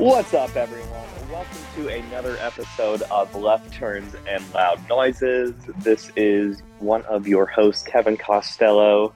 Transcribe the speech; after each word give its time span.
What's 0.00 0.32
up, 0.32 0.56
everyone? 0.56 0.88
Welcome 1.30 1.58
to 1.76 1.88
another 1.88 2.38
episode 2.38 3.02
of 3.10 3.34
Left 3.34 3.70
Turns 3.70 4.16
and 4.26 4.42
Loud 4.54 4.80
Noises. 4.88 5.52
This 5.80 6.10
is 6.16 6.62
one 6.78 7.02
of 7.02 7.28
your 7.28 7.44
hosts, 7.44 7.82
Kevin 7.82 8.16
Costello, 8.16 9.12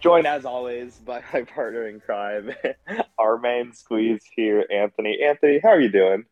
joined 0.00 0.26
as 0.26 0.44
always 0.44 0.96
by 0.96 1.22
my 1.32 1.44
partner 1.44 1.88
in 1.88 1.98
crime, 1.98 2.52
our 3.18 3.38
main 3.38 3.72
squeeze 3.72 4.20
here, 4.36 4.66
Anthony. 4.70 5.18
Anthony, 5.24 5.60
how 5.62 5.70
are 5.70 5.80
you 5.80 5.90
doing? 5.90 6.26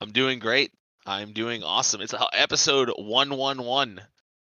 I'm 0.00 0.10
doing 0.10 0.38
great. 0.38 0.72
I'm 1.04 1.34
doing 1.34 1.62
awesome. 1.62 2.00
It's 2.00 2.14
episode 2.32 2.90
111. 2.96 4.00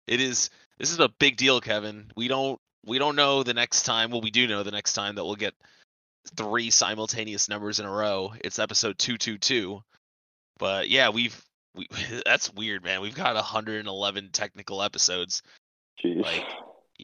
It 0.08 0.22
is 0.22 0.50
this 0.78 0.94
is 0.94 1.00
a 1.02 1.10
big 1.10 1.36
deal, 1.36 1.60
Kevin. 1.60 2.10
We 2.16 2.30
don't 2.30 2.58
we 2.86 3.00
don't 3.00 3.18
know 3.18 3.44
the 3.44 3.54
next 3.54 3.84
time. 3.84 4.12
Well, 4.12 4.22
we 4.22 4.32
do 4.32 4.48
know 4.48 4.64
the 4.64 4.72
next 4.72 4.94
time 4.94 5.16
that 5.16 5.26
we'll 5.26 5.36
get 5.36 5.56
three 6.36 6.70
simultaneous 6.70 7.50
numbers 7.50 7.80
in 7.80 7.86
a 7.86 7.92
row. 7.92 8.34
It's 8.44 8.60
episode 8.60 8.98
222. 8.98 9.82
But 10.58 10.90
yeah, 10.90 11.10
we've 11.10 11.40
we, 11.76 11.88
that's 12.26 12.54
weird, 12.54 12.84
man. 12.84 13.02
We've 13.02 13.16
got 13.16 13.36
111 13.36 14.30
technical 14.32 14.82
episodes. 14.82 15.42
Jeez. 16.04 16.22
Like 16.22 16.46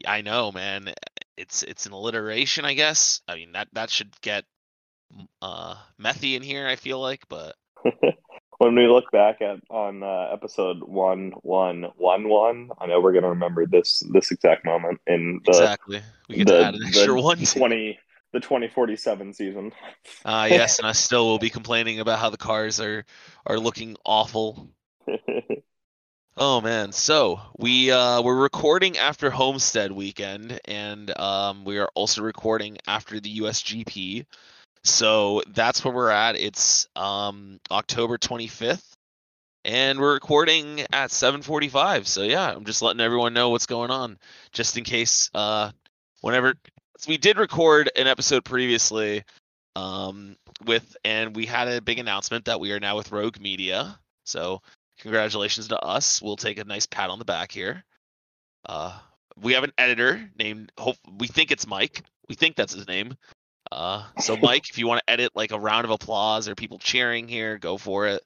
I 0.06 0.22
know, 0.22 0.52
man. 0.52 0.92
It's 1.36 1.62
it's 1.62 1.86
an 1.86 1.92
alliteration, 1.92 2.64
I 2.64 2.74
guess. 2.74 3.20
I 3.28 3.36
mean 3.36 3.52
that 3.52 3.68
that 3.72 3.90
should 3.90 4.12
get 4.20 4.44
uh 5.40 5.76
methy 6.00 6.36
in 6.36 6.42
here. 6.42 6.66
I 6.66 6.76
feel 6.76 7.00
like, 7.00 7.22
but 7.28 7.54
when 8.58 8.74
we 8.74 8.86
look 8.86 9.10
back 9.12 9.40
at 9.40 9.58
on 9.70 10.02
uh, 10.02 10.30
episode 10.32 10.82
one 10.82 11.32
one 11.42 11.86
one 11.96 12.28
one, 12.28 12.70
I 12.78 12.86
know 12.86 13.00
we're 13.00 13.12
gonna 13.12 13.30
remember 13.30 13.66
this 13.66 14.02
this 14.12 14.30
exact 14.30 14.64
moment 14.64 15.00
in 15.06 15.40
the 15.44 15.52
exactly. 15.52 16.02
We 16.28 16.36
get 16.36 16.48
the, 16.48 16.58
to 16.58 16.64
add 16.64 16.74
an 16.74 16.84
extra 16.86 17.20
one. 17.20 17.38
twenty 17.38 17.98
the 18.32 18.40
twenty 18.40 18.68
forty 18.68 18.96
seven 18.96 19.32
season. 19.32 19.72
Uh 20.24 20.48
yes, 20.50 20.78
and 20.78 20.86
I 20.86 20.92
still 20.92 21.26
will 21.26 21.38
be 21.38 21.50
complaining 21.50 22.00
about 22.00 22.18
how 22.18 22.30
the 22.30 22.36
cars 22.36 22.80
are 22.80 23.04
are 23.46 23.58
looking 23.58 23.96
awful. 24.04 24.68
Oh 26.40 26.60
man, 26.60 26.92
so 26.92 27.40
we 27.56 27.90
uh, 27.90 28.22
we're 28.22 28.40
recording 28.40 28.96
after 28.96 29.28
Homestead 29.28 29.90
weekend, 29.90 30.60
and 30.66 31.10
um, 31.18 31.64
we 31.64 31.78
are 31.78 31.88
also 31.96 32.22
recording 32.22 32.78
after 32.86 33.18
the 33.18 33.40
USGP. 33.40 34.24
So 34.84 35.42
that's 35.48 35.84
where 35.84 35.92
we're 35.92 36.10
at. 36.10 36.36
It's 36.36 36.86
um, 36.94 37.58
October 37.72 38.18
25th, 38.18 38.84
and 39.64 39.98
we're 39.98 40.14
recording 40.14 40.82
at 40.92 41.10
7:45. 41.10 42.06
So 42.06 42.22
yeah, 42.22 42.52
I'm 42.54 42.64
just 42.64 42.82
letting 42.82 43.00
everyone 43.00 43.34
know 43.34 43.50
what's 43.50 43.66
going 43.66 43.90
on, 43.90 44.16
just 44.52 44.76
in 44.78 44.84
case. 44.84 45.30
Uh, 45.34 45.72
whenever 46.20 46.54
so 46.98 47.08
we 47.08 47.16
did 47.16 47.38
record 47.38 47.90
an 47.96 48.06
episode 48.06 48.44
previously, 48.44 49.24
um, 49.76 50.36
with 50.66 50.96
and 51.04 51.34
we 51.36 51.46
had 51.46 51.68
a 51.68 51.80
big 51.80 52.00
announcement 52.00 52.46
that 52.46 52.58
we 52.58 52.72
are 52.72 52.80
now 52.80 52.96
with 52.96 53.12
Rogue 53.12 53.40
Media. 53.40 53.98
So 54.24 54.62
congratulations 55.00 55.68
to 55.68 55.78
us. 55.78 56.20
We'll 56.20 56.36
take 56.36 56.58
a 56.58 56.64
nice 56.64 56.86
pat 56.86 57.10
on 57.10 57.20
the 57.20 57.24
back 57.24 57.52
here. 57.52 57.84
Uh, 58.66 58.98
we 59.40 59.52
have 59.54 59.62
an 59.62 59.72
editor 59.78 60.28
named. 60.38 60.72
Hope 60.76 60.96
we 61.18 61.28
think 61.28 61.52
it's 61.52 61.68
Mike. 61.68 62.02
We 62.28 62.34
think 62.34 62.56
that's 62.56 62.74
his 62.74 62.88
name. 62.88 63.16
Uh, 63.70 64.04
so 64.18 64.36
Mike, 64.42 64.68
if 64.68 64.76
you 64.76 64.88
want 64.88 65.00
to 65.06 65.12
edit 65.12 65.32
like 65.36 65.52
a 65.52 65.60
round 65.60 65.84
of 65.84 65.92
applause 65.92 66.48
or 66.48 66.56
people 66.56 66.78
cheering 66.78 67.28
here, 67.28 67.58
go 67.58 67.78
for 67.78 68.08
it. 68.08 68.22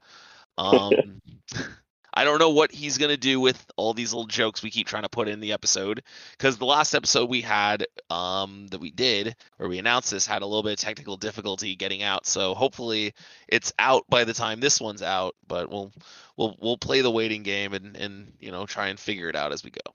Um, 0.56 1.20
I 2.14 2.24
don't 2.24 2.38
know 2.38 2.50
what 2.50 2.72
he's 2.72 2.98
gonna 2.98 3.16
do 3.16 3.40
with 3.40 3.64
all 3.76 3.94
these 3.94 4.12
little 4.12 4.26
jokes 4.26 4.62
we 4.62 4.70
keep 4.70 4.86
trying 4.86 5.04
to 5.04 5.08
put 5.08 5.28
in 5.28 5.40
the 5.40 5.52
episode 5.52 6.02
because 6.32 6.58
the 6.58 6.66
last 6.66 6.94
episode 6.94 7.30
we 7.30 7.40
had 7.40 7.86
um, 8.10 8.66
that 8.68 8.80
we 8.80 8.90
did 8.90 9.34
where 9.56 9.68
we 9.68 9.78
announced 9.78 10.10
this 10.10 10.26
had 10.26 10.42
a 10.42 10.46
little 10.46 10.62
bit 10.62 10.72
of 10.72 10.78
technical 10.78 11.16
difficulty 11.16 11.74
getting 11.76 12.02
out. 12.02 12.26
So 12.26 12.54
hopefully 12.54 13.14
it's 13.48 13.72
out 13.78 14.04
by 14.08 14.24
the 14.24 14.34
time 14.34 14.60
this 14.60 14.80
one's 14.80 15.02
out. 15.02 15.34
But 15.46 15.70
we'll 15.70 15.92
we'll 16.36 16.56
we'll 16.60 16.78
play 16.78 17.00
the 17.00 17.10
waiting 17.10 17.42
game 17.42 17.72
and 17.72 17.96
and 17.96 18.32
you 18.40 18.50
know 18.50 18.66
try 18.66 18.88
and 18.88 18.98
figure 18.98 19.28
it 19.28 19.36
out 19.36 19.52
as 19.52 19.64
we 19.64 19.70
go. 19.70 19.94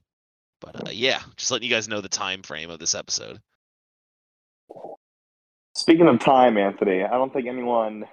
But 0.60 0.88
uh, 0.88 0.92
yeah, 0.92 1.22
just 1.36 1.52
letting 1.52 1.70
you 1.70 1.76
guys 1.76 1.88
know 1.88 2.02
the 2.02 2.10
time 2.10 2.42
frame 2.42 2.70
of 2.70 2.80
this 2.80 2.96
episode. 2.96 3.40
Speaking 5.76 6.08
of 6.08 6.20
time, 6.20 6.58
Anthony, 6.58 7.04
I 7.04 7.12
don't 7.12 7.32
think 7.32 7.48
anyone 7.48 8.06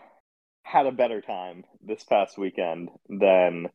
had 0.63 0.87
a 0.87 0.93
better 0.93 1.23
time 1.23 1.65
this 1.83 2.05
past 2.05 2.37
weekend 2.37 2.91
than 3.09 3.69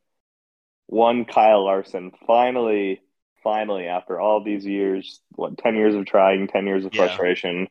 one 0.90 1.24
Kyle 1.24 1.64
Larson 1.64 2.12
finally, 2.26 3.02
finally, 3.44 3.86
after 3.86 4.20
all 4.20 4.42
these 4.44 4.66
years, 4.66 5.20
what, 5.36 5.58
10 5.58 5.76
years 5.76 5.94
of 5.94 6.06
trying, 6.06 6.48
10 6.48 6.66
years 6.66 6.84
of 6.84 6.92
Yeah. 6.92 6.94
frustration, 6.94 7.68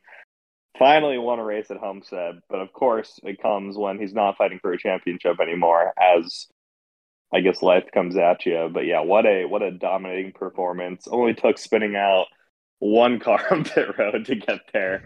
finally 0.78 1.18
won 1.18 1.40
a 1.40 1.46
race 1.46 1.72
at 1.72 1.78
Homestead. 1.78 2.41
But 2.50 2.62
of 2.62 2.74
course, 2.74 3.19
it 3.24 3.41
comes 3.41 3.78
when 3.78 4.00
he's 4.00 4.13
not 4.13 4.38
fighting 4.38 4.59
for 4.62 4.74
a 4.74 4.79
championship 4.79 5.40
anymore, 5.41 5.94
as 6.00 6.47
I 7.34 7.41
guess 7.41 7.62
life 7.62 7.85
comes 7.94 8.18
at 8.18 8.46
you. 8.46 8.69
But 8.74 8.85
yeah, 8.85 9.02
what 9.02 9.25
a 9.25 9.46
what 9.46 9.62
a 9.63 9.72
dominating 9.72 10.34
performance. 10.34 11.08
Only 11.09 11.34
took 11.35 11.58
spinning 11.59 11.96
out 11.96 12.28
one 12.79 13.19
car 13.19 13.46
on 13.52 13.66
pit 13.66 13.97
road 13.97 14.25
to 14.25 14.35
get 14.35 14.62
there. 14.74 15.03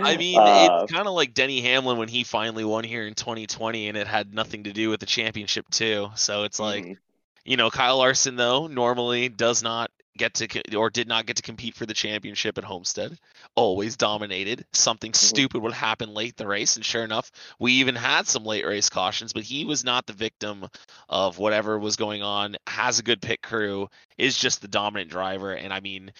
I 0.00 0.16
mean, 0.16 0.46
Uh, 0.46 0.46
it's 0.46 0.90
kind 0.90 1.06
of 1.06 1.14
like 1.14 1.34
Denny 1.34 1.60
Hamlin 1.60 1.98
when 1.98 2.08
he 2.08 2.24
finally 2.24 2.64
won 2.64 2.84
here 2.84 3.06
in 3.06 3.14
2020, 3.14 3.88
and 3.88 3.96
it 3.96 4.06
had 4.06 4.32
nothing 4.34 4.64
to 4.64 4.72
do 4.72 4.90
with 4.90 5.00
the 5.00 5.06
championship 5.06 5.68
too. 5.70 6.10
So 6.14 6.44
it's 6.44 6.58
like, 6.58 6.86
mhm. 6.86 6.98
You 7.48 7.56
know, 7.56 7.70
Kyle 7.70 7.96
Larson 7.96 8.36
though 8.36 8.66
normally 8.66 9.30
does 9.30 9.62
not 9.62 9.90
get 10.18 10.34
to 10.34 10.76
or 10.76 10.90
did 10.90 11.08
not 11.08 11.24
get 11.24 11.36
to 11.36 11.42
compete 11.42 11.74
for 11.74 11.86
the 11.86 11.94
championship 11.94 12.58
at 12.58 12.64
Homestead. 12.64 13.18
Always 13.54 13.96
dominated. 13.96 14.66
Something 14.74 15.12
mm-hmm. 15.12 15.26
stupid 15.26 15.62
would 15.62 15.72
happen 15.72 16.12
late 16.12 16.34
in 16.38 16.44
the 16.44 16.46
race, 16.46 16.76
and 16.76 16.84
sure 16.84 17.04
enough, 17.04 17.30
we 17.58 17.72
even 17.74 17.94
had 17.94 18.26
some 18.26 18.44
late 18.44 18.66
race 18.66 18.90
cautions. 18.90 19.32
But 19.32 19.44
he 19.44 19.64
was 19.64 19.82
not 19.82 20.06
the 20.06 20.12
victim 20.12 20.68
of 21.08 21.38
whatever 21.38 21.78
was 21.78 21.96
going 21.96 22.22
on. 22.22 22.56
Has 22.66 22.98
a 22.98 23.02
good 23.02 23.22
pit 23.22 23.40
crew. 23.42 23.88
Is 24.18 24.36
just 24.36 24.60
the 24.60 24.68
dominant 24.68 25.10
driver, 25.10 25.54
and 25.54 25.72
I 25.72 25.80
mean. 25.80 26.12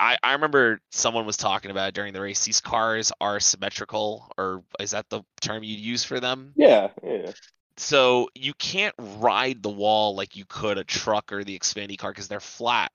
I, 0.00 0.18
I 0.24 0.32
remember 0.32 0.80
someone 0.90 1.24
was 1.24 1.36
talking 1.36 1.70
about 1.70 1.90
it 1.90 1.94
during 1.94 2.12
the 2.12 2.20
race. 2.20 2.44
These 2.44 2.60
cars 2.60 3.12
are 3.20 3.38
symmetrical, 3.38 4.28
or 4.36 4.64
is 4.80 4.90
that 4.90 5.08
the 5.08 5.22
term 5.40 5.62
you 5.62 5.76
use 5.76 6.02
for 6.02 6.18
them? 6.18 6.52
yeah, 6.56 6.88
yeah. 7.04 7.30
So 7.76 8.28
you 8.34 8.54
can't 8.54 8.94
ride 8.98 9.62
the 9.62 9.70
wall 9.70 10.14
like 10.14 10.36
you 10.36 10.44
could 10.46 10.78
a 10.78 10.84
truck 10.84 11.32
or 11.32 11.44
the 11.44 11.58
Xfinity 11.58 11.98
car 11.98 12.10
because 12.10 12.28
they're 12.28 12.40
flat 12.40 12.92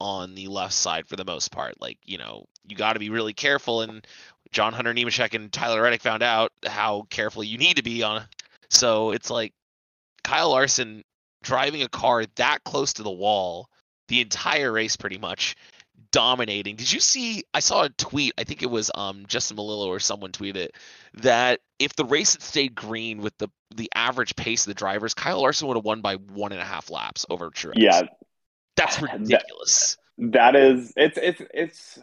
on 0.00 0.34
the 0.34 0.48
left 0.48 0.74
side 0.74 1.06
for 1.06 1.16
the 1.16 1.24
most 1.24 1.52
part. 1.52 1.80
Like 1.80 1.98
you 2.04 2.18
know, 2.18 2.46
you 2.66 2.76
got 2.76 2.94
to 2.94 2.98
be 2.98 3.10
really 3.10 3.32
careful. 3.32 3.82
And 3.82 4.06
John 4.52 4.72
Hunter 4.72 4.92
Nemechek 4.92 5.34
and 5.34 5.52
Tyler 5.52 5.82
Reddick 5.82 6.02
found 6.02 6.22
out 6.22 6.52
how 6.64 7.06
careful 7.10 7.44
you 7.44 7.58
need 7.58 7.76
to 7.76 7.82
be 7.82 8.02
on. 8.02 8.22
So 8.70 9.12
it's 9.12 9.30
like 9.30 9.52
Kyle 10.24 10.50
Larson 10.50 11.04
driving 11.42 11.82
a 11.82 11.88
car 11.88 12.24
that 12.36 12.64
close 12.64 12.94
to 12.94 13.02
the 13.02 13.10
wall 13.10 13.68
the 14.08 14.20
entire 14.20 14.72
race, 14.72 14.96
pretty 14.96 15.18
much 15.18 15.56
dominating. 16.10 16.76
Did 16.76 16.92
you 16.92 17.00
see? 17.00 17.44
I 17.54 17.60
saw 17.60 17.84
a 17.84 17.88
tweet. 17.90 18.32
I 18.38 18.44
think 18.44 18.62
it 18.62 18.70
was 18.70 18.90
um 18.94 19.24
Justin 19.28 19.56
Malillo 19.56 19.88
or 19.88 20.00
someone 20.00 20.32
tweeted 20.32 20.70
that 21.14 21.60
if 21.78 21.94
the 21.96 22.04
race 22.04 22.32
had 22.34 22.42
stayed 22.42 22.74
green 22.74 23.20
with 23.20 23.36
the 23.38 23.48
the 23.74 23.90
average 23.94 24.34
pace 24.36 24.66
of 24.66 24.70
the 24.70 24.74
drivers, 24.74 25.14
Kyle 25.14 25.40
Larson 25.42 25.68
would 25.68 25.76
have 25.76 25.84
won 25.84 26.00
by 26.00 26.14
one 26.14 26.52
and 26.52 26.60
a 26.60 26.64
half 26.64 26.90
laps 26.90 27.26
over 27.28 27.50
Truex. 27.50 27.74
Yeah, 27.76 28.02
that's 28.76 28.96
that- 29.00 29.12
ridiculous. 29.12 29.96
that 30.18 30.56
is 30.56 30.92
it's 30.96 31.18
it's 31.20 31.42
it's. 31.52 31.98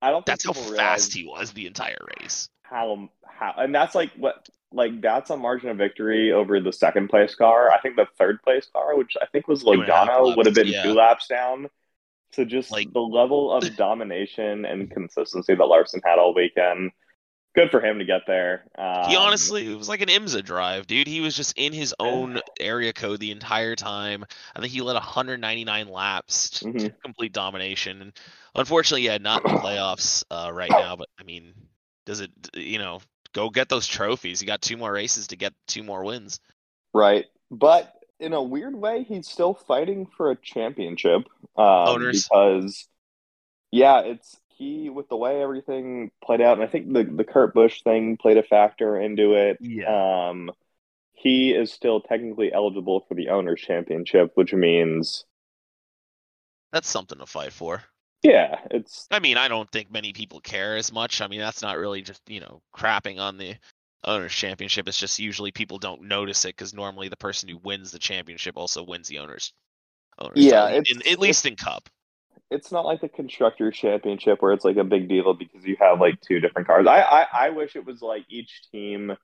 I 0.00 0.10
don't. 0.10 0.26
Think 0.26 0.40
That's 0.40 0.44
how 0.44 0.52
fast 0.52 1.14
he 1.14 1.24
was 1.24 1.52
the 1.52 1.66
entire 1.68 2.04
race. 2.20 2.48
How 2.62 3.08
how 3.24 3.54
and 3.58 3.72
that's 3.72 3.94
like 3.94 4.10
what 4.16 4.48
like 4.72 5.00
that's 5.00 5.30
a 5.30 5.36
margin 5.36 5.68
of 5.68 5.76
victory 5.76 6.32
over 6.32 6.58
the 6.60 6.72
second 6.72 7.08
place 7.08 7.34
car. 7.36 7.70
I 7.70 7.80
think 7.80 7.94
the 7.96 8.06
third 8.18 8.42
place 8.42 8.66
car, 8.72 8.96
which 8.96 9.14
I 9.22 9.26
think 9.26 9.46
was 9.46 9.62
Two 9.62 9.72
and 9.72 9.82
a 9.88 9.94
half 9.94 10.08
Logano, 10.08 10.36
would 10.36 10.46
have 10.46 10.54
been 10.56 10.66
yeah. 10.66 10.82
two 10.82 10.94
laps 10.94 11.28
down. 11.28 11.68
So 12.32 12.44
just 12.44 12.72
Like- 12.72 12.92
the 12.92 12.98
level 13.00 13.52
of 13.52 13.76
domination 13.76 14.64
and 14.64 14.90
consistency 14.90 15.54
that 15.54 15.64
Larson 15.64 16.00
had 16.04 16.18
all 16.18 16.34
weekend. 16.34 16.90
Good 17.54 17.70
for 17.70 17.84
him 17.84 17.98
to 17.98 18.04
get 18.06 18.22
there. 18.26 18.64
Um, 18.78 19.10
He 19.10 19.16
honestly, 19.16 19.70
it 19.70 19.76
was 19.76 19.88
like 19.88 20.00
an 20.00 20.08
IMSA 20.08 20.42
drive, 20.42 20.86
dude. 20.86 21.06
He 21.06 21.20
was 21.20 21.36
just 21.36 21.56
in 21.58 21.74
his 21.74 21.94
own 22.00 22.40
area 22.58 22.94
code 22.94 23.20
the 23.20 23.30
entire 23.30 23.76
time. 23.76 24.24
I 24.56 24.60
think 24.60 24.72
he 24.72 24.80
led 24.80 24.94
199 24.94 25.88
laps, 25.88 26.50
to 26.60 26.64
Mhm. 26.66 27.02
complete 27.02 27.32
domination. 27.32 28.00
And 28.00 28.12
unfortunately, 28.54 29.02
yeah, 29.02 29.18
not 29.18 29.44
in 29.44 29.54
the 29.54 29.60
playoffs 29.60 30.24
uh, 30.30 30.50
right 30.52 30.70
now. 30.70 30.96
But 30.96 31.08
I 31.20 31.24
mean, 31.24 31.52
does 32.06 32.20
it? 32.20 32.30
You 32.54 32.78
know, 32.78 33.02
go 33.34 33.50
get 33.50 33.68
those 33.68 33.86
trophies. 33.86 34.40
You 34.40 34.46
got 34.46 34.62
two 34.62 34.78
more 34.78 34.92
races 34.92 35.26
to 35.28 35.36
get 35.36 35.52
two 35.66 35.82
more 35.82 36.04
wins. 36.04 36.40
Right. 36.94 37.26
But 37.50 37.92
in 38.18 38.32
a 38.32 38.42
weird 38.42 38.74
way, 38.74 39.02
he's 39.02 39.28
still 39.28 39.52
fighting 39.52 40.06
for 40.06 40.30
a 40.30 40.36
championship. 40.36 41.22
Um, 41.56 41.88
Owners. 41.88 42.28
Because, 42.28 42.88
yeah, 43.70 44.00
it's 44.00 44.36
he, 44.56 44.90
with 44.90 45.08
the 45.08 45.16
way 45.16 45.42
everything 45.42 46.10
played 46.24 46.40
out, 46.40 46.58
and 46.58 46.66
I 46.66 46.70
think 46.70 46.92
the, 46.92 47.04
the 47.04 47.24
Kurt 47.24 47.54
Busch 47.54 47.82
thing 47.82 48.16
played 48.16 48.36
a 48.38 48.42
factor 48.42 48.98
into 49.00 49.32
it. 49.34 49.58
Um, 49.86 50.50
he 51.14 51.52
is 51.52 51.72
still 51.72 52.00
technically 52.00 52.52
eligible 52.52 53.04
for 53.08 53.14
the 53.14 53.28
Owners' 53.28 53.60
Championship, 53.60 54.32
which 54.34 54.52
means, 54.52 55.24
That's 56.72 56.88
something 56.88 57.18
to 57.18 57.26
fight 57.26 57.52
for. 57.52 57.82
yeah, 58.22 58.56
it's 58.70 59.06
I 59.10 59.18
mean, 59.18 59.36
I 59.36 59.48
don't 59.48 59.70
think 59.70 59.90
many 59.90 60.12
people 60.12 60.40
care 60.40 60.76
as 60.76 60.92
much. 60.92 61.20
I 61.20 61.28
mean, 61.28 61.40
that's 61.40 61.62
not 61.62 61.78
really 61.78 62.02
just 62.02 62.22
you 62.28 62.40
know 62.40 62.62
crapping 62.74 63.18
on 63.18 63.36
the 63.36 63.56
owners 64.04 64.32
championship. 64.32 64.88
It's 64.88 64.98
just 64.98 65.18
usually 65.18 65.52
people 65.52 65.78
don't 65.78 66.02
notice 66.02 66.44
it 66.44 66.56
because 66.56 66.74
normally 66.74 67.08
the 67.08 67.16
person 67.16 67.48
who 67.48 67.58
wins 67.58 67.90
the 67.90 67.98
championship 67.98 68.56
also 68.56 68.82
wins 68.82 69.08
the 69.08 69.18
owners. 69.18 69.52
owners 70.18 70.36
Yeah, 70.36 70.68
in, 70.68 70.84
at 71.10 71.18
least 71.18 71.46
in 71.46 71.56
cup. 71.56 71.88
It's 72.52 72.72
not 72.72 72.84
like 72.84 73.00
the 73.00 73.08
constructors 73.08 73.76
championship 73.76 74.42
where 74.42 74.52
it's 74.52 74.64
like 74.64 74.76
a 74.76 74.84
big 74.84 75.08
deal 75.08 75.34
because 75.34 75.64
you 75.64 75.76
have 75.80 76.00
like 76.00 76.20
two 76.20 76.40
different 76.40 76.66
cars. 76.66 76.86
I 76.86 77.00
I, 77.00 77.26
I 77.46 77.50
wish 77.50 77.76
it 77.76 77.86
was 77.86 78.02
like 78.02 78.24
each 78.28 78.62
team 78.70 79.16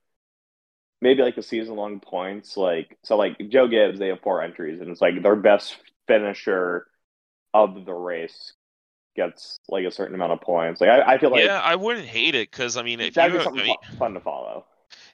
maybe 1.00 1.22
like 1.22 1.36
a 1.36 1.42
season 1.42 1.76
long 1.76 2.00
points 2.00 2.56
like 2.56 2.98
so 3.04 3.16
like 3.16 3.36
Joe 3.50 3.68
Gibbs 3.68 3.98
they 3.98 4.08
have 4.08 4.20
four 4.20 4.42
entries 4.42 4.80
and 4.80 4.90
it's 4.90 5.00
like 5.00 5.22
their 5.22 5.36
best 5.36 5.76
finisher 6.08 6.86
of 7.54 7.84
the 7.84 7.94
race 7.94 8.54
gets 9.16 9.58
like 9.68 9.84
a 9.84 9.90
certain 9.90 10.14
amount 10.14 10.32
of 10.32 10.40
points. 10.40 10.80
Like 10.80 10.90
I, 10.90 11.14
I 11.14 11.18
feel 11.18 11.30
like 11.30 11.44
yeah, 11.44 11.60
I 11.60 11.76
wouldn't 11.76 12.06
hate 12.06 12.34
it 12.34 12.50
because 12.50 12.76
I 12.76 12.82
mean, 12.82 13.00
if 13.00 13.14
that'd 13.14 13.32
you, 13.32 13.50
be 13.52 13.60
I, 13.60 13.64
mean, 13.64 13.76
fun 13.98 14.14
to 14.14 14.20
follow. 14.20 14.64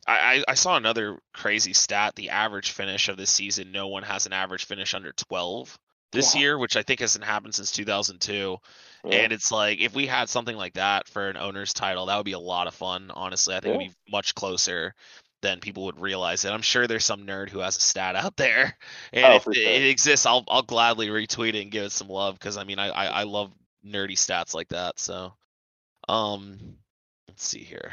I, 0.07 0.45
I 0.47 0.55
saw 0.55 0.77
another 0.77 1.19
crazy 1.33 1.73
stat. 1.73 2.15
The 2.15 2.31
average 2.31 2.73
finish 2.73 3.09
of 3.09 3.17
this 3.17 3.31
season, 3.31 3.73
no 3.73 3.89
one 3.89 4.03
has 4.03 4.27
an 4.27 4.35
average 4.35 4.67
finish 4.67 4.93
under 4.93 5.13
12 5.13 5.79
this 6.15 6.35
Wow. 6.35 6.37
year, 6.37 6.59
which 6.59 6.77
I 6.77 6.83
think 6.83 7.01
hasn't 7.01 7.25
happened 7.25 7.55
since 7.57 7.73
2002. 7.73 8.59
Yeah. 9.05 9.27
And 9.27 9.33
it's 9.33 9.53
like 9.53 9.81
if 9.81 9.95
we 9.95 10.07
had 10.07 10.29
something 10.31 10.57
like 10.57 10.75
that 10.75 11.09
for 11.09 11.29
an 11.29 11.37
owner's 11.37 11.75
title, 11.75 12.07
that 12.07 12.17
would 12.17 12.25
be 12.27 12.33
a 12.33 12.39
lot 12.41 12.67
of 12.69 12.75
fun. 12.75 13.11
Honestly, 13.13 13.55
I 13.55 13.61
think 13.61 13.75
it'd 13.75 13.81
be 13.81 13.95
much 14.11 14.35
closer 14.35 14.95
than 15.43 15.61
people 15.61 15.85
would 15.85 16.01
realize 16.01 16.45
it. 16.45 16.53
I'm 16.53 16.63
sure 16.63 16.87
there's 16.87 17.05
some 17.05 17.27
nerd 17.27 17.51
who 17.51 17.59
has 17.61 17.77
a 17.77 17.81
stat 17.81 18.17
out 18.17 18.37
there, 18.37 18.79
and 19.13 19.33
Oh, 19.33 19.35
if 19.35 19.47
it, 19.51 19.59
sure. 19.65 19.85
it 19.85 19.91
exists, 19.91 20.27
I'll 20.27 20.45
I'll 20.49 20.63
gladly 20.63 21.09
retweet 21.09 21.55
it 21.55 21.63
and 21.63 21.71
give 21.71 21.85
it 21.85 21.93
some 21.93 22.09
love 22.09 22.35
because 22.39 22.57
I 22.57 22.65
mean 22.65 22.79
I, 22.79 22.89
I 22.89 23.07
I 23.07 23.23
love 23.25 23.53
nerdy 23.87 24.13
stats 24.17 24.55
like 24.55 24.69
that. 24.71 24.99
So, 25.01 25.35
um, 26.09 26.79
let's 27.29 27.47
see 27.47 27.65
here. 27.65 27.93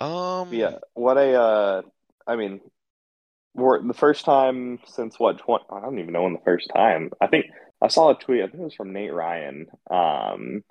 Um, 0.00 0.50
Yeah, 0.50 0.78
what 0.94 1.16
a 1.18 1.34
uh 1.40 1.82
I 2.26 2.36
mean 2.36 2.60
we're 3.54 3.82
the 3.82 3.94
first 3.94 4.24
time 4.24 4.78
since 4.86 5.18
what 5.18 5.38
20, 5.38 5.64
I 5.70 5.80
don't 5.80 5.98
even 5.98 6.12
know 6.12 6.22
when 6.22 6.34
the 6.34 6.38
first 6.44 6.70
time. 6.74 7.10
I 7.20 7.26
think 7.26 7.46
I 7.82 7.88
saw 7.88 8.10
a 8.10 8.14
tweet, 8.18 8.42
I 8.42 8.46
think 8.46 8.60
it 8.60 8.64
was 8.64 8.74
from 8.74 8.92
Nate 8.92 9.12
Ryan. 9.12 9.66
Um 9.90 10.62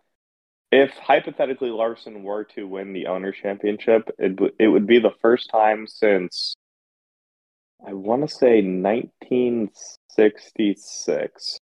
if 0.72 0.92
hypothetically 0.92 1.72
Larson 1.72 2.22
were 2.24 2.44
to 2.56 2.68
win 2.68 2.94
the 2.94 3.08
owner 3.08 3.32
championship, 3.32 4.08
it 4.20 4.36
w- 4.36 4.54
it 4.60 4.68
would 4.68 4.86
be 4.86 5.00
the 5.00 5.14
first 5.22 5.50
time 5.50 5.88
since 5.88 6.56
I 7.86 7.94
want 7.94 8.28
to 8.30 8.36
say 8.36 8.62
1966 8.62 11.60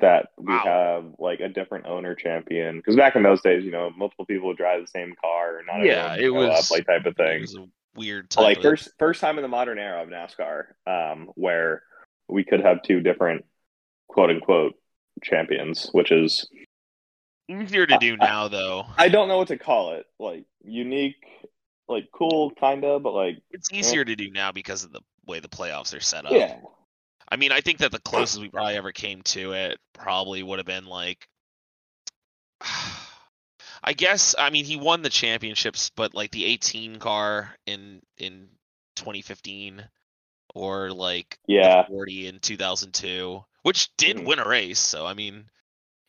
that 0.00 0.28
we 0.38 0.52
Wow. 0.52 0.62
have 0.64 1.04
like 1.18 1.40
a 1.40 1.48
different 1.48 1.86
owner 1.86 2.14
champion. 2.14 2.76
Because 2.76 2.94
back 2.96 3.16
in 3.16 3.22
those 3.22 3.40
days, 3.42 3.64
you 3.64 3.70
know, 3.70 3.90
multiple 3.96 4.26
people 4.26 4.48
would 4.48 4.56
drive 4.58 4.80
the 4.82 4.86
same 4.86 5.14
car, 5.20 5.62
not 5.66 5.82
Yeah, 5.84 6.14
it 6.16 6.28
was- 6.30 6.50
up, 6.50 6.70
like 6.76 6.86
type 6.86 7.06
of 7.06 7.16
thing. 7.16 7.46
Weird 7.96 8.34
like 8.36 8.62
first 8.62 8.90
first 8.98 9.20
time 9.20 9.38
in 9.38 9.42
the 9.42 9.48
modern 9.48 9.78
era 9.78 10.02
of 10.02 10.08
NASCAR, 10.08 10.64
um, 10.86 11.30
where 11.34 11.82
we 12.28 12.44
could 12.44 12.60
have 12.60 12.82
two 12.82 13.00
different 13.00 13.44
quote 14.08 14.30
unquote 14.30 14.74
champions, 15.22 15.88
which 15.92 16.10
is 16.12 16.48
easier 17.48 17.86
to 17.86 17.98
do 17.98 18.16
now 18.16 18.48
though. 18.48 18.84
I 18.96 19.08
don't 19.08 19.28
know 19.28 19.38
what 19.38 19.48
to 19.48 19.58
call 19.58 19.94
it, 19.94 20.06
like 20.18 20.44
unique, 20.64 21.24
like 21.88 22.08
cool, 22.12 22.50
kinda, 22.50 22.98
but 22.98 23.12
like 23.12 23.38
It's 23.50 23.72
easier 23.72 24.04
to 24.04 24.16
do 24.16 24.30
now 24.30 24.52
because 24.52 24.84
of 24.84 24.92
the 24.92 25.00
way 25.26 25.40
the 25.40 25.48
playoffs 25.48 25.96
are 25.96 26.00
set 26.00 26.26
up. 26.26 26.32
yeah, 26.32 26.56
I 27.28 27.36
mean, 27.36 27.52
I 27.52 27.60
think 27.60 27.78
that 27.78 27.92
the 27.92 28.00
closest 28.00 28.40
we 28.40 28.48
probably 28.48 28.76
ever 28.76 28.92
came 28.92 29.22
to 29.22 29.52
it 29.52 29.78
probably 29.92 30.42
would 30.42 30.58
have 30.58 30.66
been 30.66 30.86
like 30.86 31.28
I 33.84 33.92
guess 33.92 34.34
I 34.38 34.50
mean 34.50 34.64
he 34.64 34.76
won 34.76 35.02
the 35.02 35.10
championships, 35.10 35.90
but 35.94 36.14
like 36.14 36.30
the 36.32 36.44
18 36.46 36.98
car 36.98 37.56
in 37.66 38.02
in 38.18 38.48
2015 38.96 39.88
or 40.54 40.90
like 40.92 41.38
the 41.62 41.70
Yeah. 41.70 41.84
40 41.86 42.26
in 42.28 42.40
2002, 42.40 43.44
which 43.62 43.94
did 43.96 44.18
Mhm. 44.18 44.26
win 44.26 44.38
a 44.40 44.48
race. 44.48 44.80
So 44.80 45.06
I 45.06 45.14
mean, 45.14 45.50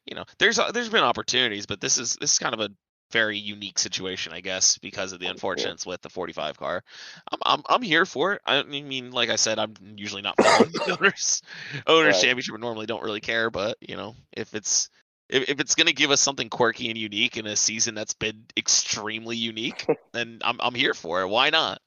you 0.05 0.15
know, 0.15 0.25
there's 0.39 0.59
uh, 0.59 0.71
there's 0.71 0.89
been 0.89 1.03
opportunities, 1.03 1.65
but 1.67 1.81
this 1.81 1.97
is 1.97 2.15
this 2.17 2.33
is 2.33 2.39
kind 2.39 2.53
of 2.53 2.61
a 2.61 2.69
very 3.11 3.37
unique 3.37 3.79
situation, 3.79 4.33
I 4.33 4.41
guess, 4.41 4.77
because 4.79 5.13
of 5.13 5.19
the 5.19 5.27
unfortunates 5.27 5.85
with 5.85 6.01
the 6.01 6.09
45 6.09 6.57
car. 6.57 6.83
I'm 7.31 7.39
I'm 7.45 7.63
I'm 7.69 7.81
here 7.81 8.05
for 8.05 8.33
it. 8.33 8.41
I 8.45 8.63
mean, 8.63 9.11
like 9.11 9.29
I 9.29 9.35
said, 9.37 9.59
I'm 9.59 9.73
usually 9.97 10.21
not 10.21 10.39
following 10.39 10.71
the 10.73 10.91
owners 10.99 11.41
owners 11.87 12.17
Right. 12.17 12.19
championship. 12.19 12.55
I 12.55 12.59
normally 12.59 12.85
don't 12.87 13.03
really 13.03 13.21
care, 13.21 13.49
but 13.51 13.77
you 13.81 13.95
know, 13.97 14.15
if 14.33 14.53
it's 14.55 14.89
if, 15.29 15.49
if 15.49 15.59
it's 15.59 15.75
gonna 15.75 15.93
give 15.93 16.11
us 16.11 16.21
something 16.21 16.49
quirky 16.49 16.89
and 16.89 16.97
unique 16.97 17.37
in 17.37 17.47
a 17.47 17.55
season 17.55 17.95
that's 17.95 18.13
been 18.13 18.45
extremely 18.57 19.37
unique, 19.37 19.85
then 20.13 20.39
I'm 20.43 20.57
I'm 20.59 20.75
here 20.75 20.93
for 20.93 21.21
it. 21.21 21.27
Why 21.27 21.49
not? 21.49 21.81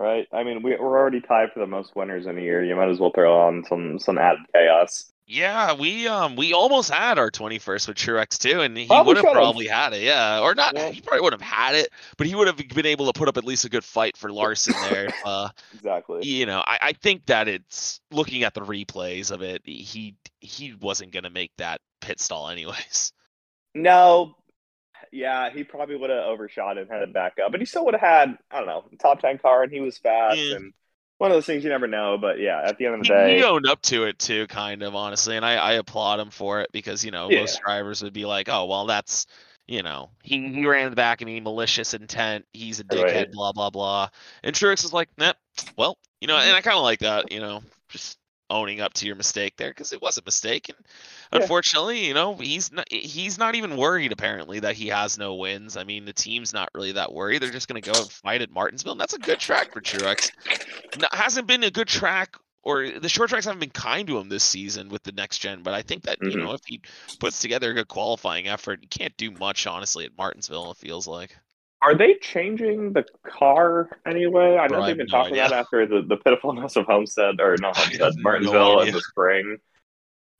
Right. 0.00 0.26
I 0.32 0.42
mean, 0.42 0.62
we, 0.62 0.76
we're 0.76 0.98
already 0.98 1.20
tied 1.20 1.52
for 1.52 1.60
the 1.60 1.66
most 1.66 1.94
winners 1.94 2.26
in 2.26 2.36
a 2.38 2.40
year. 2.40 2.64
You 2.64 2.74
might 2.74 2.88
as 2.88 2.98
well 2.98 3.12
throw 3.14 3.38
on 3.40 3.64
some 3.68 3.98
some 3.98 4.18
added 4.18 4.40
chaos. 4.52 5.12
Yeah, 5.32 5.74
we 5.74 6.08
um 6.08 6.34
we 6.34 6.52
almost 6.52 6.90
had 6.90 7.16
our 7.16 7.30
21st 7.30 7.86
with 7.86 7.96
Truex 7.96 8.36
too, 8.36 8.62
and 8.62 8.76
he 8.76 8.88
would 8.90 9.16
have 9.16 9.24
probably 9.26 9.68
had 9.68 9.92
it. 9.92 10.02
Yeah, 10.02 10.40
or 10.40 10.56
not. 10.56 10.74
Yeah. 10.74 10.90
He 10.90 11.00
probably 11.00 11.20
would 11.20 11.32
have 11.32 11.40
had 11.40 11.76
it, 11.76 11.90
but 12.16 12.26
he 12.26 12.34
would 12.34 12.48
have 12.48 12.56
been 12.56 12.86
able 12.86 13.06
to 13.06 13.16
put 13.16 13.28
up 13.28 13.36
at 13.36 13.44
least 13.44 13.64
a 13.64 13.68
good 13.68 13.84
fight 13.84 14.16
for 14.16 14.32
Larson 14.32 14.74
there. 14.90 15.08
uh, 15.24 15.48
Exactly. 15.72 16.26
you 16.26 16.46
know, 16.46 16.64
I, 16.66 16.78
I 16.82 16.92
think 16.94 17.26
that 17.26 17.46
it's 17.46 18.00
looking 18.10 18.42
at 18.42 18.54
the 18.54 18.62
replays 18.62 19.30
of 19.30 19.40
it, 19.42 19.62
he 19.64 20.16
he 20.40 20.74
wasn't 20.80 21.12
gonna 21.12 21.30
make 21.30 21.52
that 21.58 21.80
pit 22.00 22.18
stall 22.18 22.48
anyways. 22.48 23.12
No, 23.72 24.34
yeah, 25.12 25.50
he 25.50 25.64
probably 25.64 25.96
would 25.96 26.10
have 26.10 26.24
overshot 26.24 26.78
and 26.78 26.90
had 26.90 27.02
it 27.02 27.12
back 27.12 27.38
up, 27.44 27.50
but 27.52 27.60
he 27.60 27.66
still 27.66 27.84
would 27.86 27.94
have 27.94 28.00
had 28.00 28.38
I 28.50 28.58
don't 28.58 28.66
know 28.66 28.84
top 29.00 29.20
ten 29.20 29.38
car, 29.38 29.62
and 29.62 29.72
he 29.72 29.80
was 29.80 29.98
fast, 29.98 30.50
Yeah. 30.50 30.52
and 30.52 30.72
one 31.18 31.30
of 31.30 31.36
those 31.36 31.46
things 31.46 31.64
you 31.64 31.70
never 31.70 31.86
know. 31.88 32.18
But 32.18 32.38
yeah, 32.40 32.62
at 32.64 32.78
the 32.78 32.86
end 32.86 32.94
of 32.94 33.00
the 33.00 33.06
He, 33.06 33.10
day, 33.12 33.36
he 33.36 33.44
owned 33.44 33.66
up 33.66 33.80
to 33.82 34.04
it 34.04 34.18
too, 34.18 34.46
kind 34.48 34.82
of 34.82 34.94
honestly, 34.94 35.36
and 35.36 35.44
I, 35.44 35.54
I 35.54 35.72
applaud 35.74 36.20
him 36.20 36.30
for 36.30 36.60
it 36.60 36.70
because 36.72 37.04
you 37.04 37.10
know 37.10 37.30
Yeah. 37.30 37.30
most 37.30 37.60
drivers 37.60 38.02
would 38.02 38.12
be 38.12 38.26
like, 38.26 38.48
oh 38.48 38.66
well, 38.66 38.86
that's 38.86 39.26
you 39.66 39.82
know 39.82 40.10
he 40.22 40.52
he 40.52 40.66
ran 40.66 40.84
in 40.86 40.90
the 40.90 40.96
back 40.96 41.20
and 41.22 41.30
he 41.30 41.40
malicious 41.40 41.94
intent, 41.94 42.46
he's 42.52 42.78
a 42.80 42.84
dickhead, 42.84 43.24
Right. 43.24 43.30
blah 43.30 43.52
blah 43.52 43.70
blah, 43.70 44.08
and 44.42 44.54
Truex 44.54 44.84
is 44.84 44.92
like, 44.92 45.08
nah, 45.16 45.32
well, 45.76 45.96
you 46.20 46.28
know, 46.28 46.36
and 46.36 46.54
I 46.54 46.60
kind 46.60 46.76
of 46.76 46.82
like 46.82 47.00
that, 47.00 47.32
you 47.32 47.40
know, 47.40 47.62
just 47.88 48.18
owning 48.50 48.80
up 48.82 48.92
to 48.94 49.06
your 49.06 49.16
mistake 49.16 49.56
there 49.56 49.70
because 49.70 49.92
it 49.92 50.02
was 50.02 50.18
a 50.18 50.22
mistake, 50.24 50.68
and. 50.68 50.78
Unfortunately, 51.32 52.06
you 52.06 52.14
know, 52.14 52.34
he's 52.36 52.72
not 52.72 52.86
he's 52.90 53.38
not 53.38 53.54
even 53.54 53.76
worried 53.76 54.12
apparently 54.12 54.60
that 54.60 54.76
he 54.76 54.88
has 54.88 55.18
no 55.18 55.34
wins. 55.34 55.76
I 55.76 55.84
mean, 55.84 56.04
the 56.04 56.12
team's 56.12 56.52
not 56.52 56.68
really 56.74 56.92
that 56.92 57.12
worried; 57.12 57.42
they're 57.42 57.50
just 57.50 57.68
gonna 57.68 57.80
go 57.80 58.00
and 58.00 58.10
fight 58.10 58.42
at 58.42 58.50
Martinsville, 58.50 58.92
and 58.92 59.00
that's 59.00 59.14
a 59.14 59.18
good 59.18 59.38
track 59.38 59.72
for 59.72 59.80
Truex. 59.80 60.30
No, 60.94 61.06
hasn't 61.12 61.46
been 61.46 61.64
a 61.64 61.70
good 61.70 61.88
track 61.88 62.36
or 62.62 62.90
the 62.90 63.08
short 63.08 63.30
tracks 63.30 63.46
haven't 63.46 63.60
been 63.60 63.70
kind 63.70 64.06
to 64.06 64.18
him 64.18 64.28
this 64.28 64.44
season 64.44 64.88
with 64.90 65.02
the 65.02 65.12
next 65.12 65.38
gen. 65.38 65.62
But 65.62 65.74
I 65.74 65.82
think 65.82 66.02
that 66.04 66.20
Mhm. 66.20 66.32
you 66.32 66.38
know 66.38 66.52
if 66.52 66.60
he 66.66 66.80
puts 67.18 67.40
together 67.40 67.70
a 67.70 67.74
good 67.74 67.88
qualifying 67.88 68.48
effort, 68.48 68.80
he 68.82 68.86
can't 68.86 69.16
do 69.16 69.30
much 69.30 69.66
honestly 69.66 70.04
at 70.04 70.16
Martinsville. 70.16 70.70
It 70.72 70.76
feels 70.76 71.06
like. 71.06 71.36
Are 71.82 71.94
they 71.94 72.14
changing 72.20 72.92
the 72.92 73.06
car 73.26 73.88
anyway? 74.04 74.58
I 74.58 74.66
know 74.68 74.84
they've 74.84 74.94
been 74.98 75.06
no 75.06 75.18
talking 75.18 75.32
about 75.38 75.46
idea. 75.46 75.56
it 75.56 75.60
after 75.60 75.86
the, 75.86 76.02
the 76.02 76.18
pitifulness 76.18 76.76
of 76.76 76.84
Homestead 76.84 77.40
or 77.40 77.56
not 77.56 77.74
Homestead, 77.78 78.16
no 78.16 78.22
Martinsville 78.22 78.80
in 78.80 78.92
the 78.92 79.00
spring. 79.00 79.56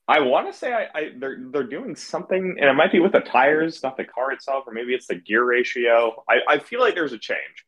I 0.07 0.19
want 0.21 0.51
to 0.51 0.57
say 0.57 0.73
I, 0.73 0.87
I 0.97 1.11
they're 1.17 1.37
they're 1.51 1.63
doing 1.63 1.95
something, 1.95 2.57
and 2.59 2.69
it 2.69 2.73
might 2.73 2.91
be 2.91 2.99
with 2.99 3.13
the 3.13 3.21
tires, 3.21 3.81
not 3.83 3.97
the 3.97 4.03
car 4.03 4.31
itself, 4.31 4.65
or 4.67 4.73
maybe 4.73 4.93
it's 4.93 5.07
the 5.07 5.15
gear 5.15 5.43
ratio. 5.45 6.23
I, 6.29 6.55
I 6.55 6.59
feel 6.59 6.79
like 6.79 6.95
there's 6.95 7.13
a 7.13 7.17
change. 7.17 7.65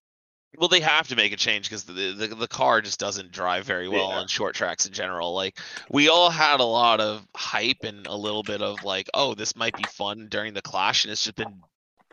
Well, 0.58 0.68
they 0.70 0.82
have 0.82 1.08
to 1.08 1.16
make 1.16 1.32
a 1.34 1.36
change 1.38 1.68
because 1.68 1.84
the, 1.84 1.94
the 2.14 2.28
the 2.36 2.48
car 2.48 2.82
just 2.82 3.00
doesn't 3.00 3.32
drive 3.32 3.66
very 3.66 3.88
well 3.88 4.10
Yeah. 4.10 4.20
on 4.20 4.28
short 4.28 4.54
tracks 4.56 4.86
in 4.86 4.94
general. 4.94 5.34
Like 5.34 5.58
we 5.90 6.10
all 6.10 6.30
had 6.30 6.60
a 6.60 6.64
lot 6.66 7.00
of 7.02 7.28
hype 7.36 7.84
and 7.84 8.06
a 8.06 8.16
little 8.16 8.44
bit 8.44 8.62
of 8.62 8.84
like, 8.84 9.10
oh, 9.16 9.34
this 9.34 9.56
might 9.56 9.76
be 9.76 9.84
fun 9.84 10.28
during 10.30 10.54
the 10.54 10.62
clash, 10.62 11.06
and 11.06 11.12
it's 11.12 11.24
just 11.24 11.36
been 11.36 11.64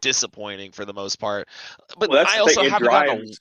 disappointing 0.00 0.72
for 0.72 0.86
the 0.86 0.94
most 0.94 1.16
part. 1.20 1.48
But 1.98 2.10
Well, 2.10 2.24
I 2.26 2.38
also 2.38 2.64
haven't 2.64 2.88
gotten 2.88 3.18
a. 3.18 3.36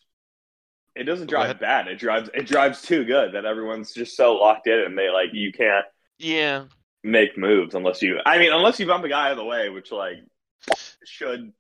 It 0.95 1.03
doesn't 1.03 1.27
drive 1.27 1.59
bad. 1.59 1.87
It 1.87 1.95
drives. 1.97 2.29
It 2.33 2.45
drives 2.47 2.81
too 2.81 3.05
good 3.05 3.33
that 3.33 3.45
everyone's 3.45 3.93
just 3.93 4.17
so 4.17 4.33
locked 4.35 4.67
in, 4.67 4.79
and 4.79 4.97
they 4.97 5.09
like 5.09 5.29
you 5.33 5.51
can't 5.53 5.85
yeah. 6.19 6.65
make 7.03 7.37
moves 7.37 7.73
unless 7.75 8.01
you. 8.01 8.19
I 8.25 8.37
mean, 8.37 8.53
unless 8.53 8.79
you 8.79 8.85
bump 8.85 9.03
a 9.05 9.09
guy 9.09 9.25
out 9.27 9.31
of 9.31 9.37
the 9.37 9.45
way, 9.45 9.69
which 9.69 9.91
like 9.91 10.17
should 11.05 11.51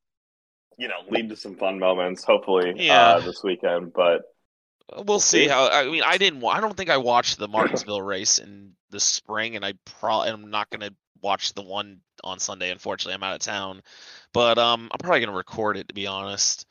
you 0.77 0.87
know 0.87 0.99
lead 1.09 1.29
to 1.29 1.35
some 1.35 1.55
fun 1.55 1.79
moments. 1.79 2.23
Hopefully, 2.23 2.73
Yeah. 2.75 3.15
uh, 3.15 3.19
this 3.21 3.43
weekend. 3.43 3.93
But 3.93 4.21
We'll 5.05 5.19
see 5.19 5.47
how. 5.47 5.69
I 5.69 5.85
mean, 5.85 6.01
I 6.03 6.17
didn't. 6.17 6.43
I 6.43 6.59
don't 6.59 6.75
think 6.75 6.89
I 6.89 6.97
watched 6.97 7.37
the 7.37 7.47
Martinsville 7.47 8.01
race 8.01 8.39
in 8.39 8.73
the 8.89 8.99
spring, 8.99 9.55
and 9.55 9.63
I 9.63 9.73
probably 9.85 10.31
I'm 10.31 10.49
not 10.49 10.69
gonna 10.71 10.91
watch 11.21 11.53
the 11.53 11.61
one 11.61 12.01
on 12.23 12.39
Sunday. 12.39 12.71
Unfortunately, 12.71 13.13
I'm 13.13 13.23
out 13.23 13.35
of 13.35 13.41
town, 13.41 13.81
but 14.33 14.57
um, 14.57 14.89
I'm 14.91 14.97
probably 14.97 15.19
gonna 15.19 15.37
record 15.37 15.77
it 15.77 15.87
to 15.89 15.93
be 15.93 16.07
honest. 16.07 16.65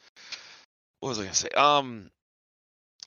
What 1.00 1.10
was 1.10 1.20
I 1.20 1.22
gonna 1.22 1.34
say? 1.34 1.48
Um, 1.50 2.10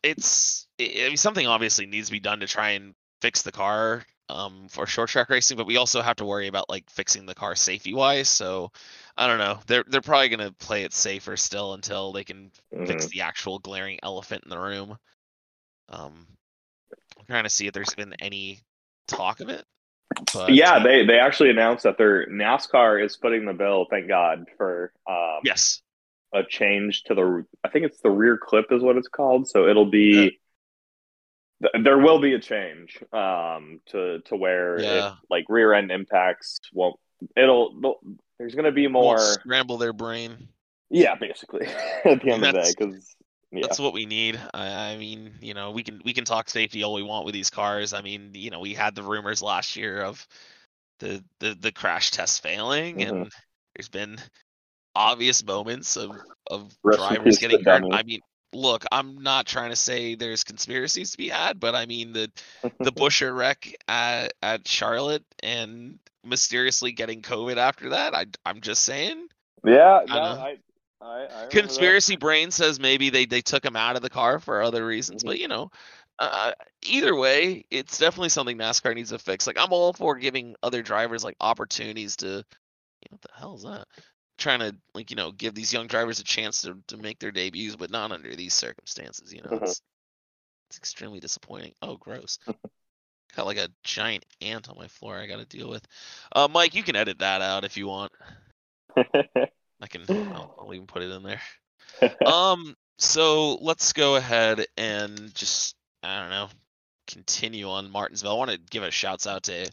it's 0.02 0.66
I 0.80 0.84
I 0.84 1.08
mean 1.10 1.18
something 1.18 1.46
obviously 1.46 1.88
needs 1.88 2.08
to 2.08 2.14
be 2.14 2.22
done 2.22 2.40
to 2.40 2.48
try 2.48 2.70
and 2.72 2.94
fix 3.22 3.42
the 3.42 3.52
car 3.52 4.06
um 4.32 4.68
for 4.70 4.88
short 4.88 5.10
track 5.10 5.30
racing, 5.30 5.58
but 5.58 5.68
we 5.68 5.78
also 5.78 6.02
have 6.02 6.16
to 6.18 6.26
worry 6.26 6.48
about 6.48 6.70
like 6.70 6.90
fixing 6.90 7.26
the 7.26 7.36
car 7.36 7.56
safety 7.56 7.94
wise. 7.94 8.30
So 8.30 8.72
I 9.18 9.28
don't 9.28 9.40
know. 9.40 9.60
They're 9.68 9.84
they're 9.88 10.02
probably 10.02 10.30
gonna 10.30 10.52
play 10.54 10.84
it 10.84 10.94
safer 10.94 11.38
still 11.38 11.74
until 11.74 12.12
they 12.12 12.24
can 12.24 12.52
fix 12.86 13.06
mhm. 13.06 13.10
the 13.10 13.22
actual 13.22 13.60
glaring 13.60 14.00
elephant 14.04 14.44
in 14.44 14.50
the 14.50 14.60
room. 14.60 14.98
Um, 15.90 16.28
I'm 17.20 17.26
trying 17.28 17.44
to 17.44 17.50
see 17.50 17.68
if 17.68 17.74
there's 17.74 17.94
been 17.94 18.16
any 18.20 18.62
talk 19.08 19.42
of 19.42 19.50
it. 19.50 19.66
But 20.34 20.54
yeah, 20.54 20.74
uh, 20.74 20.84
they 20.84 21.06
they 21.06 21.20
actually 21.20 21.50
announced 21.50 21.84
that 21.84 21.98
their 21.98 22.28
NASCAR 22.28 23.04
is 23.04 23.16
footing 23.16 23.46
the 23.46 23.54
bill. 23.54 23.86
Thank 23.90 24.08
God 24.08 24.46
for 24.58 24.94
um, 25.10 25.40
yes, 25.44 25.82
a 26.34 26.44
change 26.44 27.04
to 27.04 27.16
the. 27.16 27.46
I 27.64 27.70
think 27.70 27.86
it's 27.86 28.02
the 28.02 28.10
rear 28.10 28.38
clip 28.38 28.68
is 28.72 28.82
what 28.82 28.98
it's 28.98 29.08
called. 29.08 29.48
So 29.48 29.68
it'll 29.68 29.90
be. 29.90 30.14
th- 30.14 30.41
There 31.84 31.98
will 32.00 32.20
be 32.20 32.34
a 32.34 32.39
change 32.39 32.98
um, 33.13 33.80
to 33.88 34.20
to 34.25 34.36
where 34.36 34.77
it- 34.77 35.13
like 35.30 35.46
rear 35.50 35.74
end 35.74 35.91
impacts 35.91 36.60
won't. 36.74 36.96
It'll. 37.36 38.00
There's 38.39 38.56
going 38.56 38.65
to 38.65 38.72
be 38.72 38.88
more. 38.88 39.15
won't 39.18 39.22
scramble 39.39 39.77
their 39.77 39.94
brain. 39.94 40.48
Yeah, 40.89 41.15
basically 41.15 41.68
at 42.06 42.22
the 42.22 42.32
end 42.32 42.32
of 42.32 42.41
the 42.41 42.51
day, 42.51 42.51
That's- 42.51 42.75
because 42.75 43.15
yeah, 43.53 43.62
That's 43.63 43.80
what 43.80 43.94
we 43.94 44.06
need. 44.06 44.39
I, 44.53 44.94
I 44.94 44.98
mean, 44.98 45.34
you 45.41 45.53
know, 45.53 45.72
we 45.72 45.84
can 45.84 46.01
we 46.06 46.13
can 46.13 46.24
talk 46.25 46.50
safety 46.50 46.84
all 46.84 46.94
we 46.94 47.03
want 47.03 47.25
with 47.25 47.34
these 47.34 47.50
cars. 47.50 47.94
I 47.94 48.01
mean, 48.01 48.32
you 48.34 48.50
know, 48.50 48.62
we 48.62 48.74
had 48.74 48.96
the 48.96 49.03
rumors 49.03 49.41
last 49.41 49.75
year 49.75 50.01
of 50.03 50.25
the 51.00 51.22
the, 51.39 51.56
the 51.60 51.72
crash 51.72 52.12
test 52.12 52.41
failing, 52.41 52.98
Mhm. 53.00 53.10
and 53.10 53.32
there's 53.75 53.89
been 53.89 54.18
obvious 54.96 55.44
moments 55.44 55.98
of 55.98 56.12
of 56.50 56.74
Rest 56.84 57.00
drivers 57.00 57.38
getting 57.39 57.63
hurt. 57.63 57.84
I 57.91 58.03
mean, 58.03 58.22
look, 58.53 58.86
I'm 58.91 59.22
not 59.24 59.46
trying 59.46 59.70
to 59.70 59.75
say 59.75 60.15
there's 60.15 60.43
conspiracies 60.43 61.12
to 61.12 61.17
be 61.17 61.29
had, 61.29 61.60
but 61.60 61.75
I 61.75 61.86
mean 61.86 62.13
the 62.13 62.31
the 62.79 62.91
Busher 62.91 63.34
wreck 63.34 63.75
at 63.88 64.34
at 64.41 64.67
Charlotte 64.67 65.24
and 65.43 66.00
mysteriously 66.24 66.91
getting 66.91 67.22
COVID 67.22 67.58
after 67.58 67.89
that. 67.89 68.15
I 68.15 68.25
I'm 68.46 68.62
just 68.62 68.84
saying. 68.84 69.27
yeah, 69.65 70.01
no. 70.08 70.15
I, 70.15 70.58
I, 71.01 71.05
I 71.05 71.46
remember 71.46 71.48
that. 71.48 71.50
Conspiracy 71.50 72.15
brain 72.15 72.51
says 72.51 72.79
maybe 72.79 73.10
they, 73.10 73.25
they 73.25 73.41
took 73.41 73.65
him 73.65 73.75
out 73.75 73.96
of 73.96 74.01
the 74.01 74.10
car 74.10 74.39
for 74.39 74.62
other 74.62 74.86
reasons, 74.86 75.24
Mhm. 75.24 75.27
but 75.27 75.39
you 75.39 75.48
know, 75.48 75.72
uh, 76.20 76.51
either 76.84 77.15
way, 77.15 77.65
it's 77.72 77.98
definitely 77.98 78.29
something 78.29 78.58
NASCAR 78.58 78.93
needs 78.93 79.10
to 79.10 79.17
fix. 79.20 79.48
Like 79.48 79.58
I'm 79.60 79.74
all 79.74 79.93
for 79.93 80.15
giving 80.15 80.55
other 80.62 80.84
drivers 80.84 81.24
like 81.24 81.36
opportunities 81.41 82.17
to, 82.17 82.27
you 82.27 82.34
know, 82.34 82.43
what 83.12 83.22
the 83.22 83.29
hell 83.36 83.55
is 83.55 83.63
that? 83.63 83.88
Trying 84.42 84.60
to 84.60 84.76
like 84.96 85.12
you 85.12 85.16
know 85.16 85.32
give 85.32 85.54
these 85.54 85.72
young 85.72 85.86
drivers 85.86 86.20
a 86.20 86.24
chance 86.24 86.64
to 86.64 86.76
to 86.88 86.98
make 86.98 87.20
their 87.20 87.32
debuts, 87.32 87.76
but 87.76 87.92
not 87.92 88.12
under 88.12 88.36
these 88.36 88.56
circumstances. 88.56 89.32
You 89.32 89.44
know, 89.44 89.60
it's 89.62 89.82
it's 90.68 90.78
extremely 90.78 91.20
disappointing. 91.20 91.74
Oh, 91.84 91.96
gross. 91.96 92.40
Got 93.36 93.46
like 93.46 93.60
a 93.60 93.70
giant 93.84 94.26
ant 94.42 94.68
on 94.68 94.78
my 94.78 94.88
floor 94.88 95.16
I 95.16 95.28
got 95.28 95.38
to 95.38 95.46
deal 95.46 95.70
with. 95.70 95.88
Uh, 96.36 96.48
Mike, 96.52 96.74
you 96.74 96.82
can 96.82 96.96
edit 96.96 97.20
that 97.20 97.44
out 97.44 97.64
if 97.66 97.78
you 97.78 97.88
want. 97.88 98.12
I 98.98 99.88
can. 99.88 100.06
I'll, 100.10 100.56
I'll 100.60 100.74
even 100.74 100.88
put 100.88 101.04
it 101.04 101.12
in 101.12 101.24
there. 101.24 101.42
Um. 102.26 102.76
So 102.98 103.56
let's 103.56 103.94
go 103.94 104.16
ahead 104.16 104.66
and 104.76 105.34
just 105.36 105.76
I 106.02 106.22
don't 106.22 106.30
know 106.32 106.50
continue 107.08 107.70
on 107.70 107.92
Martinsville. 107.92 108.32
I 108.32 108.36
want 108.36 108.52
to 108.52 108.58
give 108.58 108.84
a 108.84 108.92
shouts 108.92 109.28
out 109.28 109.44
to 109.44 109.70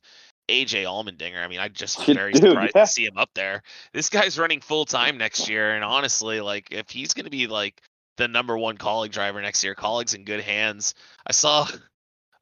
AJ 0.49 0.85
Allmendinger. 0.85 1.43
I 1.43 1.49
mean, 1.49 1.61
I 1.61 1.69
just 1.69 1.99
was 1.99 2.07
very 2.17 2.33
Dude, 2.33 2.43
surprised 2.43 2.73
yeah. 2.75 2.81
to 2.83 2.87
see 2.87 3.07
him 3.07 3.19
up 3.19 3.31
there. 3.35 3.63
This 3.93 4.09
guy's 4.09 4.39
running 4.39 4.61
full 4.61 4.85
time 4.85 5.19
next 5.19 5.49
year, 5.49 5.75
and 5.75 5.85
honestly, 5.85 6.41
like 6.41 6.69
if 6.71 6.91
he's 6.91 7.15
going 7.15 7.25
to 7.25 7.31
be 7.31 7.47
like 7.47 7.81
the 8.17 8.29
number 8.29 8.57
one 8.57 8.77
Kaulig 8.77 9.11
driver 9.11 9.41
next 9.41 9.63
year, 9.63 9.75
Kaulig's 9.75 10.15
in 10.15 10.25
good 10.25 10.41
hands. 10.41 10.95
I 11.27 11.33
saw 11.33 11.67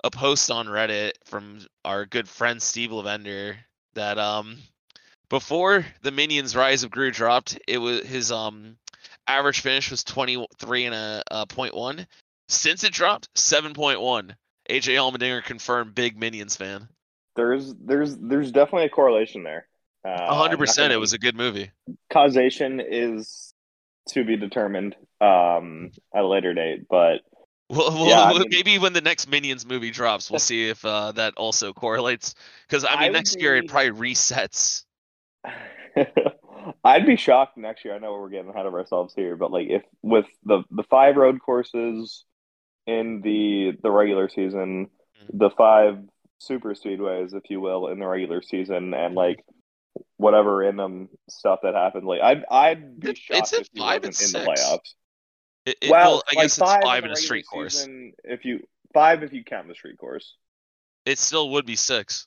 a 0.04 0.10
post 0.10 0.50
on 0.50 0.66
Reddit 0.66 1.12
from 1.24 1.60
our 1.84 2.06
good 2.06 2.28
friend 2.28 2.62
Steve 2.62 2.92
Lavender 2.92 3.56
that 3.94 4.18
um 4.18 4.58
before 5.28 5.84
the 6.02 6.12
Minions 6.12 6.54
Rise 6.54 6.84
of 6.84 6.90
Gru 6.90 7.10
dropped, 7.10 7.58
it 7.66 7.78
was 7.78 8.06
his 8.06 8.30
um 8.32 8.76
average 9.26 9.60
finish 9.60 9.90
was 9.90 10.04
23 10.04 10.84
and 10.86 10.94
a 10.94 11.22
uh, 11.30 11.46
point 11.46 11.74
one. 11.74 12.06
Since 12.48 12.84
it 12.84 12.92
dropped, 12.92 13.32
7.1. 13.34 14.34
AJ 14.70 14.94
Allmendinger 14.94 15.42
confirmed 15.42 15.94
big 15.94 16.16
Minions 16.16 16.56
fan. 16.56 16.88
There's 17.36 17.74
there's 17.74 18.16
there's 18.16 18.50
definitely 18.52 18.86
a 18.86 18.90
correlation 18.90 19.42
there. 19.44 19.66
Uh, 20.04 20.26
A 20.28 20.34
hundred 20.34 20.58
percent, 20.58 20.92
it 20.92 20.98
was 20.98 21.12
a 21.12 21.18
good 21.18 21.36
movie. 21.36 21.70
causation 22.12 22.80
is 22.80 23.52
to 24.10 24.24
be 24.24 24.36
determined 24.36 24.94
um, 25.20 25.90
at 26.14 26.22
a 26.22 26.26
later 26.26 26.54
date, 26.54 26.86
but 26.88 27.22
Well, 27.68 27.90
well 27.92 28.06
Yeah, 28.08 28.22
I 28.22 28.32
mean- 28.38 28.44
maybe 28.50 28.78
when 28.78 28.92
the 28.92 29.00
next 29.00 29.28
Minions 29.28 29.66
movie 29.66 29.90
drops, 29.90 30.30
we'll 30.30 30.38
see 30.52 30.68
if 30.68 30.84
uh, 30.84 31.12
that 31.12 31.34
also 31.36 31.72
correlates. 31.72 32.34
Because 32.68 32.84
I 32.84 32.88
I 32.90 33.00
mean, 33.00 33.08
would 33.08 33.12
next 33.18 33.40
year 33.40 33.56
it 33.56 33.68
probably 33.68 33.90
resets. 33.90 34.84
I'd 36.84 37.06
be 37.06 37.16
shocked 37.16 37.56
next 37.56 37.84
year. 37.84 37.94
I 37.94 37.98
know 37.98 38.12
we're 38.12 38.28
getting 38.28 38.50
ahead 38.50 38.66
of 38.66 38.74
ourselves 38.74 39.14
here, 39.14 39.36
but 39.36 39.50
like 39.52 39.68
if 39.68 39.82
with 40.02 40.26
the 40.44 40.62
the 40.70 40.82
five 40.84 41.16
road 41.16 41.40
courses 41.40 42.24
in 42.86 43.20
the 43.22 43.72
the 43.82 43.90
regular 43.90 44.28
season, 44.28 44.86
Mhm. 45.24 45.38
the 45.38 45.50
five 45.50 45.98
super 46.38 46.74
speedways, 46.74 47.34
if 47.34 47.44
you 47.50 47.60
will, 47.60 47.88
in 47.88 47.98
the 47.98 48.06
regular 48.06 48.42
season, 48.42 48.94
and 48.94 49.16
mm-hmm. 49.16 49.16
like 49.16 49.44
whatever 50.18 50.62
in 50.64 50.76
them 50.76 51.08
stuff 51.28 51.60
that 51.62 51.74
happened, 51.74 52.06
like 52.06 52.20
I'd 52.22 52.44
I'd 52.50 53.00
be 53.00 53.10
It- 53.10 53.18
shocked 53.18 53.52
if 53.58 53.68
he 53.72 53.80
five 53.80 54.04
and 54.04 54.14
wasn't 54.14 54.20
in 54.20 54.32
the 54.32 54.40
six. 54.40 54.46
playoffs. 54.46 54.94
It, 55.66 55.76
it- 55.82 55.90
well, 55.90 56.16
well, 56.16 56.22
I 56.28 56.34
like 56.36 56.44
guess 56.44 56.58
it's 56.58 56.74
five 56.80 57.04
in 57.04 57.10
the 57.10 57.16
a 57.16 57.16
street 57.16 57.46
course. 57.46 57.74
season, 57.78 58.12
If 58.24 58.44
you 58.44 58.60
five, 58.94 59.22
if 59.22 59.32
you 59.32 59.44
count 59.44 59.68
the 59.68 59.74
street 59.74 59.98
course 59.98 60.36
It 61.06 61.18
still 61.18 61.50
would 61.50 61.66
be 61.66 61.76
six 61.76 62.26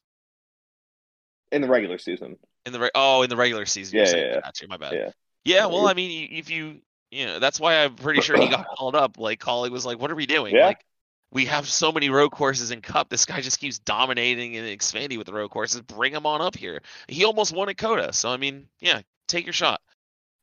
in 1.52 1.62
the 1.62 1.68
regular 1.68 1.98
season. 1.98 2.38
in 2.66 2.74
the 2.74 2.80
re- 2.80 2.92
oh 2.96 3.22
in 3.24 3.30
the 3.30 3.36
regular 3.38 3.66
season. 3.66 4.00
Yeah, 4.00 4.10
yeah, 4.10 4.16
yeah. 4.34 4.40
Gotcha, 4.44 4.68
my 4.68 4.78
bad. 4.78 4.94
Yeah. 4.94 5.12
Yeah, 5.46 5.66
well, 5.68 5.88
I 5.88 5.94
mean, 5.94 6.30
if 6.34 6.50
you, 6.50 6.82
you 7.12 7.26
know, 7.26 7.40
that's 7.40 7.60
why 7.60 7.84
I'm 7.84 7.96
pretty 7.96 8.22
sure 8.22 8.38
he 8.38 8.50
got 8.50 8.68
called 8.78 8.96
up. 8.96 9.18
Like, 9.18 9.40
Kaulig 9.40 9.72
was 9.72 9.86
like, 9.86 10.00
"What 10.00 10.12
are 10.12 10.16
we 10.16 10.26
doing? 10.26 10.54
Yeah. 10.56 10.68
Like, 10.68 10.86
we 11.32 11.46
have 11.46 11.68
so 11.68 11.92
many 11.92 12.10
road 12.10 12.32
courses 12.32 12.72
in 12.72 12.82
Cup. 12.82 13.10
This 13.10 13.26
guy 13.26 13.42
just 13.42 13.60
keeps 13.60 13.80
dominating 13.80 14.58
and 14.58 14.68
expanding 14.68 15.18
with 15.18 15.28
the 15.28 15.34
road 15.34 15.50
courses. 15.50 15.82
Bring 15.82 16.14
him 16.14 16.26
on 16.26 16.42
up 16.42 16.56
here. 16.56 16.82
He 17.08 17.26
almost 17.26 17.54
won 17.54 17.70
at 17.70 17.78
COTA. 17.78 18.14
So 18.14 18.30
I 18.30 18.38
mean, 18.38 18.68
yeah, 18.80 19.02
take 19.28 19.46
your 19.46 19.54
shot. 19.54 19.82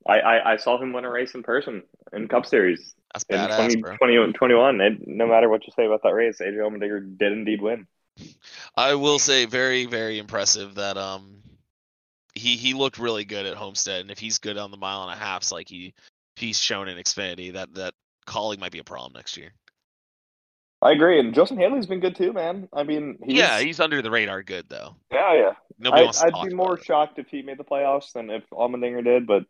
I, 0.07 0.21
I, 0.21 0.53
I 0.53 0.57
saw 0.57 0.81
him 0.81 0.93
win 0.93 1.05
a 1.05 1.11
race 1.11 1.35
in 1.35 1.43
person 1.43 1.83
in 2.13 2.29
Cup 2.29 2.47
Series 2.47 2.95
That's 3.13 3.25
in 3.29 3.37
badass, 3.37 3.57
20, 3.57 3.77
bro. 3.77 3.97
20 3.97 4.33
21. 4.33 4.81
And 4.81 5.05
no 5.07 5.27
matter 5.27 5.49
what 5.49 5.67
you 5.67 5.73
say 5.75 5.85
about 5.85 6.03
that 6.05 6.15
race, 6.15 6.41
Adrian 6.41 6.71
Allmendinger 6.71 7.19
did 7.19 7.33
indeed 7.33 7.61
win. 7.61 7.89
I 8.77 8.95
will 8.95 9.19
say, 9.19 9.47
very, 9.47 9.85
very 9.87 10.19
impressive 10.19 10.77
that 10.77 10.97
um, 10.97 11.43
he 12.35 12.57
he 12.57 12.73
looked 12.73 12.99
really 12.99 13.25
good 13.25 13.47
at 13.47 13.55
Homestead, 13.55 14.01
and 14.01 14.11
if 14.11 14.19
he's 14.19 14.39
good 14.39 14.57
on 14.57 14.71
the 14.71 14.77
mile 14.77 15.03
and 15.03 15.13
a 15.13 15.17
halfs 15.17 15.53
like 15.53 15.69
he 15.69 15.93
he's 16.37 16.59
shown 16.59 16.89
in 16.89 16.97
Xfinity, 16.97 17.53
that 17.55 17.75
that 17.75 17.95
Kaulig 18.27 18.59
might 18.59 18.73
be 18.73 18.79
a 18.79 18.85
problem 18.85 19.13
next 19.15 19.37
year. 19.37 19.53
I 20.83 20.93
agree, 20.93 21.19
and 21.19 21.35
Justin 21.35 21.57
Haley's 21.59 21.87
been 21.87 22.01
good 22.01 22.17
too, 22.17 22.33
man. 22.33 22.69
I 22.73 22.83
mean, 22.83 23.19
he's, 23.25 23.37
Yeah, 23.39 23.61
he's 23.61 23.81
under 23.81 24.03
the 24.03 24.11
radar 24.11 24.43
good 24.43 24.67
though. 24.69 24.97
yeah, 25.11 25.35
yeah. 25.35 25.53
Nobody 25.79 26.03
I, 26.03 26.05
wants 26.05 26.21
to 26.21 26.31
I'd 26.35 26.49
be 26.49 26.55
more 26.55 26.79
it. 26.79 26.85
shocked 26.85 27.19
if 27.19 27.29
he 27.29 27.43
made 27.43 27.59
the 27.59 27.65
playoffs 27.65 28.13
than 28.13 28.31
if 28.31 28.43
Allmendinger 28.51 29.03
did. 29.03 29.27
But 29.27 29.45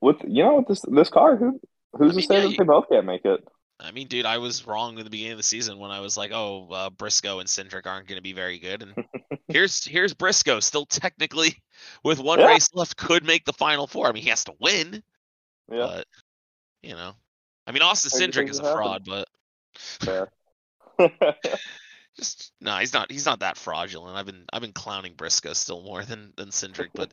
with 0.00 0.16
you 0.26 0.42
know 0.44 0.56
with 0.56 0.68
this 0.68 0.80
this 0.90 1.08
car, 1.10 1.36
who 1.36 1.60
who's 1.96 2.16
I 2.16 2.20
to 2.20 2.26
say 2.26 2.34
yeah, 2.36 2.40
that 2.42 2.50
you- 2.52 2.56
they 2.56 2.64
both 2.64 2.88
can't 2.88 3.06
make 3.06 3.24
it? 3.24 3.46
I 3.82 3.92
mean, 3.92 4.08
dude, 4.08 4.26
I 4.26 4.36
was 4.36 4.66
wrong 4.66 4.98
in 4.98 5.04
the 5.04 5.10
beginning 5.10 5.32
of 5.32 5.38
the 5.38 5.42
season 5.42 5.78
when 5.78 5.90
I 5.90 6.00
was 6.00 6.14
like, 6.14 6.32
"Oh, 6.34 6.68
uh, 6.70 6.90
Briscoe 6.90 7.38
and 7.40 7.48
Cindric 7.48 7.86
aren't 7.86 8.06
going 8.08 8.18
to 8.18 8.22
be 8.22 8.34
very 8.34 8.58
good." 8.58 8.82
And 8.82 8.94
here's 9.48 9.84
here's 9.86 10.12
Briscoe, 10.12 10.60
still 10.60 10.84
technically 10.84 11.62
with 12.04 12.18
one 12.18 12.40
Yeah. 12.40 12.46
race 12.48 12.68
left, 12.74 12.96
could 12.98 13.24
make 13.24 13.46
the 13.46 13.54
final 13.54 13.86
four. 13.86 14.06
I 14.06 14.12
mean, 14.12 14.22
he 14.22 14.28
has 14.28 14.44
to 14.44 14.52
win, 14.60 15.02
Yeah, 15.72 15.86
but 15.86 16.06
you 16.82 16.92
know, 16.94 17.12
I 17.66 17.72
mean, 17.72 17.80
Austin 17.82 18.10
Cindric 18.30 18.50
is 18.50 18.58
a 18.58 18.70
fraud, 18.74 19.04
but 19.06 19.26
fair. 19.80 20.30
just 22.16 22.52
no, 22.60 22.76
he's 22.76 22.92
not. 22.92 23.10
He's 23.10 23.26
not 23.26 23.40
that 23.40 23.56
fraudulent. 23.56 24.16
I've 24.16 24.26
been 24.26 24.44
I've 24.52 24.60
been 24.62 24.72
clowning 24.72 25.14
Briscoe 25.14 25.52
still 25.52 25.82
more 25.82 26.04
than 26.04 26.32
than 26.36 26.48
Cindric, 26.48 26.90
but 26.94 27.12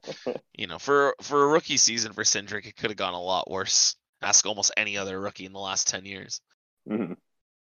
you 0.53 0.67
know, 0.67 0.79
for 0.79 1.15
for 1.21 1.43
a 1.43 1.47
rookie 1.47 1.77
season 1.77 2.13
for 2.13 2.23
Cindric, 2.23 2.65
it 2.65 2.75
could 2.75 2.89
have 2.89 2.97
gone 2.97 3.13
a 3.13 3.21
lot 3.21 3.49
worse. 3.49 3.95
Ask 4.21 4.45
almost 4.45 4.71
any 4.75 4.97
other 4.97 5.19
rookie 5.19 5.45
in 5.45 5.53
the 5.53 5.59
last 5.59 5.87
ten 5.87 6.05
years. 6.05 6.41
Mhm. 6.89 7.17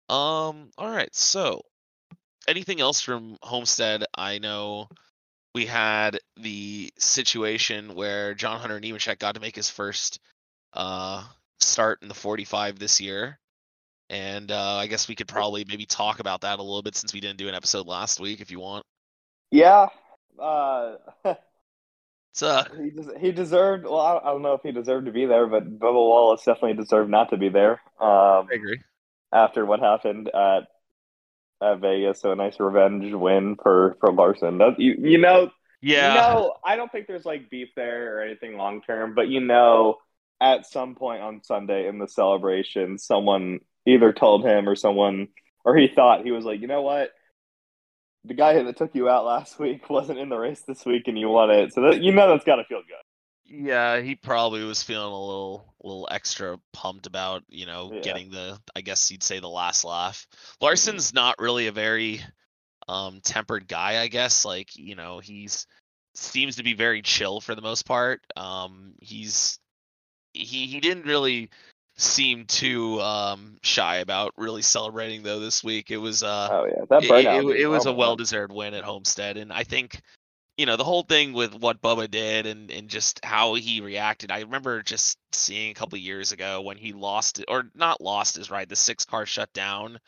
Um, 0.10 0.72
all 0.78 0.90
right. 0.90 1.14
So, 1.16 1.62
anything 2.48 2.82
else 2.82 3.02
from 3.02 3.38
Homestead? 3.42 4.04
I 4.16 4.40
know 4.40 4.90
we 5.54 5.66
had 5.66 6.20
the 6.38 6.92
situation 6.98 7.96
where 7.96 8.34
John 8.34 8.60
Hunter 8.60 8.80
Nemechek 8.80 9.20
got 9.20 9.36
to 9.36 9.42
make 9.42 9.56
his 9.56 9.70
first 9.70 10.20
uh 10.74 11.24
start 11.60 12.00
in 12.02 12.08
the 12.08 12.14
45 12.14 12.80
this 12.80 13.00
year. 13.00 13.40
And 14.12 14.52
uh, 14.52 14.76
I 14.76 14.88
guess 14.88 15.08
we 15.08 15.16
could 15.16 15.28
probably 15.28 15.66
maybe 15.68 15.86
talk 15.86 16.20
about 16.20 16.42
that 16.42 16.60
a 16.60 16.62
little 16.62 16.82
bit 16.84 16.96
since 16.96 17.14
we 17.14 17.22
didn't 17.22 17.38
do 17.38 17.48
an 17.48 17.56
episode 17.56 17.88
last 17.88 18.20
week, 18.20 18.42
if 18.42 18.52
you 18.52 18.60
want. 18.60 18.86
Yeah, 19.52 19.88
uh, 20.40 20.96
It's 22.32 22.44
uh, 22.44 22.64
he 22.78 22.90
des- 22.92 23.20
he 23.20 23.32
deserved. 23.32 23.84
Well, 23.86 24.00
I 24.00 24.14
don't, 24.14 24.26
I 24.26 24.28
don't 24.32 24.42
know 24.42 24.54
if 24.54 24.62
he 24.64 24.72
deserved 24.72 25.06
to 25.08 25.12
be 25.12 25.26
there, 25.26 25.48
but 25.48 25.80
Bubba 25.80 25.94
Wallace 25.94 26.44
definitely 26.46 26.76
deserved 26.82 27.10
not 27.10 27.30
to 27.32 27.38
be 27.38 27.50
there. 27.50 27.82
Um, 28.00 28.48
I 28.52 28.56
agree. 28.56 28.80
after 29.34 29.66
what 29.66 29.82
happened 29.82 30.30
at 30.30 30.68
at 31.62 31.80
Vegas, 31.80 32.22
so 32.22 32.32
a 32.32 32.36
nice 32.36 32.60
revenge 32.60 33.14
win 33.14 33.56
for 33.62 33.98
for 34.00 34.14
Larson. 34.14 34.60
That, 34.60 34.80
you 34.80 34.96
you 35.00 35.18
know 35.18 35.52
Yeah. 35.82 36.10
You 36.14 36.22
know, 36.22 36.54
I 36.64 36.76
don't 36.76 36.92
think 36.92 37.08
there's 37.08 37.26
like 37.26 37.50
beef 37.50 37.70
there 37.76 38.18
or 38.18 38.22
anything 38.22 38.58
long 38.58 38.82
term, 38.82 39.16
but 39.16 39.28
you 39.30 39.42
know, 39.42 39.98
at 40.40 40.66
some 40.66 40.96
point 40.96 41.22
on 41.22 41.44
Sunday 41.44 41.88
in 41.88 41.98
the 42.00 42.08
celebration, 42.08 42.98
someone 42.98 43.60
either 43.86 44.14
told 44.14 44.46
him 44.46 44.68
or 44.68 44.76
someone, 44.76 45.28
or 45.66 45.76
he 45.76 45.88
thought 45.88 46.24
he 46.24 46.32
was 46.32 46.46
like, 46.46 46.62
you 46.62 46.68
know 46.68 46.82
what? 46.82 47.12
The 48.26 48.34
guy 48.34 48.62
that 48.62 48.78
took 48.78 48.94
you 48.94 49.10
out 49.10 49.26
last 49.26 49.60
week 49.60 49.90
wasn't 49.90 50.20
in 50.20 50.30
the 50.30 50.38
race 50.38 50.62
this 50.68 50.86
week, 50.86 51.08
and 51.08 51.18
you 51.18 51.30
won 51.30 51.50
it. 51.50 51.74
So 51.74 51.82
that, 51.82 52.02
you 52.02 52.12
know 52.12 52.30
that's 52.30 52.46
got 52.46 52.58
to 52.58 52.66
feel 52.66 52.82
good. 52.82 52.96
Yeah, 53.54 54.00
he 54.00 54.16
probably 54.16 54.64
was 54.64 54.82
feeling 54.82 55.12
a 55.12 55.26
little 55.26 55.74
little 55.84 56.08
extra 56.10 56.58
pumped 56.72 57.06
about, 57.06 57.44
you 57.50 57.66
know, 57.66 57.92
Yeah. 57.94 58.00
getting 58.02 58.32
the 58.32 58.58
I 58.76 58.82
guess 58.82 59.12
you'd 59.12 59.24
say 59.24 59.40
the 59.40 59.50
last 59.50 59.84
laugh. 59.84 60.26
Larson's 60.62 61.14
not 61.14 61.38
really 61.38 61.68
a 61.68 61.72
very 61.74 62.22
um 62.88 63.20
tempered 63.22 63.68
guy, 63.68 64.02
I 64.02 64.08
guess. 64.08 64.46
Like, 64.46 64.76
you 64.78 64.96
know, 64.96 65.20
he's 65.20 65.68
seems 66.14 66.58
to 66.58 66.64
be 66.64 66.74
very 66.74 67.02
chill 67.02 67.42
for 67.42 67.54
the 67.54 67.62
most 67.62 67.86
part. 67.86 68.22
Um 68.38 68.94
he's 69.02 69.60
he 70.34 70.68
he 70.68 70.80
didn't 70.80 71.06
really 71.06 71.50
seem 72.02 72.46
too 72.46 73.00
um 73.02 73.58
shy 73.62 73.98
about 73.98 74.34
really 74.38 74.62
celebrating 74.62 75.24
though 75.24 75.40
this 75.40 75.64
week. 75.64 75.92
It 75.92 75.98
was 75.98 76.24
uh 76.24 76.50
Oh 76.52 76.66
yeah, 76.66 76.86
that 76.90 77.04
it, 77.04 77.10
burnout. 77.10 77.54
it- 77.54 77.62
it 77.62 77.68
was 77.68 77.86
oh 77.86 77.92
a 77.92 77.94
well 77.94 78.16
deserved 78.16 78.52
win 78.52 78.74
at 78.74 78.84
Homestead, 78.84 79.38
and 79.38 79.54
I 79.54 79.64
think 79.64 80.02
you 80.58 80.66
know 80.66 80.76
the 80.78 80.84
whole 80.84 81.04
thing 81.04 81.34
with 81.34 81.54
what 81.54 81.82
Bubba 81.82 82.10
did 82.10 82.46
and 82.46 82.72
and 82.72 82.90
just 82.90 83.24
how 83.24 83.54
he 83.54 83.82
reacted. 83.82 84.32
I 84.32 84.42
remember 84.42 84.82
just 84.82 85.18
seeing 85.32 85.72
a 85.72 85.76
couple 85.76 85.98
years 86.00 86.32
ago 86.32 86.62
when 86.62 86.78
he 86.78 86.94
lost 86.94 87.40
it 87.40 87.46
or 87.48 87.70
not 87.76 88.02
lost 88.02 88.36
his 88.36 88.50
ride, 88.52 88.70
the 88.70 88.76
six 88.76 89.06
car 89.06 89.26
shut 89.26 89.52
down. 89.54 90.00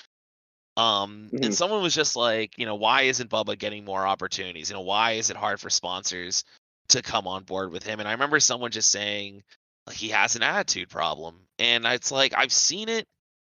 Um, 0.76 1.30
Mhm. 1.32 1.44
and 1.46 1.54
someone 1.54 1.84
was 1.84 1.94
just 1.94 2.15
like, 2.15 2.58
you 2.58 2.65
know, 2.65 2.76
why 2.76 3.04
isn't 3.04 3.30
Bubba 3.30 3.58
getting 3.58 3.86
more 3.86 4.08
opportunities? 4.08 4.70
You 4.72 4.76
know, 4.76 4.82
why 4.82 5.12
is 5.13 5.30
it 5.30 5.38
hard 5.38 5.60
for 5.60 5.70
sponsors 5.70 6.44
to 6.89 7.04
come 7.04 7.28
on 7.28 7.44
board 7.44 7.72
with 7.72 7.84
him? 7.84 8.00
And 8.00 8.10
I 8.10 8.13
remember 8.13 8.39
someone 8.39 8.72
just 8.72 8.89
saying 8.89 9.44
he 9.91 10.10
has 10.10 10.36
an 10.36 10.43
attitude 10.43 10.89
problem, 10.89 11.48
and 11.60 11.86
it's 11.86 12.12
like 12.12 12.34
I've 12.36 12.54
seen 12.54 12.89
it. 12.89 13.08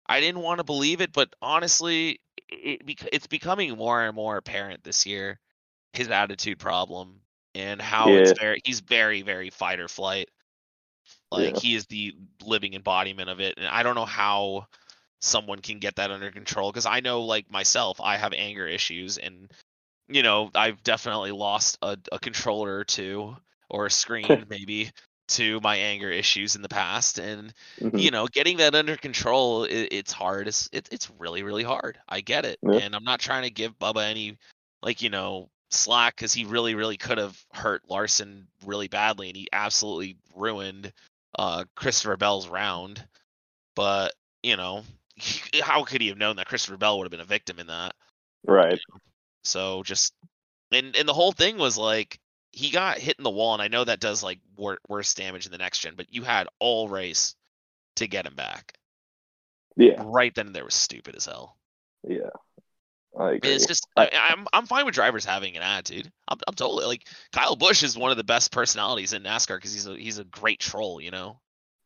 I 0.07 0.21
didn't 0.21 0.41
want 0.41 0.59
to 0.59 0.65
believe 0.65 1.01
it, 1.01 1.13
but 1.13 1.33
honestly, 1.41 2.21
it, 2.49 2.85
bec- 2.85 3.09
it's 3.13 3.27
becoming 3.27 3.77
more 3.77 4.03
and 4.03 4.15
more 4.15 4.37
apparent 4.37 4.83
this 4.83 5.05
year 5.05 5.39
his 5.93 6.09
attitude 6.09 6.59
problem 6.59 7.21
and 7.55 7.81
how 7.81 8.15
Yeah. 8.15 8.17
it's 8.17 8.33
very 8.39 8.61
he's 8.65 8.81
very 8.81 9.23
very 9.23 9.49
fight 9.51 9.79
or 9.81 9.87
flight. 9.89 10.29
Like 11.31 11.55
Yeah. 11.55 11.59
he 11.59 11.75
is 11.75 11.85
the 11.87 12.13
living 12.41 12.73
embodiment 12.73 13.29
of 13.29 13.39
it, 13.41 13.55
and 13.57 13.67
I 13.67 13.83
don't 13.83 13.95
know 13.95 14.05
how 14.05 14.67
someone 15.21 15.61
can 15.61 15.79
get 15.79 15.97
that 15.97 16.11
under 16.11 16.31
control 16.31 16.71
because 16.71 16.85
I 16.85 17.01
know 17.01 17.23
like 17.23 17.51
myself, 17.51 18.01
I 18.01 18.17
have 18.17 18.33
anger 18.33 18.67
issues, 18.67 19.17
and 19.17 19.51
you 20.09 20.23
know 20.23 20.51
I've 20.55 20.83
definitely 20.83 21.31
lost 21.31 21.79
a, 21.81 21.97
a 22.11 22.19
controller 22.19 22.77
or 22.77 22.85
two 22.85 23.37
or 23.69 23.87
a 23.87 23.91
screen 23.91 24.45
maybe 24.49 24.91
to 25.27 25.59
my 25.61 25.75
anger 25.75 26.09
issues 26.09 26.55
in 26.55 26.61
the 26.61 26.69
past, 26.69 27.19
and 27.19 27.53
Mhm. 27.79 27.99
you 27.99 28.11
know, 28.11 28.27
getting 28.27 28.57
that 28.57 28.75
under 28.75 28.95
control, 28.95 29.63
it, 29.65 29.89
it's 29.91 30.11
hard. 30.11 30.47
It's 30.47 30.69
it, 30.71 30.87
it's 30.91 31.09
really 31.19 31.43
really 31.43 31.63
hard. 31.63 31.99
I 32.07 32.21
get 32.21 32.45
it, 32.45 32.59
Yeah. 32.61 32.79
and 32.79 32.95
I'm 32.95 33.03
not 33.03 33.19
trying 33.19 33.43
to 33.43 33.49
give 33.49 33.77
Bubba 33.79 34.09
any 34.09 34.37
like 34.81 35.01
you 35.01 35.09
know 35.09 35.49
slack 35.69 36.15
because 36.15 36.33
he 36.33 36.45
really 36.45 36.75
really 36.75 36.97
could 36.97 37.17
have 37.17 37.37
hurt 37.53 37.83
Larson 37.89 38.47
really 38.65 38.87
badly, 38.87 39.27
and 39.29 39.37
he 39.37 39.47
absolutely 39.51 40.17
ruined 40.35 40.93
uh 41.37 41.65
Christopher 41.75 42.17
Bell's 42.17 42.47
round. 42.47 43.05
But 43.75 44.13
you 44.43 44.57
know, 44.57 44.83
how 45.61 45.83
could 45.83 46.01
he 46.01 46.07
have 46.07 46.17
known 46.17 46.37
that 46.37 46.47
Christopher 46.47 46.77
Bell 46.77 46.97
would 46.97 47.05
have 47.05 47.11
been 47.11 47.19
a 47.19 47.25
victim 47.25 47.59
in 47.59 47.67
that? 47.67 47.95
Right. 48.45 48.79
So 49.43 49.83
just 49.83 50.13
and 50.71 50.95
and 50.95 51.07
the 51.07 51.13
whole 51.13 51.31
thing 51.31 51.57
was 51.57 51.77
like 51.77 52.19
he 52.51 52.69
got 52.69 52.97
hit 52.97 53.17
in 53.17 53.23
the 53.23 53.29
wall, 53.29 53.53
and 53.53 53.62
I 53.62 53.67
know 53.67 53.83
that 53.83 53.99
does 53.99 54.23
like 54.23 54.39
wor- 54.55 54.79
worse 54.88 55.13
damage 55.13 55.45
in 55.45 55.51
the 55.51 55.57
next 55.57 55.79
gen, 55.79 55.93
but 55.95 56.13
you 56.13 56.23
had 56.23 56.47
all 56.60 56.88
race 56.88 57.36
to 57.97 58.07
get 58.07 58.25
him 58.25 58.36
back. 58.36 58.73
Yeah. 59.75 60.01
Right 60.03 60.33
then 60.33 60.47
and 60.47 60.55
there 60.55 60.65
was 60.65 60.73
stupid 60.73 61.15
as 61.15 61.25
hell. 61.25 61.57
Yeah. 62.07 62.29
I 63.17 63.33
agree. 63.33 63.51
It's 63.51 63.65
just 63.65 63.88
I- 63.95 64.07
I, 64.07 64.29
I'm 64.31 64.47
I'm 64.53 64.65
fine 64.65 64.86
with 64.86 64.95
drivers 64.95 65.25
having 65.25 65.55
an 65.55 65.63
attitude. 65.63 66.12
I'm 66.27 66.38
I'm 66.47 66.53
totally 66.53 66.86
like 66.86 67.07
Kyle 67.31 67.55
Busch 67.55 67.83
is 67.83 67.97
one 67.97 68.12
of 68.12 68.17
the 68.17 68.23
best 68.23 68.51
personalities 68.51 69.13
in 69.13 69.23
NASCAR 69.23 69.57
because 69.57 69.73
he's 69.73 69.88
a 69.88 69.97
he's 69.97 70.19
a 70.19 70.23
great 70.23 70.60
troll, 70.60 71.01
you 71.01 71.12
know. 71.12 71.39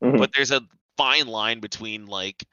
Mhm. 0.04 0.18
But 0.18 0.32
there's 0.34 0.52
a 0.52 0.62
fine 0.98 1.28
line 1.28 1.60
between 1.60 2.06
like 2.08 2.44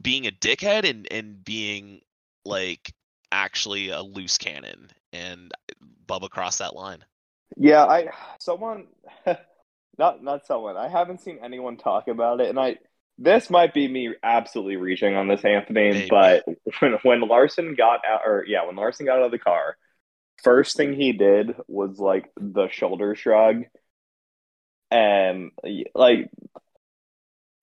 being 0.00 0.26
a 0.26 0.30
dickhead 0.30 0.88
and 0.88 1.10
and 1.10 1.44
being 1.44 2.00
like 2.44 2.92
actually 3.32 3.90
a 3.90 4.02
loose 4.02 4.38
cannon, 4.38 4.90
and 5.12 5.52
Bubba 6.06 6.30
crossed 6.30 6.60
that 6.60 6.76
line. 6.76 7.04
Yeah, 7.56 7.84
I 7.84 8.08
someone 8.38 8.86
not 9.98 10.22
not 10.22 10.46
someone. 10.46 10.76
I 10.76 10.88
haven't 10.88 11.20
seen 11.20 11.40
anyone 11.42 11.76
talk 11.76 12.08
about 12.08 12.40
it 12.40 12.48
and 12.48 12.58
I 12.58 12.76
this 13.18 13.50
might 13.50 13.74
be 13.74 13.86
me 13.86 14.14
absolutely 14.22 14.76
reaching 14.76 15.14
on 15.14 15.28
this 15.28 15.44
Anthony, 15.44 15.90
Maybe. 15.92 16.08
but 16.08 16.44
when 16.80 16.92
when 17.02 17.20
Larson 17.20 17.74
got 17.74 18.00
out 18.06 18.22
or 18.24 18.44
yeah, 18.46 18.66
when 18.66 18.76
Larson 18.76 19.06
got 19.06 19.18
out 19.18 19.26
of 19.26 19.30
the 19.30 19.38
car, 19.38 19.76
first 20.42 20.76
thing 20.76 20.94
he 20.94 21.12
did 21.12 21.54
was 21.68 21.98
like 21.98 22.30
the 22.40 22.68
shoulder 22.70 23.14
shrug 23.14 23.64
and 24.90 25.50
like 25.94 26.30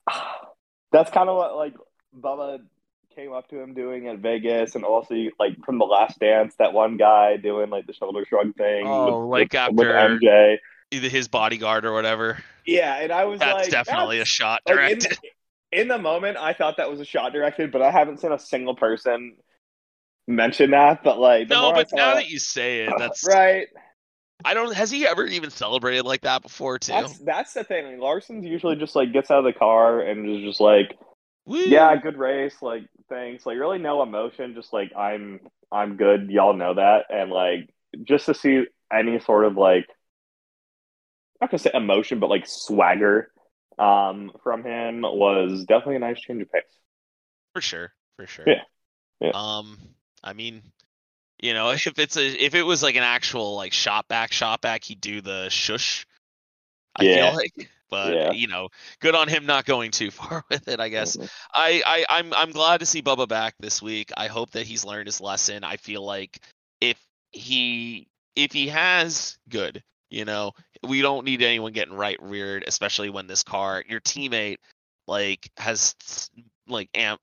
that's 0.91 1.11
kind 1.11 1.29
of 1.29 1.35
what 1.37 1.55
like 1.55 1.75
Bubba 2.15 2.59
came 3.17 3.33
up 3.33 3.49
to 3.49 3.59
him 3.59 3.73
doing 3.73 4.07
at 4.07 4.19
Vegas, 4.19 4.75
and 4.75 4.85
also 4.85 5.15
like 5.39 5.53
from 5.65 5.79
the 5.79 5.85
Last 5.85 6.19
Dance, 6.19 6.53
that 6.59 6.71
one 6.71 6.97
guy 6.97 7.37
doing 7.37 7.69
like 7.69 7.87
the 7.87 7.93
shoulder 7.93 8.23
shrug 8.29 8.55
thing. 8.55 8.87
Oh, 8.87 9.27
like 9.27 9.51
with 9.51 9.87
after- 9.87 10.19
MJ. 10.19 10.57
Either 10.91 11.09
his 11.09 11.27
bodyguard 11.27 11.83
or 11.83 11.91
whatever. 11.91 12.37
Yeah, 12.65 12.95
and 12.95 13.11
I 13.11 13.25
was 13.25 13.39
That's 13.39 13.63
like, 13.63 13.69
definitely 13.69 14.19
that's- 14.19 14.29
a 14.29 14.35
shot 14.35 14.61
like, 14.65 14.73
in, 14.73 14.99
directed. 14.99 15.17
in 15.73 15.87
the 15.89 15.97
moment, 15.97 16.37
I 16.37 16.53
thought 16.53 16.77
that 16.77 16.89
was 16.89 17.01
a 17.01 17.05
shot 17.05 17.33
directed, 17.33 17.73
but 17.73 17.81
I 17.81 17.91
haven't 17.91 18.21
seen 18.21 18.31
a 18.31 18.39
single 18.39 18.75
person 18.75 19.35
mention 20.27 20.71
that. 20.71 21.03
But 21.03 21.19
like, 21.19 21.49
no, 21.49 21.73
but 21.73 21.89
now 21.91 22.13
that 22.13 22.29
you 22.29 22.39
say 22.39 22.81
it, 22.85 22.93
that's 22.97 23.27
right. 23.27 23.67
I 24.45 24.53
don't. 24.53 24.73
Has 24.73 24.91
he 24.91 25.05
ever 25.07 25.25
even 25.25 25.49
celebrated 25.49 26.05
like 26.05 26.21
that 26.21 26.43
before 26.43 26.77
too? 26.77 26.93
That's 26.93 27.17
that's 27.19 27.53
the 27.53 27.63
thing. 27.63 27.99
Larson's 27.99 28.45
usually 28.45 28.75
just 28.75 28.95
like 28.95 29.11
gets 29.11 29.31
out 29.31 29.39
of 29.39 29.45
the 29.45 29.57
car 29.57 29.99
and 30.01 30.29
is 30.29 30.43
just 30.43 30.61
like, 30.61 30.97
Woo! 31.47 31.57
yeah, 31.65 31.95
good 31.97 32.17
race, 32.17 32.61
like 32.61 32.83
thanks. 33.09 33.45
Like 33.45 33.57
really 33.57 33.79
no 33.79 34.01
emotion, 34.01 34.55
just 34.55 34.73
like 34.73 34.91
I'm 34.95 35.39
I'm 35.71 35.97
good. 35.97 36.29
Y'all 36.29 36.53
know 36.55 36.75
that, 36.75 37.05
and 37.09 37.31
like 37.31 37.69
just 38.03 38.25
to 38.27 38.33
see 38.33 38.65
any 38.91 39.19
sort 39.19 39.45
of 39.45 39.57
like 39.57 39.87
not 41.41 41.51
gonna 41.51 41.59
say 41.59 41.71
emotion, 41.73 42.19
but 42.19 42.29
like 42.29 42.45
swagger 42.47 43.31
um 43.79 44.31
from 44.43 44.63
him 44.63 45.01
was 45.01 45.65
definitely 45.65 45.97
a 45.97 45.99
nice 45.99 46.19
change 46.19 46.41
of 46.41 46.51
pace. 46.51 46.63
for 47.53 47.61
sure, 47.61 47.93
for 48.15 48.27
sure. 48.27 48.55
Yeah. 48.55 48.63
Yeah. 49.21 49.33
Um, 49.33 49.79
I 50.23 50.33
mean, 50.33 50.63
you 51.41 51.53
know, 51.53 51.71
if 51.71 51.99
it's 51.99 52.17
a 52.17 52.27
if 52.45 52.55
it 52.55 52.63
was 52.63 52.83
like 52.83 52.95
an 52.95 53.03
actual 53.03 53.55
like 53.55 53.73
shot 53.73 54.07
back 54.09 54.31
shot 54.33 54.61
back, 54.61 54.83
he'd 54.85 55.01
do 55.01 55.21
the 55.21 55.49
shush. 55.49 56.07
I 56.95 57.03
Yeah. 57.03 57.05
feel 57.05 57.33
like, 57.33 57.53
but 57.89 58.13
Yeah. 58.13 58.31
you 58.31 58.47
know, 58.47 58.69
good 58.99 59.15
on 59.15 59.27
him 59.27 59.45
not 59.45 59.65
going 59.65 59.91
too 59.91 60.11
far 60.11 60.43
with 60.49 60.67
it. 60.67 60.79
I 60.79 60.89
guess. 60.89 61.17
Mhm. 61.17 61.29
I, 61.53 61.81
I 61.85 62.05
I'm 62.09 62.33
I'm 62.33 62.51
glad 62.51 62.79
to 62.79 62.85
see 62.85 63.01
Bubba 63.01 63.27
back 63.27 63.55
this 63.59 63.81
week. 63.81 64.11
I 64.15 64.27
hope 64.27 64.51
that 64.51 64.65
he's 64.65 64.85
learned 64.85 65.07
his 65.07 65.21
lesson. 65.21 65.63
I 65.63 65.77
feel 65.77 66.03
like 66.03 66.39
if 66.81 66.99
he 67.31 68.07
if 68.35 68.51
he 68.51 68.67
has 68.69 69.37
good, 69.49 69.83
you 70.09 70.25
know, 70.25 70.53
we 70.87 71.01
don't 71.01 71.25
need 71.25 71.41
anyone 71.41 71.73
getting 71.73 71.93
right 71.93 72.17
reared, 72.21 72.63
especially 72.67 73.09
when 73.09 73.27
this 73.27 73.43
car, 73.43 73.83
your 73.87 73.99
teammate, 74.01 74.57
like 75.07 75.49
has 75.57 75.95
like 76.67 76.89
amp, 76.93 77.19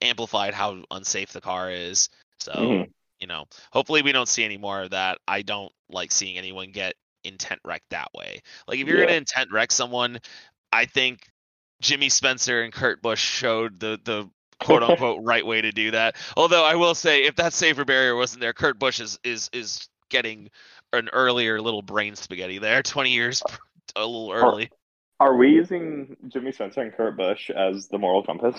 amplified 0.00 0.54
how 0.54 0.82
unsafe 0.90 1.32
the 1.32 1.40
car 1.40 1.70
is. 1.70 2.08
So 2.40 2.52
Mhm. 2.52 2.90
you 3.20 3.26
know, 3.26 3.46
hopefully 3.72 4.02
we 4.02 4.12
don't 4.12 4.28
see 4.28 4.44
any 4.44 4.58
more 4.58 4.82
of 4.82 4.90
that. 4.90 5.18
I 5.26 5.42
don't 5.42 5.72
like 5.88 6.12
seeing 6.12 6.36
anyone 6.36 6.72
get 6.72 6.94
intent 7.24 7.60
wreck 7.64 7.82
that 7.90 8.08
way. 8.14 8.40
Like 8.68 8.78
if 8.78 8.86
you're 8.86 8.98
Yeah. 8.98 9.06
gonna 9.06 9.16
intent 9.18 9.50
wreck 9.52 9.72
someone, 9.72 10.18
I 10.72 10.84
think 10.86 11.28
Jimmy 11.80 12.08
Spencer 12.08 12.62
and 12.62 12.72
Kurt 12.72 13.02
Busch 13.02 13.20
showed 13.22 13.80
the 13.80 14.00
the 14.04 14.28
quote 14.60 14.82
unquote 14.88 15.20
right 15.24 15.44
way 15.44 15.60
to 15.60 15.72
do 15.72 15.90
that. 15.92 16.16
Although 16.36 16.64
I 16.64 16.74
will 16.76 16.94
say, 16.94 17.24
if 17.24 17.36
that 17.36 17.52
safer 17.52 17.84
barrier 17.84 18.16
wasn't 18.16 18.40
there, 18.40 18.52
Kurt 18.52 18.78
Busch 18.78 19.00
is 19.00 19.18
is 19.24 19.50
is 19.52 19.88
getting 20.10 20.50
an 20.92 21.08
earlier 21.12 21.60
little 21.60 21.82
brain 21.82 22.14
spaghetti 22.14 22.58
there, 22.58 22.82
20 22.84 23.10
years 23.10 23.42
a 23.96 24.00
little 24.04 24.32
early. 24.32 24.70
Are 25.20 25.36
we 25.36 25.48
using 25.50 26.16
Jimmy 26.28 26.52
Spencer 26.52 26.82
and 26.82 26.92
Kurt 26.94 27.16
Busch 27.16 27.50
as 27.50 27.88
the 27.88 27.98
moral 27.98 28.22
compass? 28.24 28.56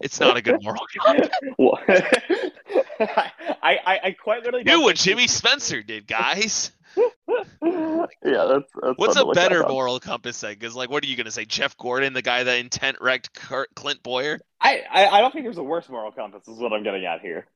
It's 0.00 0.18
not 0.20 0.36
a 0.36 0.42
good 0.42 0.58
moral 0.62 0.82
compass. 0.98 1.28
Well, 1.58 1.78
I, 1.88 3.30
I, 3.62 4.00
I 4.04 4.10
quite 4.12 4.42
literally 4.42 4.64
Do 4.64 4.82
what 4.82 4.96
Jimmy 4.96 5.26
Spencer 5.26 5.82
did, 5.82 6.06
guys. 6.06 6.72
Yeah, 6.96 8.44
that's, 8.46 8.70
that's 8.82 8.96
What's 8.96 9.16
a 9.16 9.24
better 9.26 9.60
back 9.60 9.66
on. 9.68 9.72
moral 9.72 10.00
compass 10.00 10.40
then? 10.40 10.54
Because 10.54 10.74
like, 10.74 10.90
what 10.90 11.04
are 11.04 11.06
you 11.06 11.16
gonna 11.16 11.30
say? 11.30 11.44
Jeff 11.44 11.76
Gordon, 11.76 12.12
the 12.12 12.22
guy 12.22 12.42
that 12.44 12.58
intent 12.58 12.98
wrecked 13.00 13.32
Kurt, 13.34 13.74
Clint 13.74 14.02
Bowyer? 14.02 14.40
I, 14.60 14.82
I, 14.90 15.06
I 15.08 15.20
don't 15.20 15.32
think 15.32 15.44
there's 15.44 15.58
a 15.58 15.62
worse 15.62 15.88
moral 15.88 16.12
compass. 16.12 16.46
Is 16.48 16.58
what 16.58 16.72
I'm 16.72 16.82
getting 16.82 17.04
at 17.06 17.20
here. 17.20 17.46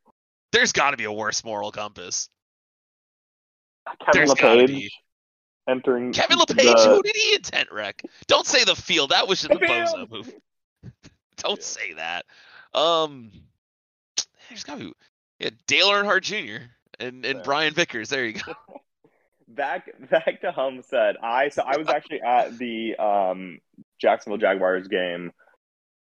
There's 0.52 0.72
got 0.72 0.92
to 0.92 0.96
be 0.96 1.04
a 1.04 1.12
worse 1.12 1.44
moral 1.44 1.72
compass. 1.72 2.28
Kevin 3.86 4.12
There's 4.12 4.28
LePage 4.30 4.68
be. 4.68 4.90
entering 5.68 6.12
Kevin 6.12 6.38
LePage, 6.38 6.56
the- 6.56 6.94
who 6.94 7.02
did 7.02 7.16
he 7.16 7.34
intent 7.34 7.68
wreck? 7.72 8.02
Don't 8.28 8.46
say 8.46 8.64
the 8.64 8.74
field. 8.76 9.10
That 9.10 9.28
was 9.28 9.42
just 9.42 9.52
a 9.52 9.58
The 9.58 9.66
bozo 9.66 10.10
move. 10.10 10.32
Don't 11.38 11.62
say 11.62 11.92
that. 11.94 12.24
Um, 12.72 13.30
there's 14.48 14.64
got 14.64 14.78
to 14.78 14.84
be 14.84 14.92
yeah, 15.40 15.50
Dale 15.66 15.88
Earnhardt 15.88 16.22
Jr. 16.22 16.64
and 17.00 17.24
and 17.26 17.38
Yeah. 17.38 17.42
Brian 17.44 17.74
Vickers. 17.74 18.08
There 18.08 18.24
you 18.24 18.34
go. 18.34 18.54
back 19.54 19.88
back 20.10 20.40
to 20.42 20.52
Homestead. 20.52 21.16
I 21.22 21.48
so 21.48 21.62
I 21.62 21.76
was 21.76 21.88
actually 21.88 22.22
at 22.22 22.58
the 22.58 22.96
um, 22.96 23.58
Jacksonville 24.00 24.38
Jaguars 24.38 24.88
game 24.88 25.32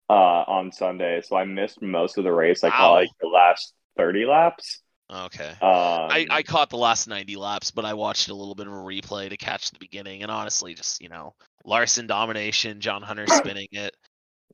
uh, 0.08 0.12
on 0.12 0.72
Sunday, 0.72 1.22
so 1.22 1.36
I 1.36 1.44
missed 1.44 1.82
most 1.82 2.18
of 2.18 2.24
the 2.24 2.32
race. 2.32 2.64
I 2.64 2.70
caught 2.70 2.92
like 2.92 3.10
the 3.20 3.28
last 3.28 3.74
thirty 3.96 4.24
laps. 4.24 4.80
Okay. 5.12 5.48
Um, 5.48 5.58
I, 5.60 6.26
I 6.30 6.42
caught 6.44 6.70
the 6.70 6.76
last 6.76 7.08
90 7.08 7.34
laps, 7.34 7.72
but 7.72 7.84
I 7.84 7.94
watched 7.94 8.28
a 8.28 8.34
little 8.34 8.54
bit 8.54 8.68
of 8.68 8.72
a 8.72 8.76
replay 8.76 9.28
to 9.28 9.36
catch 9.36 9.72
the 9.72 9.78
beginning, 9.80 10.22
and 10.22 10.30
honestly, 10.30 10.72
just 10.74 11.02
you 11.02 11.08
know, 11.08 11.34
Larson 11.64 12.06
domination, 12.06 12.80
John 12.80 13.02
Hunter 13.02 13.26
spinning 13.28 13.66
it. 13.72 13.96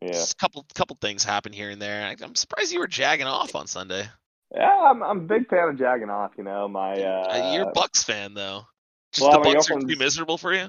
yeah 0.01 0.13
Just 0.13 0.33
a 0.33 0.37
couple 0.37 0.65
couple 0.75 0.97
things 1.01 1.25
happen 1.25 1.53
here 1.53 1.71
and 1.71 1.81
there. 1.83 2.07
I, 2.07 2.17
I'm 2.23 2.35
surprised 2.35 2.73
you 2.73 2.79
were 2.79 2.87
jagging 2.87 3.27
off 3.27 3.55
on 3.55 3.67
Sunday. 3.67 4.09
yeah 4.55 4.79
I'm 4.91 5.03
I'm 5.03 5.19
a 5.19 5.25
big 5.25 5.49
fan 5.49 5.69
of 5.69 5.79
jagging 5.79 6.11
off. 6.11 6.33
You 6.39 6.45
know 6.45 6.69
my 6.69 6.95
Uh, 6.95 7.53
You're 7.53 7.73
Bucks 7.73 8.03
fan 8.03 8.33
though. 8.33 8.65
Just 9.17 9.21
well, 9.23 9.33
the 9.33 9.39
my 9.49 9.55
Bucks 9.55 9.67
are 9.71 9.75
girlfriend's- 9.75 9.93
too 9.95 9.99
miserable 9.99 10.39
for 10.39 10.53
you. 10.55 10.69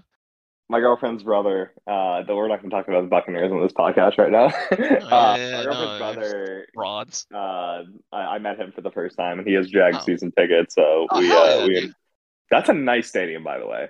my 0.70 0.80
girlfriend's 0.80 1.24
brother. 1.24 1.74
Uh, 1.86 2.24
though 2.24 2.36
we're 2.36 2.48
not 2.48 2.62
going 2.62 2.70
to 2.70 2.76
talk 2.76 2.88
about 2.88 3.02
the 3.02 3.08
Buccaneers 3.08 3.52
on 3.52 3.62
this 3.62 3.72
podcast 3.74 4.18
right 4.18 4.32
now. 4.32 4.46
uh, 4.72 4.72
Oh, 4.72 5.36
yeah, 5.36 5.58
my 5.58 5.64
girlfriend's 5.64 6.02
I 6.02 6.14
brother. 6.14 6.68
Rods. 6.76 7.26
Uh, 7.34 7.84
I, 8.12 8.18
I 8.18 8.40
met 8.40 8.58
him 8.60 8.72
for 8.74 8.82
the 8.82 8.92
first 8.92 9.18
time, 9.18 9.40
and 9.40 9.48
he 9.48 9.54
has 9.54 9.68
Jag 9.70 9.96
Oh. 9.96 10.00
season 10.04 10.32
tickets. 10.38 10.76
So 10.76 11.08
Oh, 11.10 11.20
we 11.20 11.32
uh, 11.32 11.68
we 11.68 11.82
dude. 11.82 11.94
that's 12.52 12.70
a 12.70 12.74
nice 12.74 13.08
stadium, 13.10 13.44
by 13.44 13.60
the 13.60 13.68
way. 13.68 13.88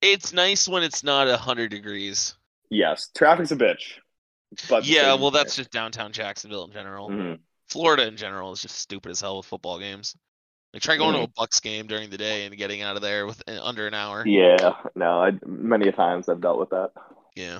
It's 0.00 0.32
nice 0.32 0.68
when 0.68 0.82
it's 0.82 1.02
not 1.02 1.28
hundred 1.40 1.70
degrees. 1.70 2.34
Yes, 2.70 3.08
traffic's 3.16 3.52
a 3.52 3.56
bitch. 3.56 3.94
But 4.68 4.84
Yeah, 4.84 5.14
well, 5.14 5.30
that's 5.30 5.56
just 5.56 5.70
downtown 5.70 6.12
Jacksonville 6.12 6.64
in 6.64 6.72
general. 6.72 7.08
Mhm. 7.08 7.38
Florida 7.68 8.06
in 8.06 8.16
general 8.18 8.52
is 8.52 8.60
just 8.60 8.76
stupid 8.76 9.10
as 9.10 9.20
hell 9.20 9.38
with 9.38 9.46
football 9.46 9.78
games. 9.78 10.14
Like 10.72 10.82
try 10.82 10.96
going 10.96 11.14
to 11.14 11.22
a 11.22 11.28
Bucks 11.28 11.60
game 11.60 11.86
during 11.86 12.08
the 12.08 12.16
day 12.16 12.46
and 12.46 12.56
getting 12.56 12.80
out 12.80 12.96
of 12.96 13.02
there 13.02 13.26
with 13.26 13.42
under 13.46 13.86
an 13.86 13.94
hour. 13.94 14.26
Yeah, 14.26 14.76
no, 14.94 15.22
I, 15.22 15.32
many 15.44 15.92
times 15.92 16.28
I've 16.28 16.40
dealt 16.40 16.58
with 16.58 16.70
that. 16.70 16.92
Yeah. 17.36 17.58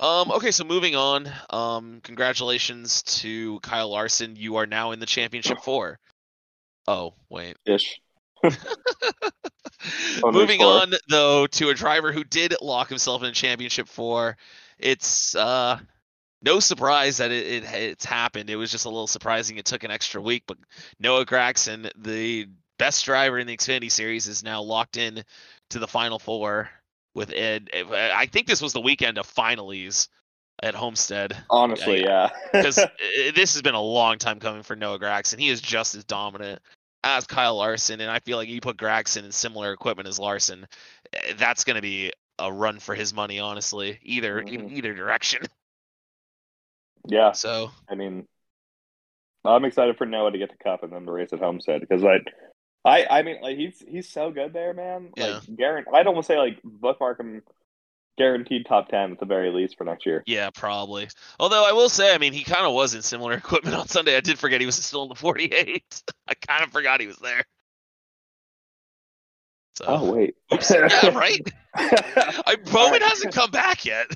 Um, 0.00 0.30
okay, 0.32 0.50
so 0.50 0.64
moving 0.64 0.96
on. 0.96 1.28
Um, 1.50 2.00
congratulations 2.02 3.02
to 3.02 3.60
Kyle 3.60 3.90
Larson. 3.90 4.36
You 4.36 4.56
are 4.56 4.66
now 4.66 4.92
in 4.92 5.00
the 5.00 5.06
championship 5.06 5.58
four. 5.62 5.98
Oh, 6.86 7.14
wait. 7.28 7.56
Ish. 7.66 8.00
Moving 10.24 10.60
four. 10.60 10.82
on 10.82 10.94
though 11.08 11.46
to 11.46 11.68
a 11.70 11.74
driver 11.74 12.12
who 12.12 12.24
did 12.24 12.54
lock 12.62 12.88
himself 12.88 13.22
in 13.22 13.28
a 13.28 13.32
championship 13.32 13.88
four. 13.88 14.36
It's 14.78 15.34
uh 15.34 15.78
no 16.42 16.60
surprise 16.60 17.16
that 17.18 17.30
it, 17.30 17.46
it 17.46 17.64
it's 17.74 18.04
happened. 18.04 18.50
It 18.50 18.56
was 18.56 18.70
just 18.70 18.84
a 18.84 18.88
little 18.88 19.06
surprising 19.06 19.56
it 19.56 19.64
took 19.64 19.84
an 19.84 19.90
extra 19.90 20.20
week, 20.20 20.44
but 20.46 20.58
Noah 21.00 21.26
Gragson, 21.26 21.90
the 21.96 22.48
best 22.78 23.04
driver 23.04 23.38
in 23.38 23.46
the 23.46 23.56
Xfinity 23.56 23.90
series, 23.90 24.28
is 24.28 24.44
now 24.44 24.62
locked 24.62 24.96
in 24.96 25.24
to 25.70 25.78
the 25.78 25.88
final 25.88 26.18
four 26.18 26.70
with 27.14 27.32
Ed. 27.32 27.70
I 27.74 28.26
think 28.26 28.46
this 28.46 28.62
was 28.62 28.72
the 28.72 28.80
weekend 28.80 29.18
of 29.18 29.26
finalies 29.26 30.08
at 30.62 30.74
Homestead 30.74 31.36
Honestly, 31.50 32.02
yeah. 32.02 32.30
because 32.52 32.76
this 33.34 33.52
has 33.54 33.62
been 33.62 33.74
a 33.74 33.80
long 33.80 34.18
time 34.18 34.40
coming 34.40 34.62
for 34.62 34.76
Noah 34.76 34.98
Gragson. 34.98 35.38
He 35.38 35.48
is 35.48 35.60
just 35.60 35.94
as 35.94 36.04
dominant 36.04 36.60
as 37.04 37.26
Kyle 37.26 37.56
Larson, 37.56 38.00
and 38.00 38.10
I 38.10 38.18
feel 38.20 38.36
like 38.36 38.48
you 38.48 38.60
put 38.60 38.76
Gragson 38.76 39.24
in 39.24 39.32
similar 39.32 39.72
equipment 39.72 40.08
as 40.08 40.18
Larson, 40.18 40.66
eh, 41.12 41.34
that's 41.36 41.64
going 41.64 41.76
to 41.76 41.82
be 41.82 42.12
a 42.40 42.52
run 42.52 42.78
for 42.78 42.94
his 42.94 43.14
money, 43.14 43.38
honestly, 43.40 43.98
either 44.02 44.40
in 44.40 44.68
Mhm. 44.68 44.72
either 44.72 44.94
direction. 44.94 45.42
Yeah, 47.06 47.32
So 47.32 47.70
I 47.88 47.94
mean, 47.94 48.26
I'm 49.44 49.64
excited 49.64 49.96
for 49.96 50.06
Noah 50.06 50.32
to 50.32 50.38
get 50.38 50.50
the 50.50 50.62
cup 50.62 50.82
and 50.82 50.92
then 50.92 51.06
to 51.06 51.12
race 51.12 51.32
at 51.32 51.38
Homestead 51.38 51.80
because 51.80 52.04
I, 52.04 52.18
I, 52.84 53.06
I 53.18 53.22
mean, 53.22 53.38
like 53.40 53.56
he's 53.56 53.82
he's 53.86 54.08
so 54.08 54.30
good 54.30 54.52
there, 54.52 54.74
man. 54.74 55.10
Yeah. 55.16 55.40
Like. 55.48 55.86
I'd 55.94 56.06
almost 56.06 56.26
say 56.26 56.38
like 56.38 56.58
bookmark 56.64 57.20
him, 57.20 57.42
guaranteed 58.18 58.66
top 58.66 58.88
ten 58.88 59.12
at 59.12 59.20
the 59.20 59.26
very 59.26 59.50
least 59.50 59.76
for 59.78 59.84
next 59.84 60.04
year. 60.06 60.22
yeah, 60.26 60.50
probably. 60.50 61.08
Although 61.38 61.66
I 61.66 61.72
will 61.72 61.88
say, 61.88 62.14
I 62.14 62.18
mean, 62.18 62.32
he 62.32 62.44
kind 62.44 62.66
of 62.66 62.74
was 62.74 62.94
in 62.94 63.02
similar 63.02 63.32
equipment 63.34 63.76
on 63.76 63.88
Sunday. 63.88 64.16
I 64.16 64.20
did 64.20 64.38
forget 64.38 64.60
he 64.60 64.66
was 64.66 64.76
still 64.76 65.04
in 65.04 65.08
the 65.08 65.14
48. 65.14 66.02
I 66.28 66.34
kind 66.34 66.64
of 66.64 66.70
forgot 66.70 67.00
he 67.00 67.06
was 67.06 67.18
there. 67.18 67.44
So, 69.76 69.84
Oh 69.86 70.12
wait, 70.12 70.34
oops. 70.52 70.70
yeah, 70.72 71.16
right. 71.16 71.48
I, 71.76 72.56
Bowman 72.72 73.00
hasn't 73.00 73.32
come 73.32 73.52
back 73.52 73.84
yet. 73.84 74.08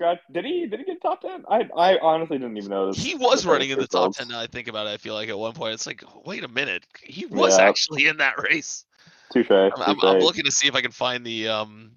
Scratch. 0.00 0.20
Did 0.32 0.46
he? 0.46 0.66
Did 0.66 0.80
he 0.80 0.86
get 0.86 1.02
top 1.02 1.20
ten? 1.20 1.44
I 1.46 1.68
I 1.76 1.98
honestly 1.98 2.38
didn't 2.38 2.56
even 2.56 2.70
know 2.70 2.90
this. 2.90 2.96
He 2.96 3.14
was 3.14 3.44
running 3.44 3.68
in 3.68 3.78
the 3.78 3.86
top 3.86 4.14
ten. 4.16 4.28
Now 4.28 4.40
I 4.40 4.46
think 4.46 4.66
about 4.66 4.86
it, 4.86 4.90
I 4.90 4.96
feel 4.96 5.12
like 5.12 5.28
at 5.28 5.38
one 5.38 5.52
point 5.52 5.74
it's 5.74 5.86
like, 5.86 6.02
wait 6.24 6.42
a 6.42 6.48
minute, 6.48 6.86
he 7.02 7.26
was 7.26 7.58
Yeah. 7.58 7.66
actually 7.66 8.06
in 8.06 8.16
that 8.16 8.40
race. 8.40 8.86
Touche. 9.30 9.50
I'm, 9.50 9.70
I'm, 9.76 10.00
I'm 10.02 10.20
looking 10.20 10.44
to 10.44 10.50
see 10.50 10.68
if 10.68 10.74
I 10.74 10.80
can 10.80 10.90
find 10.90 11.24
the 11.24 11.48
um. 11.48 11.92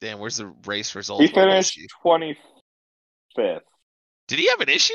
Damn, 0.00 0.18
where's 0.18 0.38
the 0.38 0.52
race 0.66 0.96
result? 0.96 1.20
He 1.22 1.28
finished 1.28 1.78
twenty 2.02 2.36
fifth, 3.36 3.62
Did 4.26 4.40
he 4.40 4.48
have 4.48 4.60
an 4.60 4.68
issue? 4.68 4.92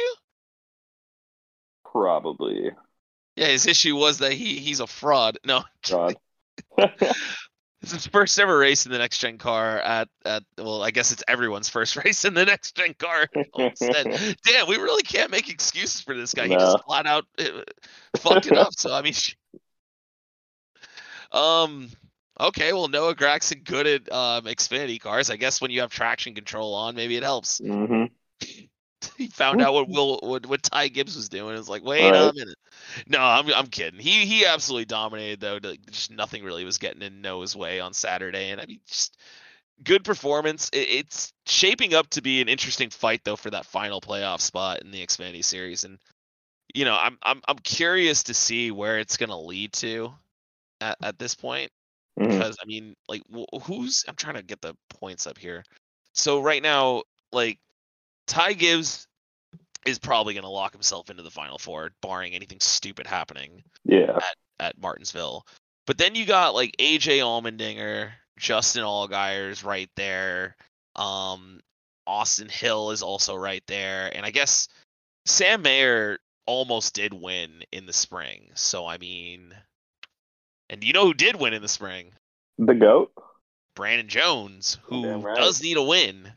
probably. 1.90 2.72
Yeah, 3.38 3.48
his 3.48 3.66
issue 3.66 3.96
was 3.96 4.18
that 4.18 4.34
he 4.34 4.60
he's 4.60 4.82
a 4.82 4.88
fraud. 4.88 5.38
No. 5.46 5.64
it's 7.82 7.92
his 7.92 8.08
first 8.08 8.40
ever 8.40 8.58
race 8.58 8.86
in 8.86 8.92
the 8.92 8.98
next 8.98 9.20
gen 9.20 9.38
car 9.38 9.80
at 9.80 10.10
at 10.26 10.44
well, 10.58 10.84
I 10.84 10.92
guess 10.92 11.12
it's 11.12 11.24
everyone's 11.28 11.70
first 11.70 11.96
race 12.04 12.26
in 12.26 12.34
the 12.34 12.46
next 12.46 12.76
gen 12.76 12.94
car. 12.96 13.28
Damn, 13.92 14.68
we 14.68 14.78
really 14.78 15.04
can't 15.04 15.32
make 15.32 15.50
excuses 15.50 16.02
for 16.02 16.16
this 16.16 16.34
guy. 16.34 16.48
He 16.48 16.58
just 16.58 16.82
flat 16.86 17.06
out 17.06 17.26
uh, 17.40 17.64
fucked 18.16 18.48
it 18.48 18.56
up. 18.56 18.74
So 18.78 18.94
I 18.94 19.02
mean, 19.02 19.14
sh- 19.14 19.36
um, 21.32 21.90
okay, 22.40 22.74
well 22.74 22.88
Noah 22.88 23.16
Gragson 23.16 23.64
good 23.64 23.88
at 23.88 24.12
um 24.12 24.46
Xfinity 24.46 25.00
cars. 25.00 25.30
I 25.30 25.38
guess 25.38 25.62
when 25.62 25.72
you 25.72 25.82
have 25.82 25.92
traction 25.92 26.36
control 26.36 26.74
on, 26.74 26.96
maybe 26.96 27.16
it 27.18 27.24
helps. 27.24 27.62
hmm 27.62 28.08
he 29.18 29.28
found 29.28 29.62
out 29.62 29.74
what 29.74 29.90
Will 29.90 30.20
what, 30.24 30.46
what 30.46 30.64
Ty 30.64 30.90
Gibbs 30.90 31.16
was 31.16 31.30
doing. 31.30 31.58
It's 31.58 31.70
like, 31.70 31.84
wait 31.84 32.14
a 32.16 32.32
minute. 32.34 32.58
No, 33.08 33.20
I'm 33.20 33.52
I'm 33.54 33.68
kidding. 33.68 34.00
He 34.00 34.26
he 34.26 34.46
absolutely 34.46 34.86
dominated 34.86 35.40
though. 35.40 35.60
Like, 35.62 35.86
just 35.90 36.12
nothing 36.12 36.44
really 36.44 36.66
was 36.66 36.78
getting 36.78 37.02
in 37.02 37.22
Noah's 37.22 37.56
way 37.56 37.80
on 37.80 37.94
Saturday, 37.94 38.52
and 38.52 38.62
I 38.62 38.66
mean, 38.66 38.80
just 38.88 39.18
good 39.84 40.04
performance. 40.04 40.70
It, 40.74 40.90
it's 40.90 41.34
shaping 41.46 41.94
up 41.94 42.10
to 42.12 42.22
be 42.22 42.42
an 42.42 42.50
interesting 42.50 42.90
fight 42.90 43.22
though 43.24 43.36
for 43.36 43.52
that 43.52 43.66
final 43.66 44.02
playoff 44.02 44.42
spot 44.42 44.82
in 44.82 44.92
the 44.92 45.06
Xfinity 45.06 45.44
series, 45.44 45.84
and 45.84 46.00
you 46.74 46.86
know, 46.86 46.98
I'm 47.00 47.18
I'm 47.24 47.42
I'm 47.48 47.60
curious 47.60 48.24
to 48.24 48.34
see 48.34 48.72
where 48.72 49.00
it's 49.00 49.18
gonna 49.18 49.40
lead 49.40 49.74
to 49.74 50.14
at, 50.82 50.98
at 51.04 51.20
this 51.20 51.36
point 51.36 51.72
Mhm. 52.20 52.30
because 52.30 52.58
I 52.62 52.66
mean, 52.66 52.96
like, 53.08 53.22
wh- 53.34 53.62
who's? 53.64 54.06
I'm 54.08 54.16
trying 54.16 54.36
to 54.36 54.44
get 54.44 54.62
the 54.62 54.76
points 54.90 55.28
up 55.28 55.38
here. 55.38 55.64
So 56.14 56.42
right 56.42 56.62
now, 56.64 57.04
like, 57.32 57.60
Ty 58.28 58.54
Gibbs 58.54 59.08
is 59.86 60.00
probably 60.00 60.34
gonna 60.34 60.50
lock 60.50 60.74
himself 60.74 61.10
into 61.10 61.24
the 61.24 61.32
final 61.32 61.58
four, 61.58 61.92
barring 62.02 62.34
anything 62.34 62.60
stupid 62.60 63.08
happening 63.08 63.64
Yeah. 63.86 64.20
at 64.60 64.78
Martinsville. 64.78 65.46
But 65.86 65.98
then 65.98 66.16
you 66.16 66.26
got 66.26 66.54
like 66.54 66.76
AJ 66.78 67.20
Allmendinger, 67.20 68.12
Justin 68.38 68.84
Allgaier's 68.84 69.64
right 69.64 69.90
there. 69.96 70.56
Um, 70.96 71.62
Austin 72.06 72.50
Hill 72.50 72.92
is 72.92 73.02
also 73.02 73.36
right 73.36 73.64
there, 73.68 74.12
and 74.16 74.26
I 74.26 74.32
guess 74.32 74.68
Sam 75.26 75.62
Mayer 75.62 76.20
almost 76.46 76.94
did 76.94 77.14
win 77.14 77.64
in 77.72 77.86
the 77.86 77.94
spring. 77.94 78.52
So 78.56 78.86
I 78.86 78.98
mean, 78.98 79.54
and 80.70 80.84
you 80.84 80.94
know 80.94 81.06
who 81.06 81.14
did 81.14 81.36
win 81.38 81.54
in 81.54 81.62
the 81.62 81.68
spring? 81.68 82.12
The 82.58 82.74
goat. 82.74 83.12
Brandon 83.76 84.08
Jones, 84.08 84.80
who 84.84 85.08
right. 85.20 85.38
does 85.38 85.62
need 85.62 85.78
a 85.78 85.84
win. 85.84 86.34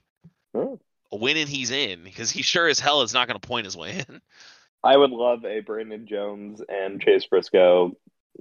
Hmm. 0.54 0.74
A 1.12 1.16
win 1.16 1.36
and 1.36 1.48
he's 1.48 1.70
in 1.70 2.04
because 2.04 2.30
he 2.30 2.42
sure 2.42 2.68
as 2.68 2.78
hell 2.78 3.02
is 3.02 3.12
not 3.12 3.26
going 3.28 3.38
to 3.38 3.46
point 3.46 3.64
his 3.64 3.76
way 3.76 4.04
in. 4.08 4.20
I 4.84 4.96
would 4.96 5.10
love 5.10 5.44
a 5.44 5.60
Brandon 5.60 6.06
Jones 6.06 6.62
and 6.68 7.00
Chase 7.02 7.26
Briscoe 7.26 7.96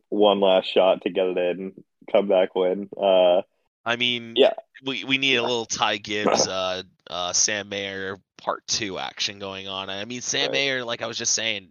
one 0.09 0.39
last 0.39 0.67
shot 0.67 1.01
to 1.01 1.09
get 1.09 1.25
it 1.25 1.37
in, 1.37 1.73
come 2.11 2.27
back 2.27 2.55
win. 2.55 2.89
Uh, 2.95 3.41
I 3.85 3.95
mean, 3.97 4.33
Yeah. 4.37 4.53
we 4.85 5.03
we 5.03 5.17
need 5.17 5.35
a 5.35 5.41
little 5.41 5.65
Ty 5.65 5.97
Gibbs, 5.97 6.47
uh, 6.47 6.83
uh, 7.09 7.33
Sam 7.33 7.67
Mayer 7.69 8.17
part 8.37 8.65
two 8.67 8.97
action 8.99 9.39
going 9.39 9.67
on. 9.67 9.89
I 9.89 10.05
mean, 10.05 10.21
Sam 10.21 10.43
Right. 10.43 10.51
Mayer, 10.51 10.85
like 10.85 11.01
I 11.01 11.07
was 11.07 11.17
just 11.17 11.33
saying, 11.33 11.69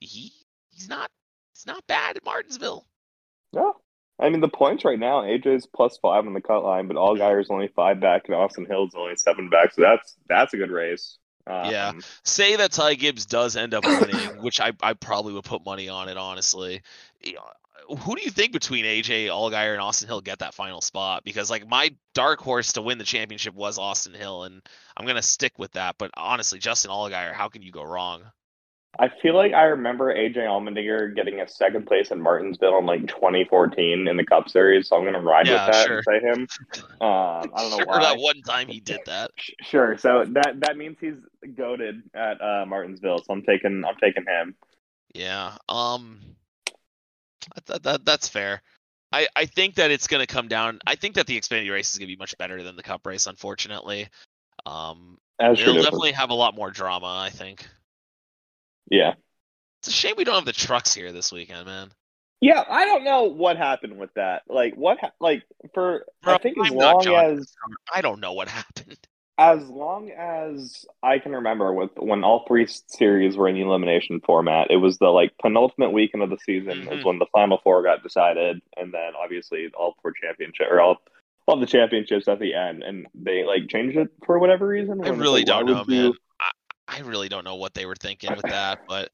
he 0.00 0.32
he's 0.70 0.88
not 0.88 1.10
he's 1.54 1.66
not 1.66 1.86
bad 1.86 2.16
at 2.16 2.24
Martinsville. 2.24 2.86
yeah. 3.52 3.70
I 4.20 4.30
mean, 4.30 4.40
the 4.40 4.48
points 4.48 4.84
right 4.84 4.98
now, 4.98 5.22
AJ's 5.22 5.66
plus 5.66 5.98
five 5.98 6.26
on 6.26 6.34
the 6.34 6.40
cut 6.40 6.64
line, 6.64 6.88
but 6.88 6.96
Allgaier's 6.96 7.50
only 7.50 7.68
five 7.68 8.00
back, 8.00 8.22
and 8.26 8.34
Austin 8.34 8.66
Hill's 8.66 8.94
only 8.96 9.16
seven 9.16 9.48
back. 9.48 9.72
So 9.74 9.82
that's 9.82 10.16
that's 10.28 10.54
a 10.54 10.56
good 10.56 10.70
race. 10.70 11.18
Um, 11.46 11.70
Yeah. 11.70 11.92
Say 12.24 12.56
that 12.56 12.72
Ty 12.72 12.94
Gibbs 12.94 13.26
does 13.26 13.56
end 13.56 13.74
up 13.74 13.84
winning, 13.84 14.16
which 14.42 14.60
I 14.60 14.72
I 14.82 14.94
probably 14.94 15.34
would 15.34 15.44
put 15.44 15.64
money 15.64 15.88
on 15.88 16.08
it. 16.08 16.16
Honestly, 16.16 16.82
who 17.88 18.16
do 18.16 18.22
you 18.22 18.30
think 18.30 18.52
between 18.52 18.84
AJ 18.84 19.26
Allgaier 19.26 19.72
and 19.72 19.80
Austin 19.80 20.08
Hill 20.08 20.20
get 20.20 20.40
that 20.40 20.54
final 20.54 20.80
spot? 20.80 21.24
Because 21.24 21.48
like 21.48 21.66
my 21.66 21.94
dark 22.14 22.40
horse 22.40 22.72
to 22.72 22.82
win 22.82 22.98
the 22.98 23.04
championship 23.04 23.54
was 23.54 23.78
Austin 23.78 24.14
Hill, 24.14 24.44
and 24.44 24.62
I'm 24.96 25.06
gonna 25.06 25.22
stick 25.22 25.58
with 25.58 25.72
that. 25.72 25.96
But 25.98 26.10
honestly, 26.16 26.58
Justin 26.58 26.90
Allgaier, 26.90 27.32
how 27.32 27.48
can 27.48 27.62
you 27.62 27.72
go 27.72 27.84
wrong? 27.84 28.22
I 28.98 29.08
feel 29.22 29.34
like 29.34 29.52
I 29.52 29.64
remember 29.64 30.12
AJ 30.14 30.38
Allmendinger 30.38 31.14
getting 31.14 31.40
a 31.40 31.48
second 31.48 31.86
place 31.86 32.10
in 32.10 32.20
Martinsville 32.20 32.78
in 32.78 32.86
like 32.86 33.06
2014 33.06 34.08
in 34.08 34.16
the 34.16 34.24
Cup 34.24 34.48
Series, 34.48 34.88
so 34.88 34.96
I'm 34.96 35.02
going 35.02 35.14
to 35.14 35.20
ride 35.20 35.46
Yeah, 35.46 35.66
with 35.66 35.74
that 35.74 35.86
sure. 35.86 35.96
and 35.96 36.04
say 36.04 36.20
him. 36.26 36.48
Um, 37.00 37.52
I 37.54 37.62
don't 37.62 37.70
know 37.70 37.76
Sure, 37.76 37.86
why. 37.86 38.00
that 38.00 38.18
one 38.18 38.42
time 38.42 38.66
he 38.66 38.80
did 38.80 38.98
that. 39.06 39.30
Sure. 39.62 39.96
So 39.98 40.24
that 40.26 40.54
that 40.60 40.76
means 40.76 40.96
he's 41.00 41.14
goaded 41.54 42.02
at 42.12 42.40
uh, 42.42 42.66
Martinsville. 42.66 43.18
So 43.18 43.32
I'm 43.32 43.42
taking 43.42 43.84
I'm 43.84 43.94
taking 44.02 44.24
him. 44.26 44.56
Yeah. 45.14 45.52
Um. 45.68 46.18
That, 47.66 47.84
that 47.84 48.04
that's 48.04 48.28
fair. 48.28 48.62
I 49.12 49.28
I 49.36 49.46
think 49.46 49.76
that 49.76 49.92
it's 49.92 50.08
gonna 50.08 50.26
come 50.26 50.48
down. 50.48 50.80
I 50.88 50.96
think 50.96 51.14
that 51.14 51.28
the 51.28 51.40
Xfinity 51.40 51.70
race 51.70 51.92
is 51.92 51.98
gonna 51.98 52.08
be 52.08 52.16
much 52.16 52.36
better 52.36 52.64
than 52.64 52.74
the 52.74 52.82
Cup 52.82 53.06
race. 53.06 53.26
Unfortunately, 53.28 54.08
um, 54.66 55.18
As 55.38 55.60
it'll 55.60 55.74
definitely 55.74 56.12
have 56.12 56.30
a 56.30 56.34
lot 56.34 56.56
more 56.56 56.72
drama. 56.72 57.06
I 57.24 57.30
think. 57.30 57.64
Yeah. 58.90 59.14
It's 59.80 59.88
a 59.88 59.92
shame 59.92 60.14
we 60.16 60.24
don't 60.24 60.34
have 60.34 60.44
the 60.44 60.52
trucks 60.52 60.94
here 60.94 61.12
this 61.12 61.30
weekend, 61.32 61.66
man. 61.66 61.90
Yeah. 62.40 62.64
I 62.68 62.84
don't 62.84 63.04
know 63.04 63.24
what 63.24 63.56
happened 63.56 63.98
with 63.98 64.12
that. 64.14 64.42
Like 64.48 64.74
what? 64.74 64.98
Ha- 65.00 65.12
like 65.20 65.42
for 65.74 66.04
I 66.24 66.38
think 66.38 66.56
as 66.64 66.70
I'm 66.72 66.76
long 66.78 67.06
as 67.08 67.54
I 67.92 68.00
don't 68.00 68.20
know 68.20 68.32
what 68.32 68.48
happened. 68.60 68.98
as 69.38 69.62
long 69.68 70.10
as 70.10 70.84
I 71.02 71.18
can 71.20 71.32
remember, 71.32 71.72
with 71.72 71.90
when 71.96 72.24
all 72.24 72.44
three 72.48 72.66
series 72.88 73.36
were 73.36 73.48
in 73.48 73.54
the 73.54 73.60
elimination 73.62 74.20
format, 74.24 74.70
it 74.70 74.76
was 74.78 74.98
the 74.98 75.08
like 75.08 75.32
penultimate 75.40 75.92
weekend 75.92 76.22
of 76.24 76.30
the 76.30 76.38
season 76.44 76.86
Mhm. 76.86 76.98
is 76.98 77.04
when 77.04 77.18
the 77.20 77.26
final 77.32 77.58
four 77.62 77.82
got 77.84 78.02
decided, 78.02 78.60
and 78.76 78.92
then 78.92 79.12
obviously 79.22 79.68
all 79.78 79.94
four 80.02 80.12
championship 80.12 80.66
or 80.70 80.80
all 80.80 80.96
all 81.46 81.58
the 81.58 81.66
championships 81.66 82.28
at 82.28 82.38
the 82.40 82.52
end, 82.54 82.82
and 82.82 83.06
they 83.14 83.44
like 83.44 83.68
changed 83.68 83.96
it 83.96 84.08
for 84.26 84.38
whatever 84.38 84.66
reason. 84.66 85.02
I 85.04 85.08
really 85.10 85.44
don't 85.44 85.66
know, 85.66 85.84
you- 85.88 86.02
man. 86.02 86.12
I, 86.98 87.00
really 87.02 87.28
don't 87.28 87.44
know 87.44 87.56
what 87.56 87.74
they 87.74 87.86
were 87.86 87.94
thinking 87.96 88.34
with 88.34 88.48
that, 88.48 88.78
but 88.86 89.10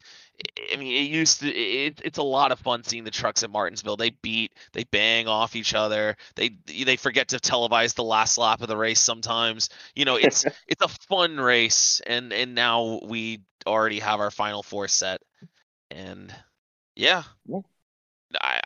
I- 0.59 0.75
I 0.75 0.77
mean, 0.77 0.93
it 0.97 1.11
used 1.11 1.41
to. 1.41 1.49
It, 1.55 2.01
it's 2.05 2.19
a 2.19 2.23
lot 2.23 2.53
of 2.53 2.59
fun 2.61 2.83
seeing 2.85 3.05
the 3.05 3.11
trucks 3.11 3.43
at 3.43 3.51
Martinsville. 3.51 3.97
They 3.97 4.11
beat, 4.11 4.53
they 4.73 4.85
bang 4.85 5.29
off 5.29 5.57
each 5.57 5.75
other. 5.75 6.17
They 6.37 6.51
they 6.67 6.97
forget 6.97 7.29
to 7.29 7.37
televise 7.39 7.95
the 7.95 8.05
last 8.05 8.39
lap 8.39 8.63
of 8.63 8.69
the 8.69 8.77
race 8.77 9.01
sometimes. 9.01 9.71
You 9.95 10.05
know, 10.05 10.17
it's 10.17 10.45
it's 10.69 10.83
a 10.83 10.89
fun 11.09 11.39
race, 11.39 12.01
and 12.07 12.33
and 12.33 12.55
now 12.55 13.01
we 13.05 13.43
already 13.67 14.01
have 14.01 14.21
our 14.21 14.31
final 14.31 14.63
four 14.63 14.89
set, 14.89 15.23
and 15.91 16.35
yeah, 16.97 17.25
Yeah. 17.47 17.61
I, 18.41 18.61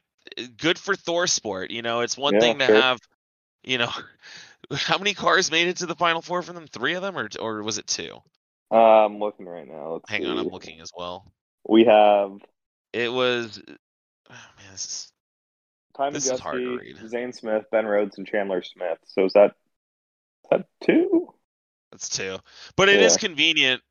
good 0.56 0.78
for 0.78 0.94
ThorSport. 0.94 1.70
You 1.70 1.82
know, 1.82 2.00
it's 2.00 2.16
one 2.16 2.36
Yeah, 2.36 2.38
thing 2.38 2.58
to 2.60 2.66
sure. 2.66 2.82
have, 2.82 3.00
you 3.64 3.78
know. 3.78 3.90
How 4.72 4.98
many 4.98 5.14
cars 5.14 5.50
made 5.50 5.68
it 5.68 5.78
to 5.78 5.86
the 5.86 5.96
final 5.96 6.22
four 6.22 6.42
from 6.42 6.56
them? 6.56 6.66
Three 6.68 6.94
of 6.94 7.02
them, 7.02 7.18
or 7.18 7.28
or 7.40 7.62
was 7.62 7.78
it 7.78 7.86
two? 7.86 8.22
Uh, 8.70 8.76
I'm 9.06 9.18
looking 9.18 9.46
right 9.46 9.66
now. 9.66 9.94
Let's 9.94 10.10
Hang 10.10 10.22
see. 10.22 10.26
on, 10.26 10.38
I'm 10.38 10.48
looking 10.48 10.80
as 10.80 10.90
well. 10.96 11.32
We 11.68 11.84
have 11.84 12.38
It 12.92 13.12
was. 13.12 13.60
Oh, 13.68 13.74
man, 14.32 14.72
this 14.72 14.84
is. 14.84 15.12
Ty 15.96 16.10
This 16.10 16.30
is 16.30 16.40
hard 16.40 16.62
to 16.62 16.78
read. 16.78 16.96
Zane 17.08 17.32
Smith, 17.32 17.64
Ben 17.72 17.86
Rhodes, 17.86 18.18
and 18.18 18.26
Chandler 18.26 18.62
Smith. 18.62 18.98
So 19.06 19.24
is 19.24 19.32
that 19.32 19.52
is 20.44 20.50
that 20.50 20.66
two? 20.84 21.32
That's 21.90 22.08
two. 22.08 22.38
But 22.76 22.88
it 22.88 23.00
is 23.00 23.14
Yeah. 23.14 23.18
convenient 23.28 23.82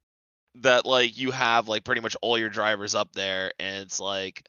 that 0.55 0.85
like 0.85 1.17
you 1.17 1.31
have 1.31 1.67
like 1.67 1.83
pretty 1.83 2.01
much 2.01 2.15
all 2.21 2.37
your 2.37 2.49
drivers 2.49 2.95
up 2.95 3.11
there, 3.13 3.51
and 3.59 3.83
it's 3.83 3.99
like 3.99 4.47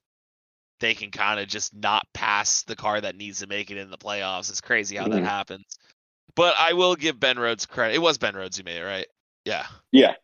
they 0.80 0.94
can 0.94 1.10
kind 1.10 1.40
of 1.40 1.48
just 1.48 1.74
not 1.74 2.06
pass 2.14 2.62
the 2.62 2.76
car 2.76 3.00
that 3.00 3.16
needs 3.16 3.40
to 3.40 3.46
make 3.48 3.70
it 3.70 3.76
in 3.78 3.90
the 3.90 3.98
playoffs. 3.98 4.50
It's 4.50 4.60
crazy 4.60 4.96
how 4.96 5.08
that 5.08 5.22
Mhm. 5.22 5.26
happens. 5.26 5.78
But 6.36 6.54
I 6.56 6.74
will 6.74 6.94
give 6.94 7.18
Ben 7.18 7.38
Rhodes 7.38 7.66
credit. 7.66 7.94
It 7.96 7.98
was 7.98 8.18
Ben 8.18 8.36
Rhodes 8.36 8.58
who 8.58 8.62
made 8.62 8.76
it, 8.76 8.84
right? 8.84 9.06
Yeah. 9.48 9.66
Yeah. 9.92 10.14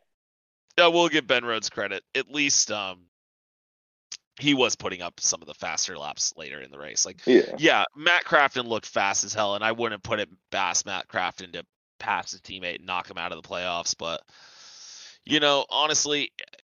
yeah. 0.79 0.87
We'll 0.89 1.09
give 1.09 1.27
Ben 1.27 1.45
Rhodes 1.45 1.71
credit. 1.71 2.03
At 2.15 2.31
least 2.31 2.71
um 2.71 3.07
he 4.41 4.53
was 4.55 4.75
putting 4.75 5.01
up 5.01 5.21
some 5.21 5.43
of 5.43 5.49
the 5.49 5.55
faster 5.55 5.97
laps 5.97 6.35
later 6.37 6.61
in 6.61 6.71
the 6.71 6.79
race. 6.79 7.07
Like 7.07 7.21
Yeah. 7.25 7.55
yeah, 7.57 7.85
Matt 7.97 8.25
Crafton 8.25 8.67
looked 8.67 8.87
fast 8.87 9.25
as 9.25 9.33
hell, 9.33 9.55
and 9.55 9.65
I 9.65 9.73
wouldn't 9.73 10.03
put 10.03 10.21
it 10.21 10.29
past 10.51 10.87
Matt 10.87 11.09
Crafton 11.09 11.53
to 11.53 11.65
pass 12.01 12.33
his 12.33 12.41
teammate 12.41 12.77
and 12.77 12.87
knock 12.87 13.09
him 13.09 13.19
out 13.19 13.33
of 13.33 13.41
the 13.41 13.49
playoffs. 13.49 13.95
But 13.97 14.23
you 15.25 15.41
know, 15.41 15.65
honestly, 15.71 16.33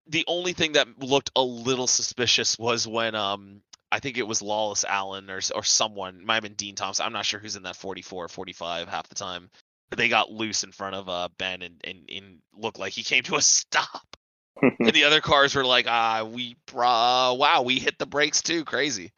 the 0.06 0.24
only 0.26 0.52
thing 0.52 0.72
that 0.72 0.87
looked 1.02 1.30
a 1.37 1.42
little 1.42 1.87
suspicious 1.87 2.58
was 2.58 2.87
when 2.87 3.14
um 3.14 3.61
I 3.90 4.00
think 4.00 4.18
it 4.18 4.26
was 4.26 4.42
Lawless 4.42 4.84
Alan 4.84 5.30
or 5.30 5.40
or 5.54 5.62
someone, 5.62 6.24
might 6.24 6.34
have 6.34 6.42
been 6.42 6.54
Dean 6.54 6.74
Thompson. 6.74 7.06
I'm 7.06 7.12
not 7.12 7.26
sure 7.26 7.40
who's 7.40 7.56
in 7.56 7.62
that 7.64 7.76
44, 7.76 8.26
or 8.26 8.28
45 8.28 8.88
half 8.88 9.08
the 9.08 9.14
time. 9.14 9.50
They 9.90 10.09
got 10.09 10.31
loose 10.31 10.64
in 10.64 10.72
front 10.72 10.96
of 10.96 11.09
uh 11.09 11.29
Ben 11.38 11.62
and, 11.62 11.81
and 11.85 12.11
and 12.11 12.38
looked 12.55 12.79
like 12.79 12.92
he 12.92 13.03
came 13.03 13.22
to 13.24 13.37
a 13.37 13.42
stop. 13.42 14.16
and 14.62 14.92
the 14.92 15.05
other 15.05 15.20
cars 15.20 15.55
were 15.55 15.64
like, 15.64 15.87
ah, 15.88 16.24
we 16.24 16.57
uh, 16.74 17.35
wow, 17.38 17.62
we 17.64 17.79
hit 17.79 17.98
the 17.98 18.07
brakes 18.07 18.42
too, 18.42 18.64
crazy. 18.64 19.12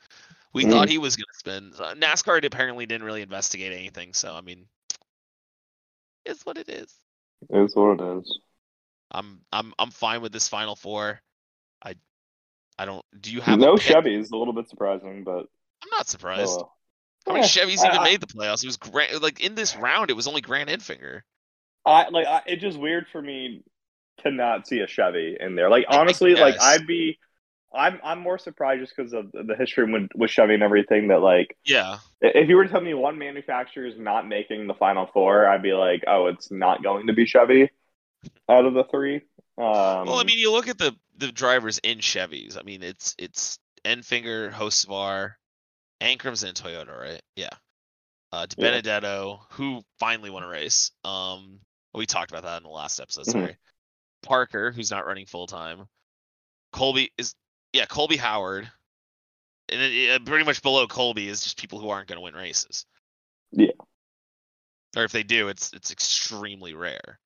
We 0.52 0.64
Mhm. 0.64 0.70
thought 0.70 0.88
he 0.88 0.98
was 0.98 1.16
gonna 1.16 1.26
spin. 1.34 1.72
So 1.74 1.84
NASCAR 1.94 2.44
apparently 2.44 2.86
didn't 2.86 3.04
really 3.04 3.22
investigate 3.22 3.72
anything, 3.72 4.12
so 4.12 4.34
I 4.34 4.40
mean, 4.40 4.66
it's 6.24 6.44
what 6.44 6.58
it 6.58 6.68
is. 6.68 6.94
It's 7.48 7.74
what 7.74 8.00
it 8.00 8.18
is. 8.18 8.38
I'm 9.10 9.40
I'm 9.52 9.72
I'm 9.78 9.90
fine 9.90 10.22
with 10.22 10.32
this 10.32 10.48
Final 10.48 10.76
Four. 10.76 11.20
I 11.82 11.94
I 12.78 12.84
don't. 12.84 13.04
Do 13.20 13.32
you 13.32 13.40
have 13.40 13.58
no 13.58 13.76
pick? 13.76 13.96
Chevys, 13.96 14.32
a 14.32 14.36
little 14.36 14.54
bit 14.54 14.68
surprising, 14.68 15.24
but 15.24 15.46
I'm 15.82 15.90
not 15.90 16.08
surprised. 16.08 16.52
oh 16.52 16.56
well. 16.56 16.76
How 17.26 17.34
many 17.34 17.46
Chevys 17.46 17.84
even 17.84 17.98
I- 17.98 18.04
made 18.04 18.20
the 18.20 18.26
playoffs? 18.26 18.62
It 18.62 18.66
was 18.66 18.76
Grant. 18.76 19.22
Like 19.22 19.40
in 19.40 19.54
this 19.54 19.76
round, 19.76 20.10
it 20.10 20.14
was 20.14 20.26
only 20.26 20.40
Grant 20.40 20.70
Enfinger. 20.70 21.22
I 21.84 22.08
like 22.08 22.26
I, 22.26 22.42
it's 22.46 22.62
just 22.62 22.78
weird 22.78 23.06
for 23.10 23.20
me 23.20 23.62
to 24.22 24.30
not 24.30 24.66
see 24.66 24.80
a 24.80 24.86
Chevy 24.86 25.36
in 25.38 25.54
there. 25.54 25.70
Like 25.70 25.86
honestly, 25.88 26.34
like. 26.34 26.60
I'd 26.60 26.86
be, 26.86 27.18
I'm 27.72 28.00
I'm 28.02 28.20
more 28.20 28.38
surprised 28.38 28.80
just 28.80 28.96
because 28.96 29.12
of 29.12 29.30
the 29.32 29.54
history 29.56 29.90
with, 29.90 30.08
with 30.14 30.30
Chevy 30.30 30.54
and 30.54 30.62
everything. 30.62 31.08
That 31.08 31.20
like 31.20 31.56
Yeah, 31.64 31.98
if 32.20 32.48
you 32.48 32.56
were 32.56 32.64
to 32.64 32.70
tell 32.70 32.80
me 32.80 32.94
one 32.94 33.18
manufacturer 33.18 33.86
is 33.86 33.98
not 33.98 34.26
making 34.26 34.66
the 34.66 34.74
final 34.74 35.06
four, 35.12 35.46
I'd 35.46 35.62
be 35.62 35.72
like, 35.72 36.02
oh, 36.06 36.26
it's 36.26 36.50
not 36.50 36.82
going 36.82 37.06
to 37.06 37.12
be 37.12 37.26
Chevy 37.26 37.70
out 38.48 38.66
of 38.66 38.74
the 38.74 38.84
three. 38.84 39.16
Um, 39.56 40.06
well, 40.06 40.18
I 40.18 40.24
mean, 40.24 40.38
you 40.38 40.50
look 40.50 40.68
at 40.68 40.78
the 40.78 40.96
the 41.16 41.30
drivers 41.30 41.78
in 41.78 41.98
Chevys. 41.98 42.58
I 42.58 42.62
mean, 42.62 42.82
it's 42.82 43.14
it's 43.18 43.58
Enfinger, 43.84 44.50
Hocevar, 44.52 45.32
Ankrum's 46.00 46.44
in 46.44 46.54
Toyota, 46.54 46.98
right? 46.98 47.22
Yeah. 47.36 47.50
Uh, 48.32 48.46
De 48.46 48.56
Yeah. 48.58 48.70
Benedetto, 48.70 49.46
who 49.50 49.82
finally 49.98 50.30
won 50.30 50.42
a 50.42 50.48
race. 50.48 50.92
Um, 51.04 51.60
we 51.92 52.06
talked 52.06 52.30
about 52.30 52.44
that 52.44 52.58
in 52.58 52.62
the 52.62 52.68
last 52.68 53.00
episode. 53.00 53.26
Mhm. 53.26 53.32
Sorry. 53.32 53.56
Parker, 54.22 54.70
who's 54.70 54.90
not 54.90 55.06
running 55.06 55.26
full 55.26 55.46
time. 55.46 55.88
Colby 56.72 57.12
is 57.18 57.34
yeah 57.72 57.86
Colby 57.86 58.16
Howard, 58.16 58.70
and 59.68 59.80
it, 59.80 59.92
it, 59.92 60.24
pretty 60.24 60.44
much 60.44 60.62
below 60.62 60.86
Colby 60.86 61.28
is 61.28 61.42
just 61.42 61.58
people 61.58 61.80
who 61.80 61.90
aren't 61.90 62.08
going 62.08 62.16
to 62.16 62.22
win 62.22 62.34
races. 62.34 62.86
Yeah. 63.52 63.72
Or 64.96 65.04
if 65.04 65.12
they 65.12 65.22
do, 65.22 65.48
it's 65.48 65.72
it's 65.72 65.90
extremely 65.90 66.74
rare. 66.74 67.18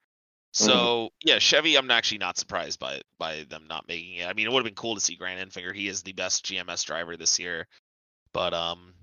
Mm-hmm. 0.54 0.64
So 0.66 1.10
yeah, 1.24 1.38
Chevy, 1.38 1.76
I'm 1.76 1.90
actually 1.90 2.18
not 2.18 2.38
surprised 2.38 2.78
by 2.78 3.02
by 3.18 3.44
them 3.48 3.66
not 3.68 3.88
making 3.88 4.14
it. 4.16 4.28
I 4.28 4.32
mean, 4.32 4.46
it 4.46 4.52
would 4.52 4.60
have 4.60 4.64
been 4.64 4.74
cool 4.74 4.94
to 4.94 5.00
see 5.00 5.16
Grant 5.16 5.50
Enfinger. 5.50 5.74
He 5.74 5.88
is 5.88 6.02
the 6.02 6.12
best 6.12 6.46
GMS 6.46 6.84
driver 6.84 7.16
this 7.16 7.38
year, 7.38 7.66
but 8.34 8.52
um, 8.52 8.94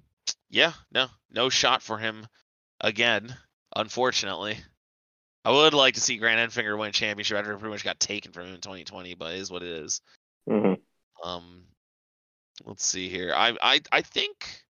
yeah, 0.51 0.73
no, 0.93 1.07
no 1.31 1.49
shot 1.49 1.81
for 1.81 1.97
him 1.97 2.27
again. 2.79 3.35
Unfortunately, 3.75 4.59
I 5.45 5.51
would 5.51 5.73
like 5.73 5.95
to 5.95 6.01
see 6.01 6.17
Grant 6.17 6.51
Enfinger 6.51 6.77
win 6.77 6.91
championship 6.91 7.37
after 7.37 7.57
pretty 7.57 7.71
much 7.71 7.83
got 7.83 7.99
taken 7.99 8.33
from 8.33 8.47
him 8.47 8.55
in 8.55 8.61
2020, 8.61 9.15
but 9.15 9.33
it 9.33 9.39
is 9.39 9.51
what 9.51 9.63
it 9.63 9.69
is. 9.69 10.01
hmm 10.47 10.73
Um, 11.23 11.65
let's 12.65 12.85
see 12.85 13.09
here. 13.09 13.33
I 13.35 13.55
I 13.61 13.81
I 13.91 14.01
think 14.01 14.63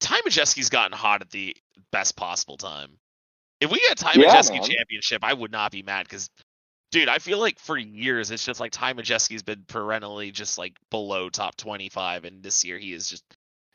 Ty 0.00 0.20
Majeski's 0.22 0.70
gotten 0.70 0.96
hot 0.96 1.22
at 1.22 1.30
the 1.30 1.56
best 1.92 2.16
possible 2.16 2.56
time. 2.56 2.98
If 3.60 3.70
we 3.70 3.80
get 3.80 3.98
Ty 3.98 4.14
Yeah, 4.14 4.28
Majeski 4.28 4.62
championship, 4.62 5.24
I 5.24 5.34
would 5.34 5.52
not 5.52 5.72
be 5.72 5.82
mad 5.82 6.04
because, 6.06 6.30
dude, 6.92 7.08
I 7.08 7.18
feel 7.18 7.38
like 7.40 7.58
for 7.60 7.76
years 7.78 8.30
it's 8.30 8.44
just 8.44 8.60
like 8.60 8.72
Ty 8.72 8.94
Majeski's 8.94 9.42
been 9.44 9.64
perennially 9.68 10.30
just 10.32 10.58
like 10.58 10.76
below 10.90 11.30
top 11.30 11.56
25, 11.56 12.24
and 12.24 12.42
this 12.42 12.64
year 12.64 12.78
he 12.78 12.92
is 12.92 13.08
just 13.08 13.24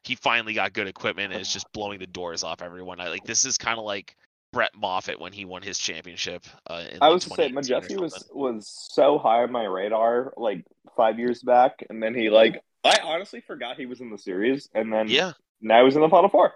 he 0.04 0.16
finally 0.16 0.54
got 0.54 0.74
good 0.74 0.88
equipment 0.88 1.32
and 1.32 1.42
is 1.42 1.52
just 1.52 1.72
blowing 1.72 2.00
the 2.00 2.08
doors 2.08 2.44
off 2.44 2.62
everyone. 2.62 3.00
I 3.00 3.10
like 3.10 3.24
this 3.24 3.46
is 3.46 3.58
kind 3.58 3.78
of 3.80 3.86
like 3.86 4.16
Brett 4.52 4.72
Moffitt 4.76 5.20
when 5.20 5.34
he 5.34 5.46
won 5.46 5.62
his 5.62 5.80
championship. 5.80 6.46
Uh, 6.70 6.84
in 6.92 6.98
I 7.02 7.08
like 7.08 7.14
was 7.16 7.24
to 7.26 7.30
say 7.32 7.50
2018 7.50 7.98
Majeski 7.98 8.02
was 8.02 8.30
was 8.32 8.68
so 8.92 9.18
high 9.18 9.44
on 9.44 9.52
my 9.52 9.64
radar 9.64 10.34
like 10.38 10.66
five 10.96 11.20
years 11.20 11.42
back, 11.42 11.84
and 11.90 12.02
then 12.02 12.14
he 12.14 12.30
like 12.30 12.62
I 12.84 13.00
honestly 13.04 13.42
forgot 13.42 13.78
he 13.78 13.86
was 13.86 14.02
in 14.02 14.10
the 14.12 14.18
series, 14.18 14.70
and 14.74 14.92
then 14.92 15.08
yeah. 15.08 15.32
now 15.62 15.86
he's 15.86 15.96
in 15.96 16.02
the 16.02 16.10
final 16.10 16.30
four. 16.30 16.54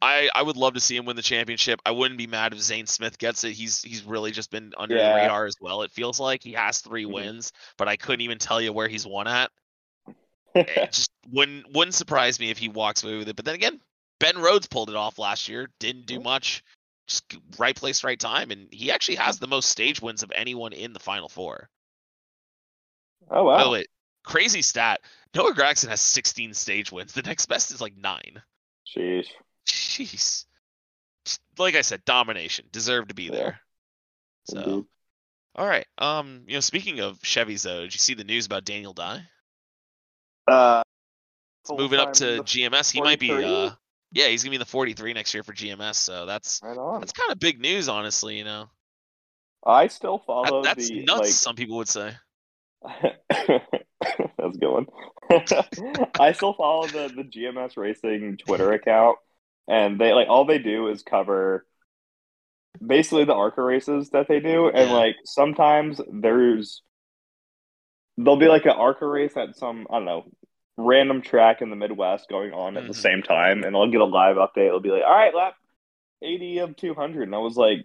I, 0.00 0.30
I 0.34 0.42
would 0.42 0.56
love 0.56 0.74
to 0.74 0.80
see 0.80 0.96
him 0.96 1.04
win 1.04 1.16
the 1.16 1.22
championship. 1.22 1.80
I 1.84 1.90
wouldn't 1.90 2.16
be 2.16 2.26
mad 2.26 2.54
if 2.54 2.60
Zane 2.60 2.86
Smith 2.86 3.18
gets 3.18 3.44
it. 3.44 3.52
He's 3.52 3.82
he's 3.82 4.02
really 4.02 4.30
just 4.30 4.50
been 4.50 4.72
under 4.76 4.96
Yeah. 4.96 5.10
the 5.10 5.14
radar 5.16 5.46
as 5.46 5.56
well. 5.60 5.82
It 5.82 5.90
feels 5.90 6.18
like 6.18 6.42
he 6.42 6.52
has 6.52 6.80
3 6.80 7.04
Mhm. 7.04 7.12
wins, 7.12 7.52
but 7.76 7.88
I 7.88 7.96
couldn't 7.96 8.22
even 8.22 8.38
tell 8.38 8.60
you 8.60 8.72
where 8.72 8.88
he's 8.88 9.06
won 9.06 9.26
at. 9.26 9.50
It 10.54 10.92
just 10.92 11.10
wouldn't 11.30 11.72
wouldn't 11.74 11.94
surprise 11.94 12.40
me 12.40 12.50
if 12.50 12.58
he 12.58 12.68
walks 12.68 13.02
away 13.04 13.16
with 13.18 13.28
it. 13.28 13.36
But 13.36 13.44
then 13.44 13.54
again, 13.54 13.80
Ben 14.18 14.38
Rhodes 14.38 14.66
pulled 14.66 14.90
it 14.90 14.96
off 14.96 15.18
last 15.18 15.48
year. 15.48 15.68
Didn't 15.78 16.06
do 16.06 16.20
much. 16.20 16.64
Just 17.06 17.36
right 17.58 17.74
place, 17.76 18.04
right 18.04 18.18
time, 18.18 18.50
and 18.50 18.68
he 18.72 18.90
actually 18.90 19.14
has 19.16 19.38
the 19.38 19.46
most 19.46 19.68
stage 19.70 20.02
wins 20.02 20.22
of 20.22 20.32
anyone 20.34 20.72
in 20.72 20.92
the 20.92 20.98
final 20.98 21.28
four. 21.28 21.70
oh 23.30 23.44
wow, 23.44 23.80
crazy 24.24 24.62
stat. 24.62 25.00
Noah 25.34 25.54
Gragson 25.54 25.88
has 25.88 26.00
16 26.00 26.54
stage 26.54 26.92
wins. 26.92 27.12
The 27.12 27.22
next 27.22 27.46
best 27.46 27.70
is 27.70 27.80
like 27.80 27.96
nine. 27.96 28.42
sheesh. 28.86 29.28
Jeez. 29.66 30.44
Like 31.58 31.74
I 31.74 31.82
said, 31.82 32.04
domination. 32.04 32.66
Deserve 32.72 33.08
to 33.08 33.14
be 33.14 33.24
Yeah. 33.24 33.30
there. 33.32 33.60
So, 34.44 34.58
Indeed. 34.60 34.84
all 35.54 35.66
right. 35.66 35.86
Um, 35.98 36.44
you 36.46 36.54
know, 36.54 36.60
speaking 36.60 37.00
of 37.00 37.18
Chevys, 37.20 37.62
though, 37.62 37.82
did 37.82 37.92
you 37.94 37.98
see 37.98 38.14
the 38.14 38.24
news 38.24 38.46
about 38.46 38.64
Daniel 38.64 38.92
Dye 38.94 39.24
Uh, 40.48 40.82
moving 41.70 42.00
up 42.00 42.12
to 42.14 42.42
GMS? 42.42 42.90
He 42.90 43.00
might 43.00 43.20
be. 43.20 43.30
Uh, 43.30 43.70
yeah, 44.12 44.28
he's 44.28 44.42
gonna 44.42 44.50
be 44.52 44.56
in 44.56 44.60
the 44.60 44.64
43 44.66 45.12
next 45.12 45.34
year 45.34 45.42
for 45.42 45.52
GMS. 45.52 45.96
So 45.96 46.24
that's 46.26 46.60
that's 46.60 47.12
kind 47.12 47.30
of 47.30 47.38
big 47.38 47.60
news, 47.60 47.88
honestly. 47.88 48.38
You 48.38 48.44
know, 48.44 48.70
I 49.66 49.88
still 49.88 50.18
That- 50.18 50.26
follow 50.26 50.62
that's 50.62 50.88
the 50.88 51.04
nuts. 51.04 51.20
like 51.20 51.28
Some 51.30 51.56
people 51.56 51.76
would 51.78 51.88
say. 51.88 52.12
That's 53.30 54.54
a 54.56 54.58
good 54.60 54.70
one. 54.70 54.86
I 56.20 56.30
still 56.32 56.54
follow 56.54 56.86
the, 56.86 57.12
the 57.14 57.24
GMS 57.24 57.76
Racing 57.76 58.36
Twitter 58.38 58.72
account, 58.72 59.18
and 59.66 60.00
they 60.00 60.12
like 60.12 60.28
all 60.28 60.44
they 60.44 60.58
do 60.58 60.86
is 60.88 61.02
cover 61.02 61.66
basically 62.84 63.24
the 63.24 63.34
ARCA 63.34 63.60
races 63.60 64.10
that 64.10 64.28
they 64.28 64.38
do, 64.40 64.68
and 64.68 64.90
Yeah. 64.90 64.96
like 64.96 65.16
sometimes 65.24 66.00
there's 66.12 66.82
there'll 68.16 68.36
be 68.38 68.46
like 68.46 68.64
an 68.64 68.72
ARCA 68.72 69.06
race 69.06 69.36
at 69.36 69.56
some 69.56 69.86
I 69.90 69.94
don't 69.96 70.04
know 70.04 70.24
random 70.78 71.20
track 71.20 71.60
in 71.60 71.68
the 71.70 71.76
Midwest 71.76 72.28
going 72.30 72.52
on 72.54 72.76
at 72.76 72.84
the 72.84 72.92
Mhm. 72.92 72.96
same 73.02 73.22
time, 73.22 73.64
and 73.64 73.76
I'll 73.76 73.90
get 73.90 74.00
a 74.00 74.04
live 74.06 74.36
update. 74.36 74.68
It'll 74.68 74.80
be 74.80 74.90
like, 74.90 75.02
all 75.04 75.10
right, 75.14 75.34
lap 75.34 75.54
eighty 76.22 76.58
of 76.58 76.76
two 76.76 76.94
hundred, 76.94 77.24
and 77.24 77.34
I 77.34 77.38
was 77.38 77.56
like. 77.56 77.80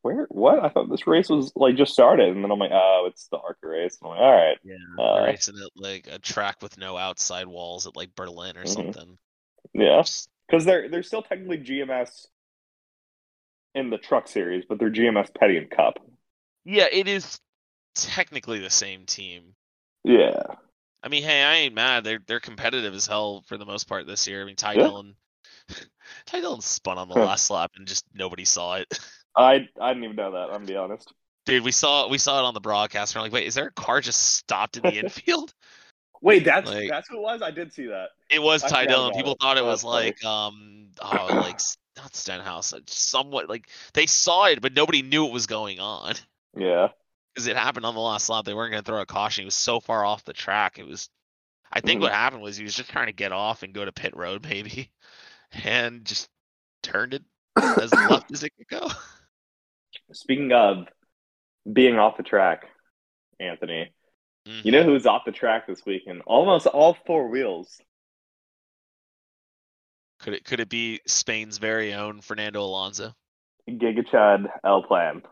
Where? 0.00 0.24
What? 0.30 0.64
I 0.64 0.70
thought 0.70 0.88
this 0.88 1.06
race 1.06 1.28
was 1.28 1.52
like 1.54 1.76
just 1.76 1.92
started, 1.92 2.30
and 2.34 2.42
then 2.42 2.50
I'm 2.50 2.58
like, 2.58 2.70
oh, 2.72 3.04
it's 3.10 3.28
the 3.28 3.36
ARCA 3.36 3.66
race. 3.68 3.98
I'm 4.02 4.08
like, 4.08 4.18
all 4.20 4.32
right, 4.32 4.58
Yeah, 4.64 4.76
Uh, 4.98 5.24
racing 5.26 5.56
at 5.62 5.70
like 5.76 6.06
a 6.06 6.18
track 6.18 6.62
with 6.62 6.78
no 6.78 6.96
outside 6.96 7.46
walls 7.46 7.86
at 7.86 7.94
like 7.94 8.14
Berlin 8.14 8.56
or 8.56 8.62
Mhm. 8.64 8.68
something. 8.68 9.18
yeah. 9.74 9.98
Just- 10.00 10.30
because 10.48 10.64
they're 10.64 10.88
they're 10.88 11.02
still 11.02 11.20
technically 11.22 11.58
GMS 11.58 12.26
in 13.74 13.90
the 13.90 13.98
truck 13.98 14.28
series, 14.28 14.64
but 14.66 14.78
they're 14.78 14.88
GMS 14.88 15.30
Petty 15.38 15.58
and 15.58 15.70
Cup. 15.70 15.98
yeah, 16.64 16.86
it 16.90 17.06
is 17.06 17.38
technically 17.94 18.60
the 18.60 18.70
same 18.70 19.04
team. 19.04 19.54
Yeah, 20.04 20.54
I 21.02 21.08
mean, 21.08 21.22
hey, 21.22 21.42
I 21.42 21.54
ain't 21.56 21.74
mad. 21.74 22.04
They're 22.04 22.20
they're 22.26 22.40
competitive 22.40 22.94
as 22.94 23.06
hell 23.06 23.42
for 23.46 23.56
the 23.56 23.66
most 23.66 23.88
part 23.88 24.06
this 24.06 24.26
year. 24.26 24.42
I 24.42 24.44
mean, 24.44 24.56
Ty 24.56 24.74
Yeah. 24.74 24.82
Dillon, 24.84 25.14
Ty 26.26 26.40
Dillon 26.40 26.60
spun 26.60 26.98
on 26.98 27.08
the 27.08 27.14
last 27.14 27.50
lap 27.50 27.72
and 27.76 27.86
just 27.86 28.04
nobody 28.14 28.44
saw 28.44 28.76
it. 28.76 28.98
I 29.36 29.68
I 29.80 29.92
didn't 29.92 30.04
even 30.04 30.16
know 30.16 30.32
that. 30.32 30.44
I'm 30.44 30.52
gonna 30.52 30.66
be 30.66 30.76
honest. 30.76 31.12
Dude, 31.44 31.62
we 31.62 31.70
saw 31.72 32.08
we 32.08 32.18
saw 32.18 32.40
it 32.40 32.44
on 32.44 32.54
the 32.54 32.60
broadcast. 32.60 33.14
And 33.14 33.20
we're 33.20 33.24
like, 33.26 33.32
wait, 33.32 33.46
is 33.46 33.54
there 33.54 33.66
a 33.66 33.72
car 33.72 34.00
just 34.00 34.36
stopped 34.36 34.76
in 34.76 34.82
the 34.82 34.98
infield? 34.98 35.52
Wait, 36.22 36.44
that's 36.44 36.70
Like- 36.70 36.88
that's 36.88 37.08
who 37.08 37.18
it 37.18 37.22
was. 37.22 37.42
I 37.42 37.50
did 37.50 37.72
see 37.72 37.86
that. 37.86 38.08
It 38.30 38.42
was 38.42 38.64
I 38.64 38.68
Ty 38.68 38.86
Dillon. 38.86 39.12
People 39.14 39.32
it. 39.32 39.38
thought 39.40 39.56
it 39.58 39.62
Oh, 39.62 39.66
was 39.66 39.82
funny. 39.82 40.06
like 40.06 40.24
um 40.24 40.88
oh 41.00 41.26
like 41.30 41.60
not 41.96 42.14
Stenhouse, 42.16 42.74
somewhat 42.86 43.48
like 43.48 43.68
they 43.94 44.06
saw 44.06 44.46
it, 44.46 44.60
but 44.60 44.74
nobody 44.74 45.02
knew 45.02 45.24
what 45.24 45.32
was 45.32 45.46
going 45.46 45.78
on 45.80 46.14
Yeah, 46.56 46.88
because 47.36 47.46
it 47.48 47.56
happened 47.56 47.84
on 47.84 47.94
the 47.94 48.00
last 48.00 48.30
lap. 48.30 48.46
They 48.46 48.54
weren't 48.54 48.72
going 48.72 48.82
to 48.82 48.90
throw 48.90 49.02
a 49.02 49.06
caution. 49.06 49.42
He 49.42 49.44
was 49.44 49.54
so 49.54 49.78
far 49.78 50.06
off 50.06 50.24
the 50.24 50.32
track. 50.32 50.78
It 50.78 50.86
was. 50.86 51.10
I 51.70 51.80
think 51.80 52.00
what 52.00 52.12
happened 52.12 52.40
was 52.42 52.56
he 52.56 52.64
was 52.64 52.74
just 52.74 52.88
trying 52.90 53.06
to 53.08 53.12
get 53.12 53.32
off 53.32 53.62
and 53.62 53.74
go 53.74 53.84
to 53.84 53.92
pit 53.92 54.16
road 54.16 54.42
maybe, 54.48 54.90
and 55.64 56.04
just 56.04 56.28
turned 56.82 57.12
it 57.12 57.22
as 57.56 57.92
left 57.92 58.30
as 58.32 58.42
it 58.42 58.52
could 58.56 58.80
go. 58.80 58.88
Speaking 60.12 60.52
of 60.52 60.86
being 61.70 61.98
off 61.98 62.16
the 62.16 62.22
track, 62.22 62.64
Anthony, 63.38 63.92
Mhm. 64.48 64.64
you 64.64 64.72
know 64.72 64.84
who's 64.84 65.04
off 65.06 65.24
the 65.26 65.32
track 65.32 65.66
this 65.66 65.84
weekend? 65.84 66.22
Almost 66.24 66.66
all 66.68 66.96
four 67.06 67.28
wheels. 67.28 67.80
Could 70.20 70.32
it 70.34 70.44
could 70.44 70.60
it 70.60 70.68
be 70.70 71.00
Spain's 71.06 71.58
very 71.58 71.92
own 71.92 72.20
Fernando 72.22 72.62
Alonso? 72.62 73.12
Giga 73.68 74.08
Chad 74.08 74.46
El 74.64 74.84
Plan. 74.84 75.22